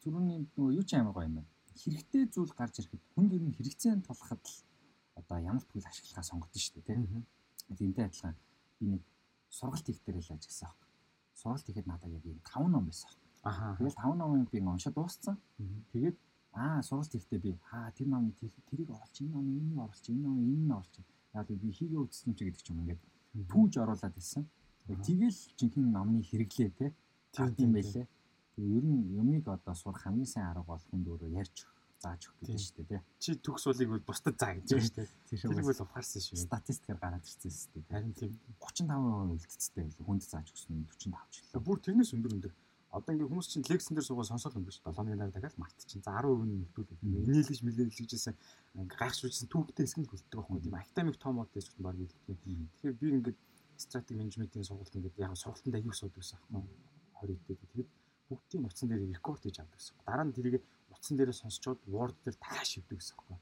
[0.03, 1.51] түрүүний нөгөө юу ч амар гоё юм байна.
[1.77, 4.57] Хэрэгтэй зүйл гарч ирэхэд хүн ер нь хэрэгцээнд тулахад л
[5.19, 6.97] одоо ямар зүйл ашиглахаа сонгодсон шүү дээ
[7.67, 7.93] тийм.
[7.93, 8.35] Тэнтэй адилхан
[8.79, 9.01] би нэг
[9.49, 10.81] сургалт хийх дээр л ажилласан аах.
[11.35, 13.11] Сургалт хийхэд надад яг ийм 5 ном байсан.
[13.43, 13.75] Аха.
[13.77, 15.37] Тэгээд 5 номыг би уншаад дууссан.
[15.91, 16.17] Тэгээд
[16.53, 18.35] аа сургалт хийхдээ би аа тэр номыг
[18.69, 20.95] тэрийг оруулж энэ номыг энийг оруулж энэ номыг энэ оруулж
[21.33, 23.01] яа би хийгээ үзсэн ч гэдэг ч юм ингээд
[23.51, 24.43] түүж оруулаад хэлсэн.
[24.87, 26.95] Тэгэл жинхэнэ номны хэрэглээ те.
[27.35, 28.07] Тэгт юм байлээ.
[28.55, 31.67] Тэгээ ер нь юмыг одоо сурах хамгийн сайн арга бол хүнд өөрөө ярьж
[32.01, 33.01] зааж өгөх гэдэг шүү дээ.
[33.17, 35.09] Чи төгс суулыг бол бусдад заа гэж байна шүү дээ.
[35.41, 36.37] Тэр бол ухаарсан шүү.
[36.45, 37.89] Статистикээр гараад ирсэн шүү дээ.
[37.89, 38.31] Харин тийм
[38.61, 40.05] 35% үлдцэцтэй байлаа.
[40.05, 41.65] Хүнд зааж өгсөн нь 45 ч лээ.
[41.65, 42.53] Бүр тэрнээс өндөр өндөр.
[42.87, 44.79] Одоо ингээ хүмүүс чинь лекцэн дээр суугаад сонсоод юм биш.
[44.79, 46.01] 7-ны дараа дахиад март чинь.
[46.01, 46.99] За 10% нь нөлөөлөв.
[47.03, 48.35] Инээлж мэлээлж хийжсэн
[48.95, 50.63] гайхшруулсан түүхтэй хэсэг нь үлддэг байхгүй.
[50.63, 52.37] Тийм академик томод гэсэн баг үлддэг.
[52.47, 53.37] Тэгэхээр би ингээд
[53.75, 56.63] стратеги менежментийн сургалт ингээд яг сургалтанд аяг суудаг гэсэн аахгүй
[57.27, 57.61] 20 дээд.
[57.75, 57.89] Тэгэд
[58.29, 59.95] бүгдийн утсан дээр рекорд хийж авдаг гэсэн.
[60.07, 60.63] Дараа нь тэрийг
[60.97, 63.37] утсан дээрээ сонсчоод Word дээр дахиад шивдэг гэсэн аахгүй.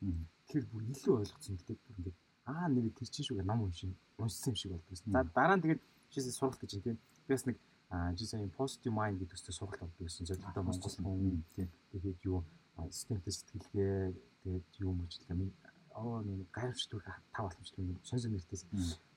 [0.46, 3.92] Тэгэхээр бүр илүү ойлгоцсон гэдэг бүр ингээд аа нэр тэр чинь шүүгээ ном уншин
[4.22, 5.12] уншсан юм шиг болдог гэсэн.
[5.16, 5.82] За дараа нь тэгээд
[6.14, 6.98] жишээ сургалт гэж юм тийм.
[7.26, 7.58] Бяс нэг
[7.90, 10.28] жишээ positive mind гэдэг үстэй сургалт авдаг гэсэн.
[10.28, 11.70] Зөвхөн Монгол хүн тийм.
[11.92, 12.44] Тэгээд юу
[12.92, 15.32] системтэй сэтгэлгээ тэгээд юу мөчлөг
[15.96, 17.02] оо нэг гайвч түр
[17.32, 18.68] тав боломжтой юм сонсон нэртээс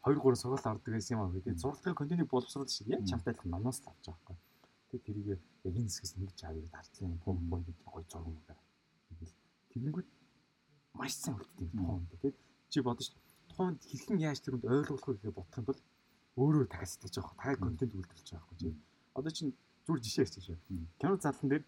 [0.07, 1.35] 2 3 сургалт ордог гэсэн юм аа.
[1.35, 4.37] Тэгээд сургалтын контентийг боловсруулж яг чамтай адилхан номоос л авч байгаа байхгүй.
[4.89, 8.61] Тэгээд тэрийг яг энэ хэсгээс нэг жавыг дартлын пом пом гэдэг гой мөгээр.
[9.09, 9.35] Тэгэл
[9.71, 10.09] тэгэнгүүт
[10.99, 12.09] маш сайн үлддэг юм.
[12.13, 12.37] Тэгээд
[12.73, 13.09] чи бодож
[13.49, 15.83] тухайд хэрхэн яаж тэр хүнд ойлгуулах вэ гэж бодохын тулд
[16.41, 17.37] өөрөө дахиад сэтгэж байгаа.
[17.37, 18.75] Дахиад контент үйлдвэрлэж байгаа тийм.
[19.19, 19.53] Одоо чинь
[19.85, 20.57] зүгээр жишээ ярьчих шүү.
[21.01, 21.65] Кино задлан дээр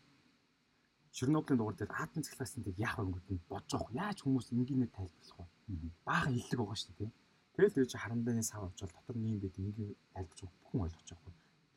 [1.10, 3.98] Чернобылийн дугаар дээр атом цэглэсэн дээр яах вэ гэдэг нь бодож байгаа.
[4.06, 5.90] Яаж хүмүүс энгийнээр тайлбарлах вэ?
[6.06, 7.10] Баахан хиллэг байгаа шүү дээ.
[7.54, 11.29] Тэгэл тэр чинь харамдааны сав авчвал дотор нь юм байдаг энгийн тайлбарч бүхэн ойлгож байгаа.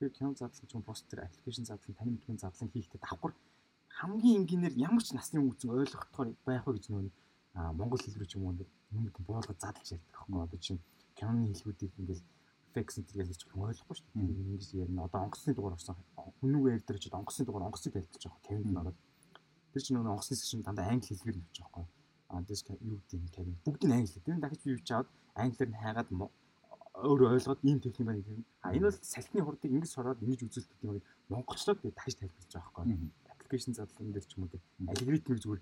[0.03, 3.31] Тэгэхээр кино задлан ч юм постэр аппликейшн задлан таны мэдмэн задлан хийхдээ давхар
[3.87, 7.07] хамгийн энгийнээр ямар ч насны хүн ойлгохдохоор байх вэ гэж нөгөө
[7.79, 10.43] Монгол хэл рүү ч юм уу юм буулгад задлж ярьдаг байхгүй.
[10.43, 10.83] Одоо чинь
[11.15, 12.23] киноны хэлбүүдийг ингээл
[12.75, 14.27] фекс гэж ч ойлгохгүй шүү дээ.
[14.43, 15.07] Ингэж ярина.
[15.07, 15.95] Одоо онгоцны дугаар орсон.
[16.19, 18.43] Хүнүүгээр ярьдаг ч онгоцны дугаар онгоцыг тайлбарлаж байгаа.
[18.43, 18.97] Кевин надад.
[19.71, 21.87] Тэр чинь нөгөө онгоцны чинь дандаа англи хэлээр нэвч байгаа байхгүй.
[22.27, 23.55] А дэс юу гэдэг юм Кевин.
[23.63, 24.19] Бүгд нь англи.
[24.19, 26.09] Тэр дахиж юу чаад англиар нь хайгаад
[27.03, 28.45] өөрөө ойлгоод ийм техник байна гэх юм.
[28.63, 31.01] А энэ бол салтны хурдыг ингэж сураад ингэж үзүүлдэг юм.
[31.29, 33.11] Монголчлоод дахиж тайлбарлаж байгаа байхгүй.
[33.31, 34.59] Аппликейшн задлан дээр ч юм уу
[34.91, 35.61] алгоритмыг зүгээр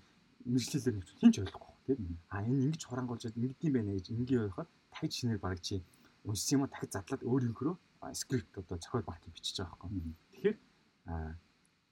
[0.54, 2.18] мэржлэлээр нэвч хинч ойлгохгүй тийм.
[2.30, 5.82] А энэ ингэж хураангуулж ингэдэм байна гэж ингийн ойлгоход дахиж шинээр бараг чи
[6.24, 7.76] уншсан юм дахиж задлаад өөр юм хөрөө
[8.14, 10.14] скрипт одоо зохиол багт бичиж байгаа байхгүй.
[10.30, 10.56] Тэгэхээр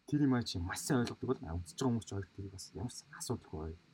[0.07, 2.95] тэр юм чи маш сайн ойлгодог бол үзэж байгаа хүмүүс ч ойлгох тэрийг бас ямар
[3.19, 3.90] асуудалгүй урдан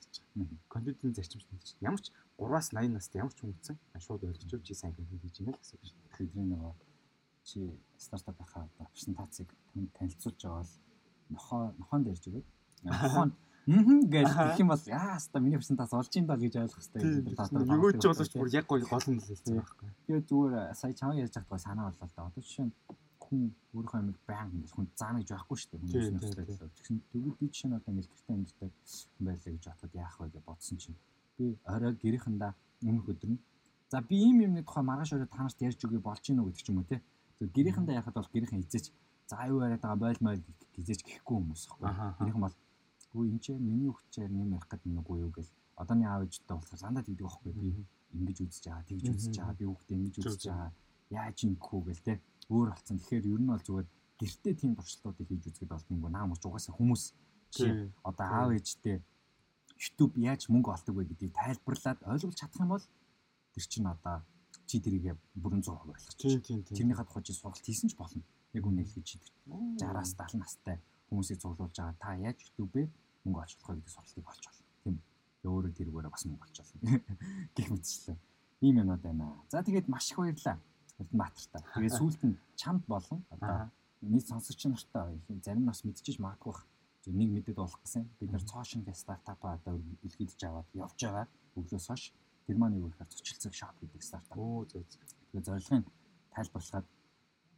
[0.00, 0.58] гэж байна.
[0.68, 3.54] Контентын зарчимч чинь ямар ч 3-аас 80 настай ямар ч хүн
[4.00, 5.98] шууд ойлгож чи сайн контент хийж байна гэсэн үг шүү.
[6.04, 6.72] Тэгэхээр энэ нөгөө
[7.44, 7.58] чи
[7.98, 9.48] стартап байхаа одоо презентацийг
[9.96, 10.72] танилцуулж байгаа бол
[11.34, 12.46] нохоо нохоон дээрж өгөөд
[12.84, 13.30] нохоон
[13.64, 17.32] Мм гэж гэх юм бол яа хаста миний презентац олж ин даа гэж ойлгох хэрэгтэй.
[17.64, 19.88] Нөгөө ч болооч бүр яг гоё гол нь л хэлсэн байхгүй.
[20.04, 22.28] Тэгээ зүгээр сая чамаа ярьж байгаа санаа боллоо да.
[22.28, 22.76] Одоо жишээ нь
[23.24, 23.40] хүн
[23.74, 25.80] өөрийнхөө амиг баян ингэж хүн заана гэж байхгүй шүү дээ.
[25.80, 26.68] Хүмүүс нөхцөлтэй.
[26.76, 28.70] Тэгсэн тэгвэл би жишээ нь одоо ингэж гэртээ амьдтай
[29.24, 30.98] байлаа гэж бодоход яах вэ гэж бодсон чинь.
[31.38, 32.52] Би орой гэрийнхэндээ
[32.84, 33.40] өмнөх өдөр нь.
[33.88, 36.78] За би ийм юмны тухай маргааш орой танарт ярьж өгье болж гинөө гэдэг ч юм
[36.80, 37.02] уу те.
[37.38, 38.92] Тэг гэрийнхэндээ яхад бол гэрийнхэн эзэж
[39.28, 40.42] за аюу яриад байгаа бойл мойл
[40.76, 41.90] гэзэж гэхгүй хүмүүс аахгүй.
[42.20, 42.56] Гэрийнхэн бол
[43.14, 45.30] Гүй энэ чинь миний хүчээр нэм ярих гэдэг нүггүй юу?
[45.30, 45.46] гэл
[45.78, 47.86] одооний аав ээжтэй болохоор зандаа тэгдэг байхгүй би.
[48.10, 50.70] Ингэж үзэж байгаа тэгж үзэж байгаа би хүүхдээ ингэж үзэж байгаа.
[51.14, 52.12] Яаж ингэхүү гэл те
[52.50, 53.88] өөр болсон тэгэхээр ер нь бол зүгээр
[54.20, 57.02] гэртээ тийм туршилтуудыг хийж үзэхэд болдгоо наам уч угаасаа хүмүүс
[57.54, 57.64] чи
[58.02, 59.02] одоо аав ээжтэй
[59.74, 62.84] YouTube яаж мөнгө олдог вэ гэдгийг тайлбарлаад ойлгуулж чадах юм бол
[63.54, 64.22] тэр чинь одоо
[64.66, 66.62] чи тэрийг бүрэн 100% ойлгож чинь.
[66.64, 68.22] Тэрний хад хожиж сургалт хийсэн ч болно.
[68.54, 69.16] Яг үнэ хэлж чи
[69.50, 70.78] 60-аас 70 настай
[71.10, 72.88] хүмүүсийг цуглуулж байгаа та яаж YouTube-ээр
[73.26, 74.64] мөнгө олж болох гэдэг сургалтыг олж болно.
[74.84, 74.96] Тийм.
[75.44, 76.78] Өөрөө тэрүүгээрээ бас мөнгө олж болно.
[77.56, 78.16] Гэх мэтчлээ.
[78.64, 79.24] Ийм юмнууд байна.
[79.50, 80.56] За тэгээд маш их баярлалаа.
[80.98, 81.62] Эрдэнэ Баатартай.
[81.74, 83.70] Тэгээд сүүлд нь чамд болон одоо
[84.02, 86.62] нийт сонсогч нартай зарим нас мэдчихэж магадгүй бах.
[87.06, 88.08] Нэг мэдээд болох гэсэн.
[88.20, 89.76] Бид нар цоошин гэх стартапаа одоо
[90.06, 91.26] илгэдэж аваад явж байгаа.
[91.58, 92.12] Өглөөс хойш
[92.46, 94.38] тэр маань юу гэхээр зочилцог шоп гэдэг стартап.
[94.38, 95.02] Оо зөв зөв.
[95.32, 95.84] Тэгээд зорилгын
[96.32, 96.86] тайлбарлахад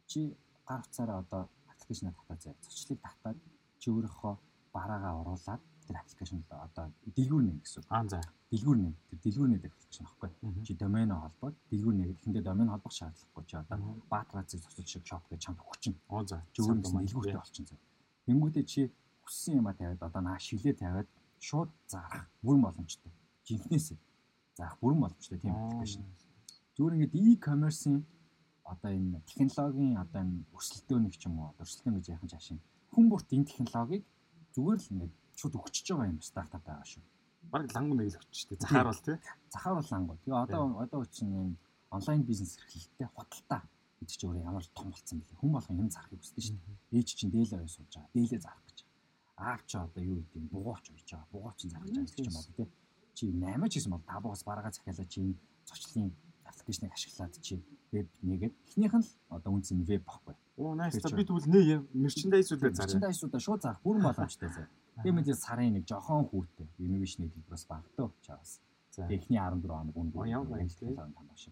[0.07, 0.35] чи
[0.67, 2.57] гар утсаараа одоо аппликейшн татаад заяа.
[2.65, 3.37] Зочлыг татаад
[3.79, 4.33] чи өөрийнхөө
[4.73, 7.83] бараагаа оруулаад тэр аппликейшн одоо дэлгүүр нэм гэсэн.
[7.87, 8.19] Аа за.
[8.51, 8.95] Дэлгүүр нэм.
[9.09, 10.63] Тэр дэлгүүр нэ дээр болчихно байхгүй.
[10.67, 13.77] Чи домен холбоод дэлгүүр нэгэд ихэндээ домен холбох шаардлагагүй чи одоо
[14.11, 15.95] баатрацыг цоцолж шиг шоп гэж чамд өгчин.
[16.11, 16.43] Аа за.
[16.53, 17.79] Чи өөр юм дэлгүүртэй болчихно зав.
[18.27, 18.81] Тэнгүүдээ чи
[19.23, 21.09] хүссэн юм а тавиад одоо наа шилээ тавиад
[21.39, 23.11] шууд зарах бүрэн боломжтой.
[23.47, 23.97] Жинхнээсээ
[24.59, 26.03] заах бүрэн боломжтой тийм аппликейшн.
[26.75, 28.03] Зүгээр ингээд e-commerce-ийн
[28.67, 32.59] одоо энэ технологийн одоо энэ өрсөлдөөнөх ч юм уу өрсөлдөөн гэж яахан чаашин
[32.91, 34.03] хүн бүрт энэ технологиг
[34.55, 37.03] зүгээр л ингээд шууд өгчөж байгаа юм стартап байгаа шүү.
[37.51, 38.55] Бараг лангу нэг л өгч штэ.
[38.59, 39.17] Захаар бол тий.
[39.51, 40.17] Захаар бол лангу.
[40.23, 41.55] Тэгээ одоо одоо үчин энэ
[41.91, 43.61] онлайн бизнес эрхлэлтэй худалдаа
[43.99, 45.39] гэдэг чинь өөрөө ямар том болсон бэлээ.
[45.41, 46.99] Хүн болгон юм зарахыг хүсдэг дээ.
[46.99, 48.13] Ээж чинь дээлээ ойс сууж байгаа.
[48.13, 48.79] Дээлээ зарах гэж.
[49.37, 51.31] Аав чи одоо юу гэдэг юм бугууч ойж байгаа.
[51.31, 52.67] Бугууч зарах гэж байгаа юм бол тий.
[53.17, 55.19] Чи 8 ч гэсэн бол 5 бугаас бараагаа захиалаа чи
[55.65, 56.11] зочлын
[56.45, 57.53] аппликейшнийг ашиглаад чи
[57.91, 60.35] веб нэгээд эхнийх нь л одоо үнс нь веб баггүй.
[60.57, 61.01] Оо nice.
[61.01, 62.93] Би тэгвэл нэ мерчендайзуудаа зарах.
[62.93, 64.67] Мерчендайзуудаа шууд зарах бүрэн боломжтой зэ.
[65.03, 68.61] Тийм үү сарын нэг жохон хүүтэй инновашны хэлбэрээс багтаа чаас.
[68.97, 71.43] Эхний 14 хоног үнд ямар баярлалаа тамааш.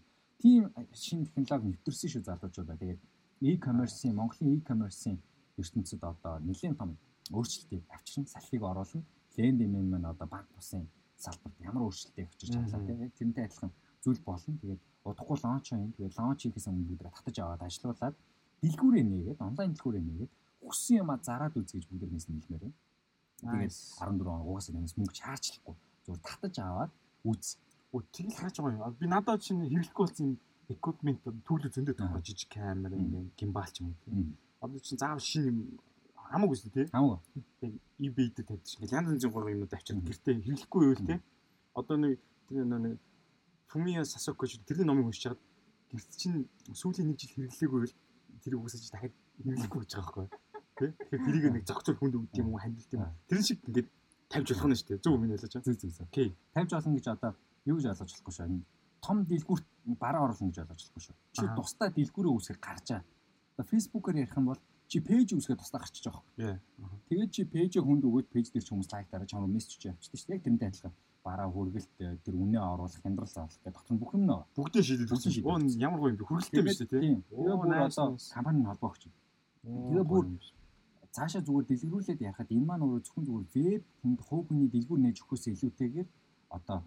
[0.41, 2.77] Тийм шинэ технологи нэвтэрсэн шүү залуучуудаа.
[2.81, 3.01] Тэгээд
[3.45, 5.17] e-commerce-ийн Монголын e-commerce-ийн
[5.61, 6.97] ертөнцид одоо нэлээд том
[7.31, 9.03] өөрчлөлтийг авчран салхийг оруулна.
[9.37, 13.71] Лендинг маань одоо банк бусын салбарт ямар өөрчлөлтийг авчирч чадлаа тийм тэрнтэй адилхан
[14.03, 14.57] зүйл болно.
[14.61, 15.93] Тэгээд удахгүй лонч юм.
[15.93, 18.15] Тэгээд лонч хийхээс өмнө бүгд татаж аваад ажилуулад
[18.61, 20.33] дэлгүүрээ нээгээд онлайн дэлгүүрээ нээгээд
[20.65, 22.77] хүссэн юма зараад үз гэж бүгд нэс нийлмээр байна.
[23.41, 25.75] Тэгээд 14 он угаасаа танаас мөнгө чаарчлахгүй
[26.05, 26.91] зүгээр татаж аваад
[27.25, 27.57] үз.
[27.91, 28.99] Өө тэгэл харж байгаа юм.
[28.99, 30.37] Би надад чинь хэрэглэхгүй болсон юм
[30.69, 34.33] equipment түүлэг зөндөд байгаа жижиг камер ингээм гимбал ч юм уу.
[34.61, 35.59] Одоо чинь заав шинэ юм
[36.15, 36.87] хамаагүй шүү дээ.
[36.95, 37.19] Хамаагүй.
[37.99, 40.05] eBay дээр тавьчих янз янзын гурван юмнууд авчирна.
[40.05, 41.15] Гэртээ хэрэглэхгүй байвал те.
[41.73, 42.19] Одоо нэг
[42.49, 42.97] тэр нэг
[43.69, 45.39] Фумия Сасоко ч тэрний номыг уншиж чад
[45.91, 47.95] гэрт чинь сүүлийн нэг жил хэрэглээгүй бол
[48.43, 50.44] тэр үгсэж дахиад хэрэглэхгүй гэж байгаа байхгүй тий
[50.75, 53.87] Тэгэхээр тэрийг нэг зохицол хүнд өгд юм уу хандилт юм тэр шиг ингээд
[54.29, 57.07] тавьж болох нь шүү дээ зөв өмнө ялаж байгаа зүг зүг окей тавьж болно гэж
[57.15, 57.31] одоо
[57.65, 58.61] юу гэж ойлгож болохгүй шүү.
[59.05, 59.65] Том дэлгүүрт
[60.01, 61.15] бараа оруулна гэж ойлгож болохгүй шүү.
[61.35, 63.03] Чи тусдаа дэлгүүрээ үүсгэж гарч аа.
[63.55, 66.23] Одоо фэйсбүүкээр ярих юм бол чи пэйж үүсгэж тусдаа гарчиж байгаа.
[66.37, 66.57] Яа.
[67.09, 70.33] Тэгээд чи пэйжээ хүнд өгөөд пэйж дээр ч хүмүүс лайк дараад чамруу мессеж явуулчихдаг шүү.
[70.35, 70.93] Яг тэрнтэй адилхан
[71.25, 74.41] бараа хүргэлт э, тэр үнэ оруулах, хямдрал заалах гэдэг дотор нь бүх юм нөө.
[74.53, 75.81] Бүгдээ шийдэл Бүгдээ өгсөн шүү.
[75.81, 76.29] ямар гоё юм бэ?
[76.29, 76.97] Хүргэлттэй биш үү те?
[77.01, 79.03] Тэгээ бүр одоо компанийн холбоо өгч.
[79.65, 80.25] Тэгээ бүр
[81.15, 85.17] цаашаа зүгээр дэлгэрүүлээд ярахад энэ маань өөрөө зөвхөн зүгээр веб хүнд хувь хүний дэлгүүр нээж
[85.21, 86.07] өгөхөөс илүүтэйгээр
[86.57, 86.79] одоо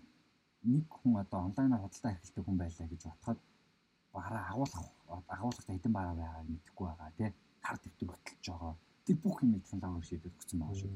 [0.73, 3.39] нэг хүн одоо онлайнаар худалдаа эрхэлдэг хүн байлаа гэж бодоход
[4.15, 4.85] бараа агуулах
[5.37, 7.31] агуулгатай хэдэн бараа байгааг мэдэхгүй байгаа тий
[7.65, 8.75] хар дэвтэр хөтлөж байгаа
[9.07, 10.91] тэр бүх юм технологи шийдэл өгсөн байгаа шүү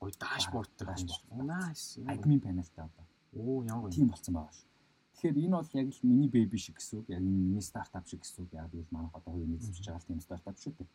[0.00, 1.56] Гоё дашборд байна.
[1.56, 1.86] Nice.
[2.12, 3.04] админ панелтай одоо
[3.40, 4.68] Оо ямар тийм болсон байгаа шүү
[5.16, 7.08] Тэгэхээр энэ бол яг л миний бэби шиг гэсэн үг.
[7.08, 8.52] Яг миний стартап шиг гэсэн үг.
[8.52, 10.88] Яг л манайх одоо хувийн эзэмшиж байгаа тийм стартап шүү дээ.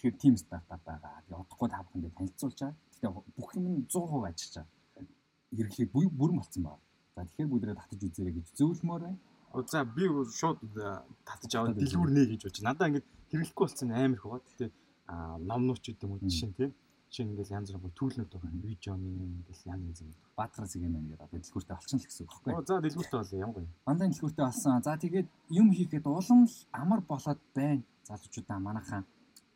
[0.00, 1.20] Тэгэхээр тийм стартап байгаа.
[1.28, 2.76] Тэгээ удахгүй та бүхэндээ танилцуулж байгаа.
[2.88, 5.12] Гэхдээ бүх юм нь 100% ажиллаж байгаа.
[5.52, 6.80] Хэрэглээд бүр бүрэн болсон байна.
[7.12, 9.20] За тэгэхээр бүгдээ татаж үзээрэй гэж зөвлөмөр байна.
[9.68, 12.62] За би шууд э, татаж аваад дэлгүүр нэ гэж бодож.
[12.64, 14.40] Надаа ингээд хэрэглэхгүй болсон амар.
[14.48, 14.66] Гэтэ
[15.04, 16.72] аа номнууч гэдэг юм уу жишээ тийм.
[17.12, 18.56] Жишээ нь ингээл янз бүр түүлнүүд байгаа.
[18.56, 20.16] Видеоны ингээл янз янз юм.
[20.32, 21.28] Баатар зэгэм байна гэдэг.
[21.28, 22.64] Одоо дэлгүүртээ олчихно л гэсэн үг байхгүй.
[22.64, 23.68] за дэлгүүртээ бол ямар гоё.
[23.84, 24.80] Дандаа дэлгүүртээ олсон.
[24.80, 25.28] За тэгээд
[25.60, 27.84] юм хийхэд улам л амар болоод байна.
[28.08, 29.02] Залуучуудаа манайхаа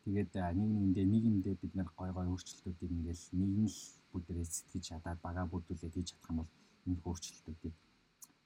[0.05, 3.79] тэгээд нэг нэгэндээ нийгэмдээ бид нэр гой гой өөрчлөлтүүдийг ингээл нэг нь л
[4.13, 6.51] бүдэрээ сэтгэж чадаад бага бүрдүүлээд хийж чадах юм бол
[6.85, 7.75] энэ өөрчлөлтүүдийг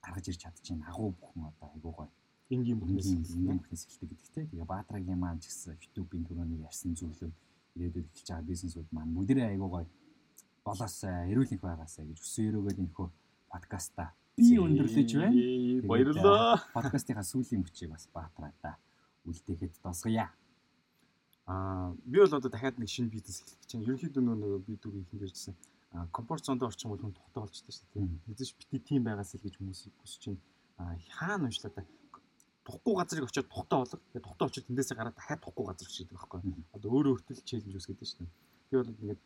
[0.04, 0.88] гаргаж ирч чадчихна.
[0.88, 2.10] Агуу бүхэн одоо айгуу гой.
[2.50, 4.46] Энгийн бүхнээс энгийн бүхнээс эхэлдэг гэдэгтэй.
[4.50, 7.36] Тэгээ Баатрагийн маань ч гэсэн YouTube-ийн түрүүний ярьсан зүйлүүд
[7.76, 9.86] ирээдүйд эхэлж байгаа бизнесүүд маань бүдэрээ айгуу гой
[10.66, 13.08] болоосаа эрүүл их байгаасаа гэж өссөн өрөөгөө энэхүү
[13.52, 14.06] подкаста
[14.40, 15.36] би өндөрлөж байна.
[15.92, 16.64] Баярлалаа.
[16.74, 18.78] Подкастынхаа сүүлийн мөчийг бас Баатраада
[19.28, 20.26] үлдээхэд досгоё.
[21.50, 23.86] Аа би бол одоо дахиад нэг шинэ бизнес эхлэх гэж байна.
[23.90, 25.56] Ерөнхийдөө нөгөө би дүүгийн ихэнд ярьжсэн
[26.14, 28.06] комфорт зонд орчин бол хүн байгаа шүү дээ.
[28.30, 30.42] Мэдээж бити тим байгаас л гэж хүмүүс хүсэж байна.
[30.78, 31.82] Аа хаана уншлаа та
[32.70, 33.98] тухгүй газрыг очиод тухтай болго.
[34.14, 36.40] Тэгээ тухтай очиод тэндээсээ гараад дахиад тухгүй газар шийдэх байхгүй.
[36.46, 36.64] Мм.
[36.78, 38.30] Одоо өөрөө өөртөө челленж үүсгээд шүү дээ.
[38.70, 39.22] Би бол ингээд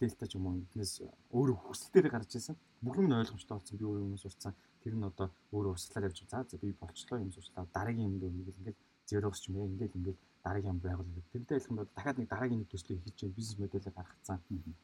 [0.00, 0.92] дельта ч юм уу эднээс
[1.32, 2.56] өөрөө хүсэлтээр гарч ирсэн.
[2.84, 3.78] Бүх юм нь ойлгомжтой болсон.
[3.80, 4.52] Би өөрөө юм сурцсан.
[4.84, 7.64] Тэр нь одоо өөрөө урсгалаар явж за за би болчлоо юм сурчлаа.
[7.72, 11.24] Дараагийн юм дээр ингээд ингээд зерогс ч юм яа ингээд ингээд дараагийн юм байгуулдаг.
[11.32, 14.38] Тэрнтэй адилхан бол дахиад нэг дараагийн нэг төслийг хийж чинь бизнес модельээ гаргацсан.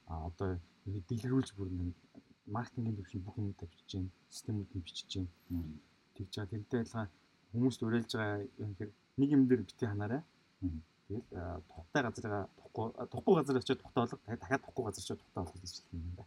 [0.06, 1.94] А одоо ингээд дэлгэрүүлж бүр нэг
[2.46, 5.28] маркетингийн төвшин бүх юм тавьчих чинь, системүүд нь бичиж чинь
[6.14, 6.52] тэгж байгаа.
[6.52, 7.09] Тэрнтэй адилхан
[7.52, 10.22] хүмүүст уриалж байгаа юм хэрэг нэг юм дээр бити ханаарай.
[11.09, 14.18] Тэгэл тухтай газараа тухгүй тухгүй газар очиод тухтай болго.
[14.26, 16.24] дахиад тухгүй газар очиод тухтай болго гэж хэлсэн юм да.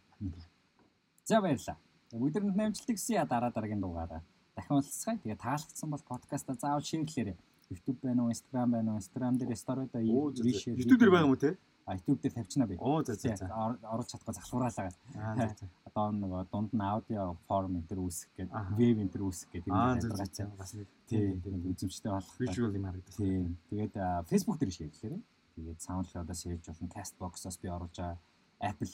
[1.24, 1.78] За баярлалаа.
[2.12, 4.22] Бүгдэнд намжилт гэсэн я дараа дараагийн дугаараа
[4.56, 5.18] дахин уулзцгаая.
[5.18, 7.36] Тэгээ таалагдсан бол подкаста заавал шеэрлээрэй.
[7.72, 9.00] YouTube байна уу, Instagram байна уу?
[9.02, 10.76] Instagram дээр сториудаа Оо зөө reshare.
[10.76, 11.56] YouTube дээр байгаа юм уу те?
[11.86, 12.76] А YouTube дээр тавьчихна би.
[12.78, 13.46] Оо за за за.
[13.50, 14.90] ор- оруулж чадахгүй залхуураалаа.
[15.18, 15.66] Аа за за.
[15.88, 18.74] Одоо нөгөө дунд нь аудио форм энэ төр үүсгэх гэдэг, Аха.
[18.78, 20.46] веб энэ төр үүсгэх гэдэг юм ялгаатай.
[20.56, 21.42] Бас нэг Тийм,
[21.72, 22.34] үзэмжтэй болох.
[22.38, 23.18] visual юм харагдсан.
[23.18, 23.46] Тийм.
[23.70, 23.94] Тэгээд
[24.30, 25.22] Facebook дээр шеэрлээрэй.
[25.56, 26.88] Тэгээд SoundCloud-аас шеэрлж болно.
[26.94, 28.18] Castbox-аас би оруулж байгаа
[28.62, 28.92] Apple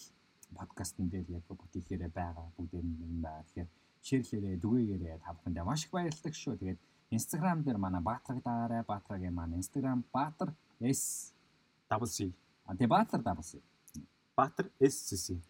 [0.56, 3.44] подкастн дээр яг бүтээлгээрээ байгаа бүгд юм байгаа.
[3.52, 3.68] Тэгэхээр
[4.08, 6.56] шеэрлээрээ, дүгээгээрээ та бүхэндээ маш их баярлалаа шүү.
[6.56, 6.80] Тэгээд
[7.10, 8.82] Instagram дээр манай Баатраг даарай.
[8.82, 11.32] Баатрагийн манай Instagram Баатар S
[11.90, 12.32] Double C.
[12.66, 13.60] а тэгээ Баатар давсан.
[14.36, 15.40] Butter SCC.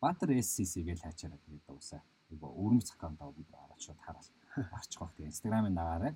[0.00, 2.02] Баатар SCC гэж хаачаараа тэгээд дуусаа.
[2.30, 4.28] Айгу өрөмц аккаунтаа бүгд ороод шууд хараал.
[4.72, 5.02] Арчих.
[5.16, 6.14] Тэгээ Instagram-ын дагаарай.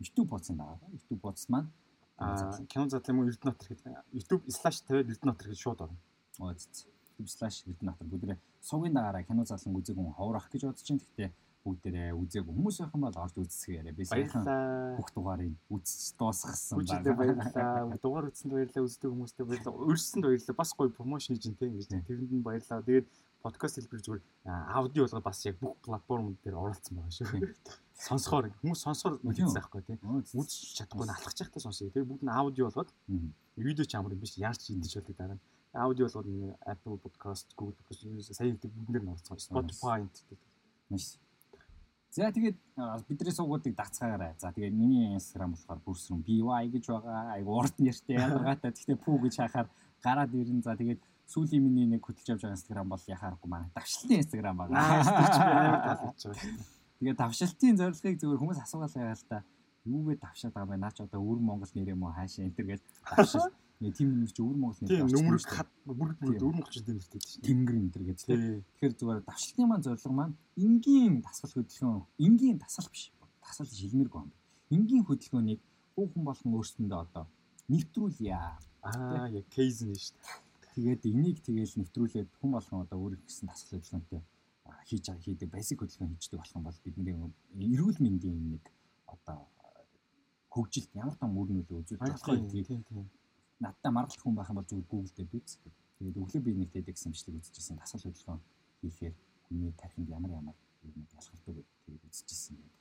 [0.00, 0.88] YouTube бодсон дагаарай.
[0.90, 1.70] YouTube бодс маань
[2.16, 3.92] Аа кино задлын мөн Эрдэнэтр гэдэг.
[4.12, 4.42] YouTube
[4.86, 5.98] тавиад Эрдэнэтр гэж шууд орно.
[6.38, 6.86] Ооц.
[7.18, 10.98] YouTube/slash Эрдэнэтр бүгдээ сувгийн дагаараа кино задлан үзег хүн ховрах гэж бодож чинь.
[10.98, 11.30] Гэхдээ
[11.64, 13.96] бүгдээрээ үзег хүмүүс байх юм бол орж үзсгээрээ.
[13.96, 14.44] Би саяхан
[15.00, 17.96] бүх дугаарыг үзэж дуусгасан Хүчтэй баярлалаа.
[18.04, 18.84] Дугаар үзсэнд баярлалаа.
[18.84, 19.88] Үздэг хүмүүстээ баярлалаа.
[19.88, 20.60] Өрсөнд баярлалаа.
[20.60, 21.88] Бас гоё промошн хийж ин тийм гэж.
[22.04, 22.84] Тэрэнд нь баярлалаа.
[22.84, 23.08] Тэгээд
[23.40, 24.22] подкаст хэлбэр зүгээр
[24.76, 27.48] аудио болгоо бас яг бүх платформ дээр оролцсон байгаа шүү.
[27.96, 29.48] Сонсохоор хүмүүс сонсохоор Тийм.
[29.48, 29.98] үзэх байхгүй тийм.
[30.32, 31.92] Үзэж чадахгүй алхаж явахтай сонсъё.
[31.92, 32.90] Тэгээд бүгд нь аудио болгоод
[33.56, 34.36] видео ч амар юм биш.
[34.40, 35.44] Яаж ч идэж болдог дараа нь.
[35.76, 39.36] Аудио болгоод Apple Podcast, Google Podcast сая гэдэг бүгдээр нь оролцсон.
[39.36, 40.40] Spotify гэдэг.
[40.88, 41.20] Маш.
[42.14, 42.56] За тэгээд
[43.10, 44.38] бидний суугуудыг дацгаагаарай.
[44.38, 47.34] За тэгээд миний Instagram болохоор бүрсрэн BY гэж байгаа.
[47.34, 48.70] Айгу урд нэртэй ядаргаатай.
[48.70, 49.66] Гэхдээ пүү гэж хахаар
[49.98, 50.62] гараад ирэн.
[50.62, 54.78] За тэгээд сүүлийн миний нэг хөтлж явж байгаа Instagram бол яхаарахгүй манай давшилтын Instagram байгаа.
[57.02, 59.42] Тэгээд давшилтын зорилгыг зүгээр хүмүүс асуугаал байгаа л та.
[59.82, 60.84] Юугээ давшаад байгаа юм?
[60.86, 62.14] Наач одоо өвөр Монгол нэр юм уу?
[62.14, 62.80] Хаашаа энэ төр гэж
[63.10, 63.50] давшил.
[63.80, 65.38] Нэг тийм юм чи өвөр Монгол нэр Тийм дээ.
[65.50, 66.42] хат бүр бүр Тийм.
[66.44, 67.42] өвөр монголчууд юм хэлдэг шүү.
[67.42, 68.38] тэнгэр энэ төр гэж тийм.
[68.38, 68.62] Тий.
[68.78, 73.04] Тэгэхээр зүгээр давшилтын маань зорилго маань энгийн дасгал хөдөлгөөн, энгийн дасгал биш.
[73.42, 74.30] Дасгал шилмэргүй юм.
[74.70, 75.60] Энгийн хөдөлгөөнийг
[75.96, 77.24] бүх хүн болгон өөрсөндөө одоо
[77.68, 78.34] нэвтрүүлье.
[78.34, 80.16] Аа яг кейс нь шүү.
[80.74, 84.22] Тэгээд энийг тэгээл нэвтрүүлээд хүн болгон одоо өөр гэсэн дасгал хөдөлгөөнтэй
[84.88, 87.14] хийж хийдэг basic хөдөлгөөн хийждэг болох юм бол бидний
[87.74, 88.64] эрүүл мэндийн нэг
[89.06, 89.48] одоо
[90.52, 92.24] хөгжилт ямар том үр нөлөө үзүүлж болох?
[92.52, 93.06] Тийм тийм.
[93.60, 95.58] Надтай маргалт хүн байх юм бол зүгээр Google дээр биз.
[95.98, 98.40] Тэгээд өглөө би нэг TEDx имжлэг үзчихсэн дасгал хөдөлгөөн
[98.82, 99.14] хийхээр
[99.46, 102.72] хүний тархинд ямар ямар юм ялгардаг гэдэг тэгээд үзчихсэн гэдэг.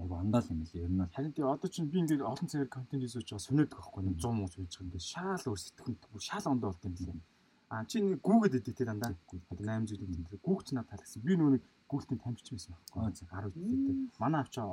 [0.00, 0.82] Айгу андаа юм лээ.
[0.82, 4.02] Ер нь харин тий одоо чинь би ингээд олон цагаар контент хийж байгаа сүнэдэг байхгүй
[4.08, 5.96] нэг 100 муу хийж байгаа ингээд шаал өөр сэтгэхүн
[6.28, 7.20] шаал ондоо болт юм лээ.
[7.68, 11.22] А чи нэг Google эдик тий дандаа 8 зүйл юм дээр Google ч надад таалагдсан.
[11.22, 13.00] Би нөгөө нэг Google-ийн тамирч байсан байхгүй.
[13.12, 13.96] 10 жилдээ.
[14.16, 14.64] Манай авчаа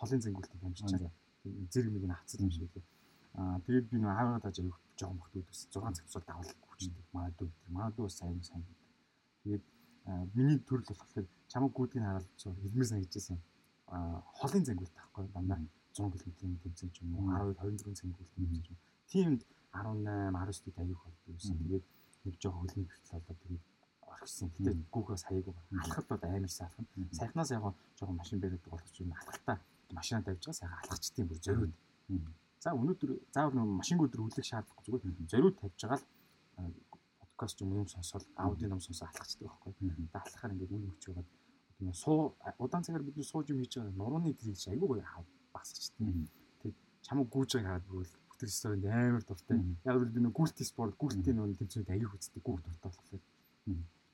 [0.00, 1.12] холын зэнгүүлтийн тамирч чаа
[1.72, 2.84] зэрэг нэг нь хацсан юм шиг лээ.
[3.36, 4.56] Аа тэгээд би нөө аавгаа даж
[4.98, 7.04] жоохон бохтууд ус 6 цаг тусал давал хүчтэй.
[7.38, 8.64] Дүү манай дүү сайн сайн.
[9.44, 9.64] Тэгээд
[10.34, 13.38] миний төрөл болохоор чамаг гүдгийг хараад зур хэлмээр санагдчихсан.
[13.86, 15.58] Аа холын зангуулт таахгүй дандаа
[15.94, 18.78] 100 км-ийн тэмцэн ч юм уу 12 24 зангуулт тэмцэн ч юм.
[19.10, 19.40] Тиймд
[19.72, 21.56] 18 19 дэд аяг болдог байсан.
[21.60, 21.84] Тэгээд
[22.24, 23.64] нэг жоохон хөлний бэлтэл болоод тэгээд
[24.12, 24.48] орхисон.
[24.56, 25.46] Гэтэ гүүхээс хаяг
[25.84, 26.84] алхалт бол амар сайхан.
[27.12, 27.64] Сайхнаас яг
[27.98, 29.58] жоохон машин бариад болох юм алхалтаа
[29.92, 31.74] машина тавьж байгаа сайхан алхацдیں۔ бүр зориуд.
[32.62, 36.06] За өнөөдөр заавал нэг машин өдөр хүлэх шаардлагагүй зүгээр зориуд тавьж байгаа л
[37.20, 39.72] подкаст юм юм сонсоод аудио ном сонсоо алхацдаг байхгүй.
[39.76, 41.28] Тэгээд алхахаар ингээд үн өгч байгаад
[41.76, 45.04] тийм суу удаан цагаар бид нар сууж юм хийж байгаа нурууны трийг чи айгүй гоё
[45.52, 46.08] багсчихдээ.
[46.60, 49.56] Тэгээд чамаг гүүж байгааг хараад бүр бүтэр сторинд амар дуртай.
[49.84, 53.22] Яг л би нэг гүлти спорт гүлти нэг тэмцээнд аяг үздэг гүүх дуртай болохоор.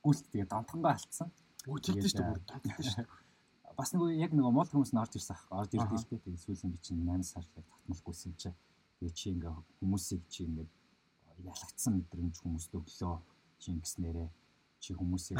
[0.02, 1.28] Гүлт тэгээ донтгонгоо алдсан.
[1.66, 3.20] Үгүй тэгдэж шүү дээ донтгосон шүү дээ
[3.76, 5.46] бас нэг яг нэг мод хүмүүс нь орж ирсэн ах.
[5.50, 6.22] Орж ирдэг л дээ.
[6.24, 8.50] Тэгээд сүүлийн би чинь 8 сар яг татмалгүйсэн чи.
[9.00, 10.68] Тэгээд чи ингээ хүмүүсийг чи ингээ
[11.42, 13.16] ялагдсан мэдрэмж хүмүүст өглөө
[13.58, 14.28] чи ингэснээрээ
[14.82, 15.38] чи хүмүүсийг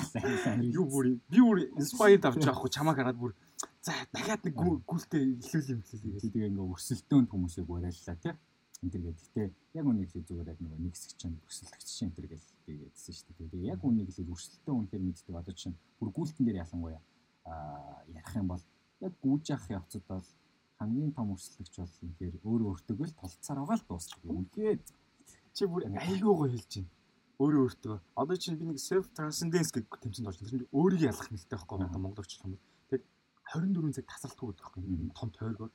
[0.76, 3.36] юу бүр би бүр инспайрд авч байгаа хгүй чамаа хараад бүр
[3.84, 6.20] за дахиад нэг гүлтэй илүүл юм хэлээ.
[6.24, 8.34] Тэгээд ингээ өрсөлдөөнд хүмүүсийг уриаллаа тий.
[8.80, 12.46] Энд тэргээ гэхдээ яг үнийг хэлээ зүгээр яг нэг хэсэг чинь өрсөлдөгч чинь энэ тэргээл
[12.64, 13.48] тэгээдсэн шүү дээ.
[13.52, 17.00] Тэгээд яг үнийг хэлээ өрсөлдөөн үнэхээр мэддэг одоо чинь бүр гүйлтэн дээр ялангуяа
[17.46, 18.62] ярих юм бол
[19.00, 20.26] яг гүйж явах явцад бол
[20.80, 24.20] хамгийн том өрсөлдөгч бол үнэхээр өөрөө өөртөө л толцсаар байгаа л дуусах.
[24.24, 24.78] Үнэхээр
[25.52, 26.90] чи бүр айгүй гоё хэлж байна.
[27.40, 27.96] Өөрөө өөртөө.
[28.20, 30.44] Одоо чинь би нэг self transcendence гэдэг тэмцээнд орсон.
[30.44, 32.56] Тэр чинь өөрийг ялах нэлтэй байхгүй одоо монголч юм.
[32.92, 33.04] Тэгээд
[33.48, 34.80] 24 цаг тасралтгүй байхгүй
[35.16, 35.72] том тойргоор.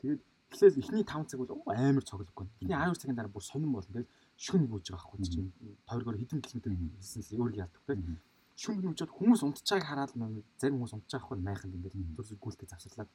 [0.00, 0.20] Тэгээд
[0.52, 2.46] эхлээл эхний 5 цаг бол амар цоглоггүй.
[2.60, 3.92] Эхний 12 цагийн дараа бүр сонирн болно.
[3.92, 5.52] Тэгээд шүн гүйж байгаа байхгүй чинь
[5.88, 7.82] тойргоор хэдэн километр хийсэн л өөрийг ялдаг.
[7.88, 8.20] Тэгээд
[8.56, 10.12] шүм нүжээд хүмүүс унтчааг хараад
[10.60, 13.10] зарим хүмүүс унтчих байхгүй майханд ингээд төрс гүйлтэй завсарлаад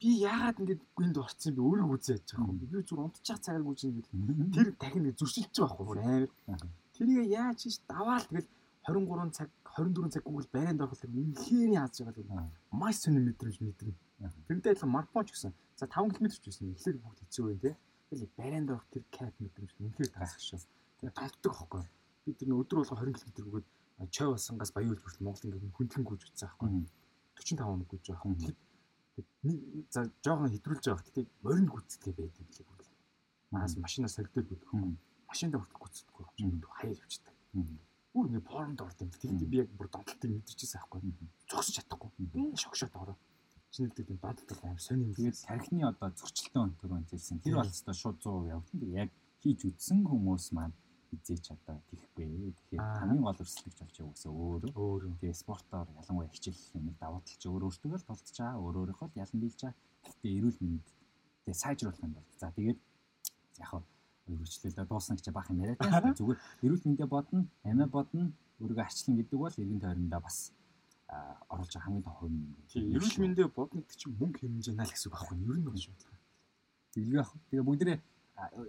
[0.00, 2.58] би яагаад ингээд гүнд орцсон би өөрөө үзээ яж байгаа юм.
[2.60, 4.08] Би зүгээр унтчих цагаар гүйж ингээд
[4.54, 6.24] тэр дахин зөрчилж байгаа байхгүй амар
[6.94, 8.48] тэрийг яаж хийж даваал тэгэл
[8.84, 13.96] 23 цаг 24 цаг Google барайнд ороход үнэхээр яаж байгаа л маш сонир мэдрэмж мэдрэн.
[14.46, 15.52] Тэрнтэй адилхан марафон ч гэсэн.
[15.80, 17.74] За 5 км ч гэсэн эхлээд бүгд хэцүү байх тий
[18.14, 20.60] тэгэл барайнд орох тэр кайф мэдрэмж үнэхээр таасах шүү
[21.00, 21.82] тэгээ томтдог байхгүй
[22.24, 23.66] бид тэр өдөр болго 20 км бүгд
[24.10, 26.86] чой басангаас баяуул хүртэл Монгол ингээд хүндлэн гүйж утсан байхгүй
[27.34, 28.36] 45 хоног гүйж байгаа юм.
[28.38, 28.56] Тэгэхээр
[29.90, 31.06] за жоохон хэтрүүлж байгаа.
[31.06, 32.80] Гэтэ морин гүцэтгэе байдаг лээ бүр.
[33.50, 34.98] Маас машинаас соргидэл байдаг.
[35.30, 36.62] Машинд хүртэл гүцэтгэхгүй юм.
[36.62, 37.34] Хаяа явчихдаг.
[38.14, 39.10] Бүр ингээд порнд орд юм.
[39.10, 41.00] Тэгэхдээ би яг бүр донтолтыг мэдэрчээсэн байхгүй.
[41.50, 42.10] Зогсож чадахгүй.
[42.58, 43.16] Шогшоод ороо.
[43.74, 45.14] Чинэлдэг юм донтолт аим сони юм.
[45.14, 47.42] Тэгээд тархины одоо зөрчилтөө төрөө хэлсэн.
[47.42, 48.82] Тэр бол өстой шууд 100% явагдана.
[48.82, 49.10] Тэгээд яг
[49.42, 50.74] хийж үтсэн хүмүүс маань
[51.20, 52.52] хизээч одоо тийхгүй.
[52.54, 54.70] Тэгэхээр хамгийн гол өрсөлдөгч болж байгаа үсээ өөрөө.
[54.74, 55.12] Өөрөө.
[55.20, 58.62] Тэгээ спортоор ялангуяа хичээл юмыг давуу талж өөр өөртөө л тулдж байгаа.
[58.62, 59.80] Өөр өөрийнхөө л ялан дийлж байгаа.
[60.04, 60.86] Гэхдээ эрүүл мэнд
[61.44, 62.28] тэгээ сайжруулах юм бол.
[62.40, 62.78] За тэгээд
[63.62, 63.82] яг хаа
[64.28, 66.16] өргөжлөлөө дуусна гэж баах юм яриад байна.
[66.16, 70.38] Зүгээр эрүүл мэндэ бодно, амиа бодно, өөрийгөө арчлан гэдэг бол эргэн тойрондоо бас
[71.52, 72.56] оруулж байгаа хамгийн том хувь юм.
[72.72, 75.52] Тийм эрүүл мэндэ бодно гэдэг чинь мөнгө хэмжээнэ л гэсэн үг байхгүй юу?
[75.52, 75.94] Ер нь бол шүү.
[76.94, 77.98] Тэгээ яг тэгээ бүгдээ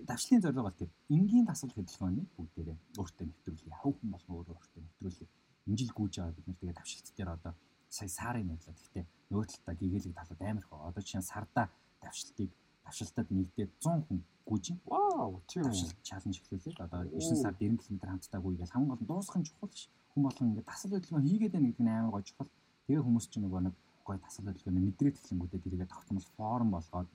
[0.06, 3.74] давшлын зорилго бол тэр энгийн тасал хөдөлгөөнийг бүгдээрээ өөртөө нэвтрүүлээ.
[3.74, 5.30] Яв хүн болон өөрөө өөртөө нэвтрүүлээ.
[5.66, 7.54] Энэ жил гүйж байгаа бид нар тэгээ давшилт дээр одоо
[7.90, 8.76] сая сарын нэрлээ.
[8.78, 10.88] Гэхдээ нөгөө талдаа гэгээлэг талууд амар хөө.
[10.90, 11.64] Одоо чинь сарда
[12.02, 12.52] давшилтыг
[12.86, 14.66] давшилтад нэгдээд 100 хүн гүйж.
[14.86, 19.10] Вау, тийм давшилт чаленж эхлүүлээд одоо 9 сард 90 км хамтдаа гүйгээл хамгийн гол нь
[19.10, 19.90] дуусах нь чухал ш.
[20.14, 22.50] Хүн болгон ингээд тасал хөдөлгөөн хийгээд байна гэдэг нь амар гой чухал.
[22.86, 23.76] Тэгээ хүмүүс чинь нөгөө нэг
[24.06, 27.10] гой тасал хөдөлгөөний мэдрээд эхлэнгүүтээ тэрийгэ тогтмол форм болгоод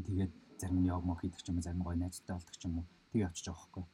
[0.00, 2.74] тэгээд зарим нь яг мох хийдэг ч юм уу зарим гоё найзтай болдог ч юм
[2.78, 3.84] уу тэг явчих жоох байхгүй.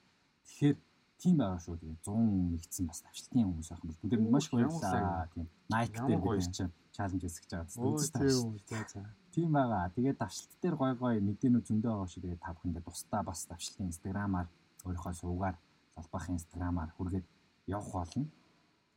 [0.46, 0.76] Тэгэхээр
[1.22, 5.28] тийм байгаа шүү тэгээ 100 нэгдсэн бас тавшилтын хүмүүс байх юм бол бүгд маш баярлалаа.
[5.34, 5.46] тийм.
[5.70, 7.70] Nike дээр бид чинь чаленж хийсгэж байгаа.
[9.34, 9.84] Тийм байгаа.
[9.96, 13.88] Тэгээд давшилт дээр гой гой мэдэнүү зөндөө байгаа шүү тэгээ та бүхэндээ тусдаа бас давшилтын
[13.90, 14.48] инстаграмаар
[14.84, 15.56] өөрийнхөө суугаар
[15.94, 17.26] залбаахын инстаграмаар хүргээд
[17.70, 18.26] явах болно.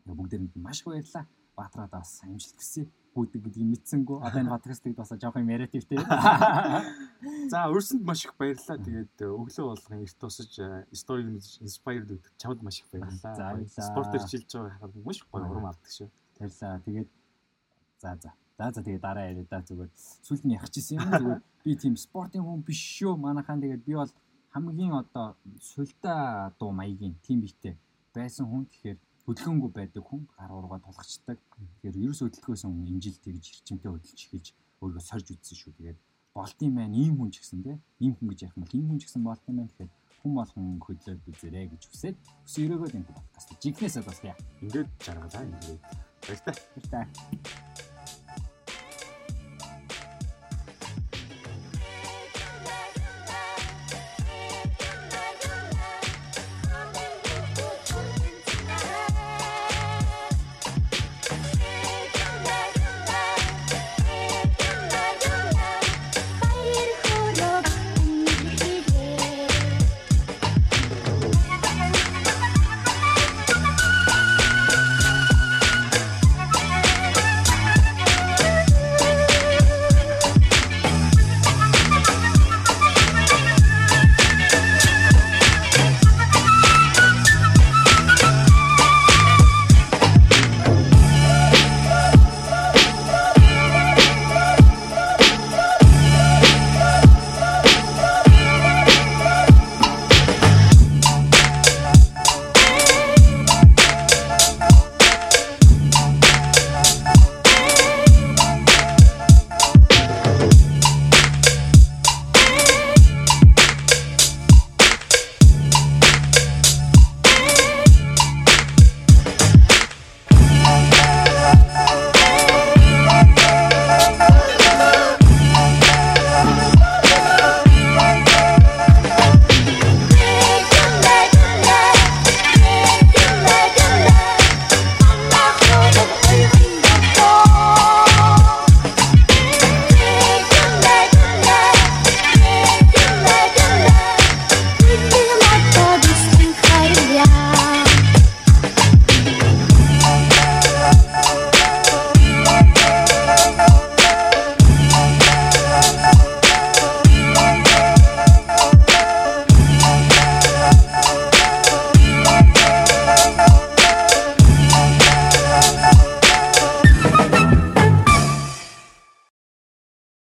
[0.06, 1.26] Бүгдээрэнд маш баярлалаа.
[1.56, 2.84] Баатраад бас амжилт хүсье
[3.16, 4.18] гүйдэг гэдгийг мэдсэнгүү.
[4.28, 5.98] Одоо энэ подкастыг бас жоох юм яриад ивтэй.
[7.52, 8.78] За өрсөнд маш их баярлалаа.
[8.84, 10.52] Тэгээд өглөө болгон эрт тусаж
[10.92, 11.24] story
[11.64, 13.64] inspired гэдэг чамд маш их баярлалаа.
[13.72, 16.12] Спорт ирчилж байгаа хараад маш их гоё урам авдаг шүү.
[16.40, 16.84] Баярлалаа.
[16.84, 17.10] Тэгээд
[18.04, 18.32] за за.
[18.60, 19.92] За за тэгээд дараа яриа да зүгээр.
[19.96, 21.42] Сүлд нь ягчижсэн юм зүгээр.
[21.64, 23.16] Би тийм спортын хүн биш шүү.
[23.16, 24.12] Манайхаа тэгээд би бол
[24.52, 27.76] хамгийн одоо сулда дуу маягийн тим битээ
[28.16, 28.68] байсан хүн.
[28.72, 31.40] Тэгэхээр хөдөлгөөнгүй байдаг хүн гар ургаа тулгачдаг.
[31.82, 34.48] Тэгэхээр ерөөс хөдөлгөөс хүн имжил тэгж хэрчмтэй хөдөлж эхэлж
[34.82, 35.74] өөрийгөө сорж үтсэн шүү.
[35.82, 36.00] Тэгээд
[36.38, 37.74] болтын маань ийм хүн ч гэсэн те
[38.04, 39.92] ийм хүн гэж яах юм бол ийм хүн ч гэсэн болтын маань тэгэхээр
[40.22, 42.16] хүн болгон хөдлөөд үзэрэй гэж хүсээд
[42.46, 44.38] өс өрөөгөө энэ подкаст жигнэсээ бас яа.
[44.62, 45.82] Ингээд жаргалаа ингээд.
[46.22, 46.56] Баярлалаа.
[46.76, 47.95] Баярлалаа.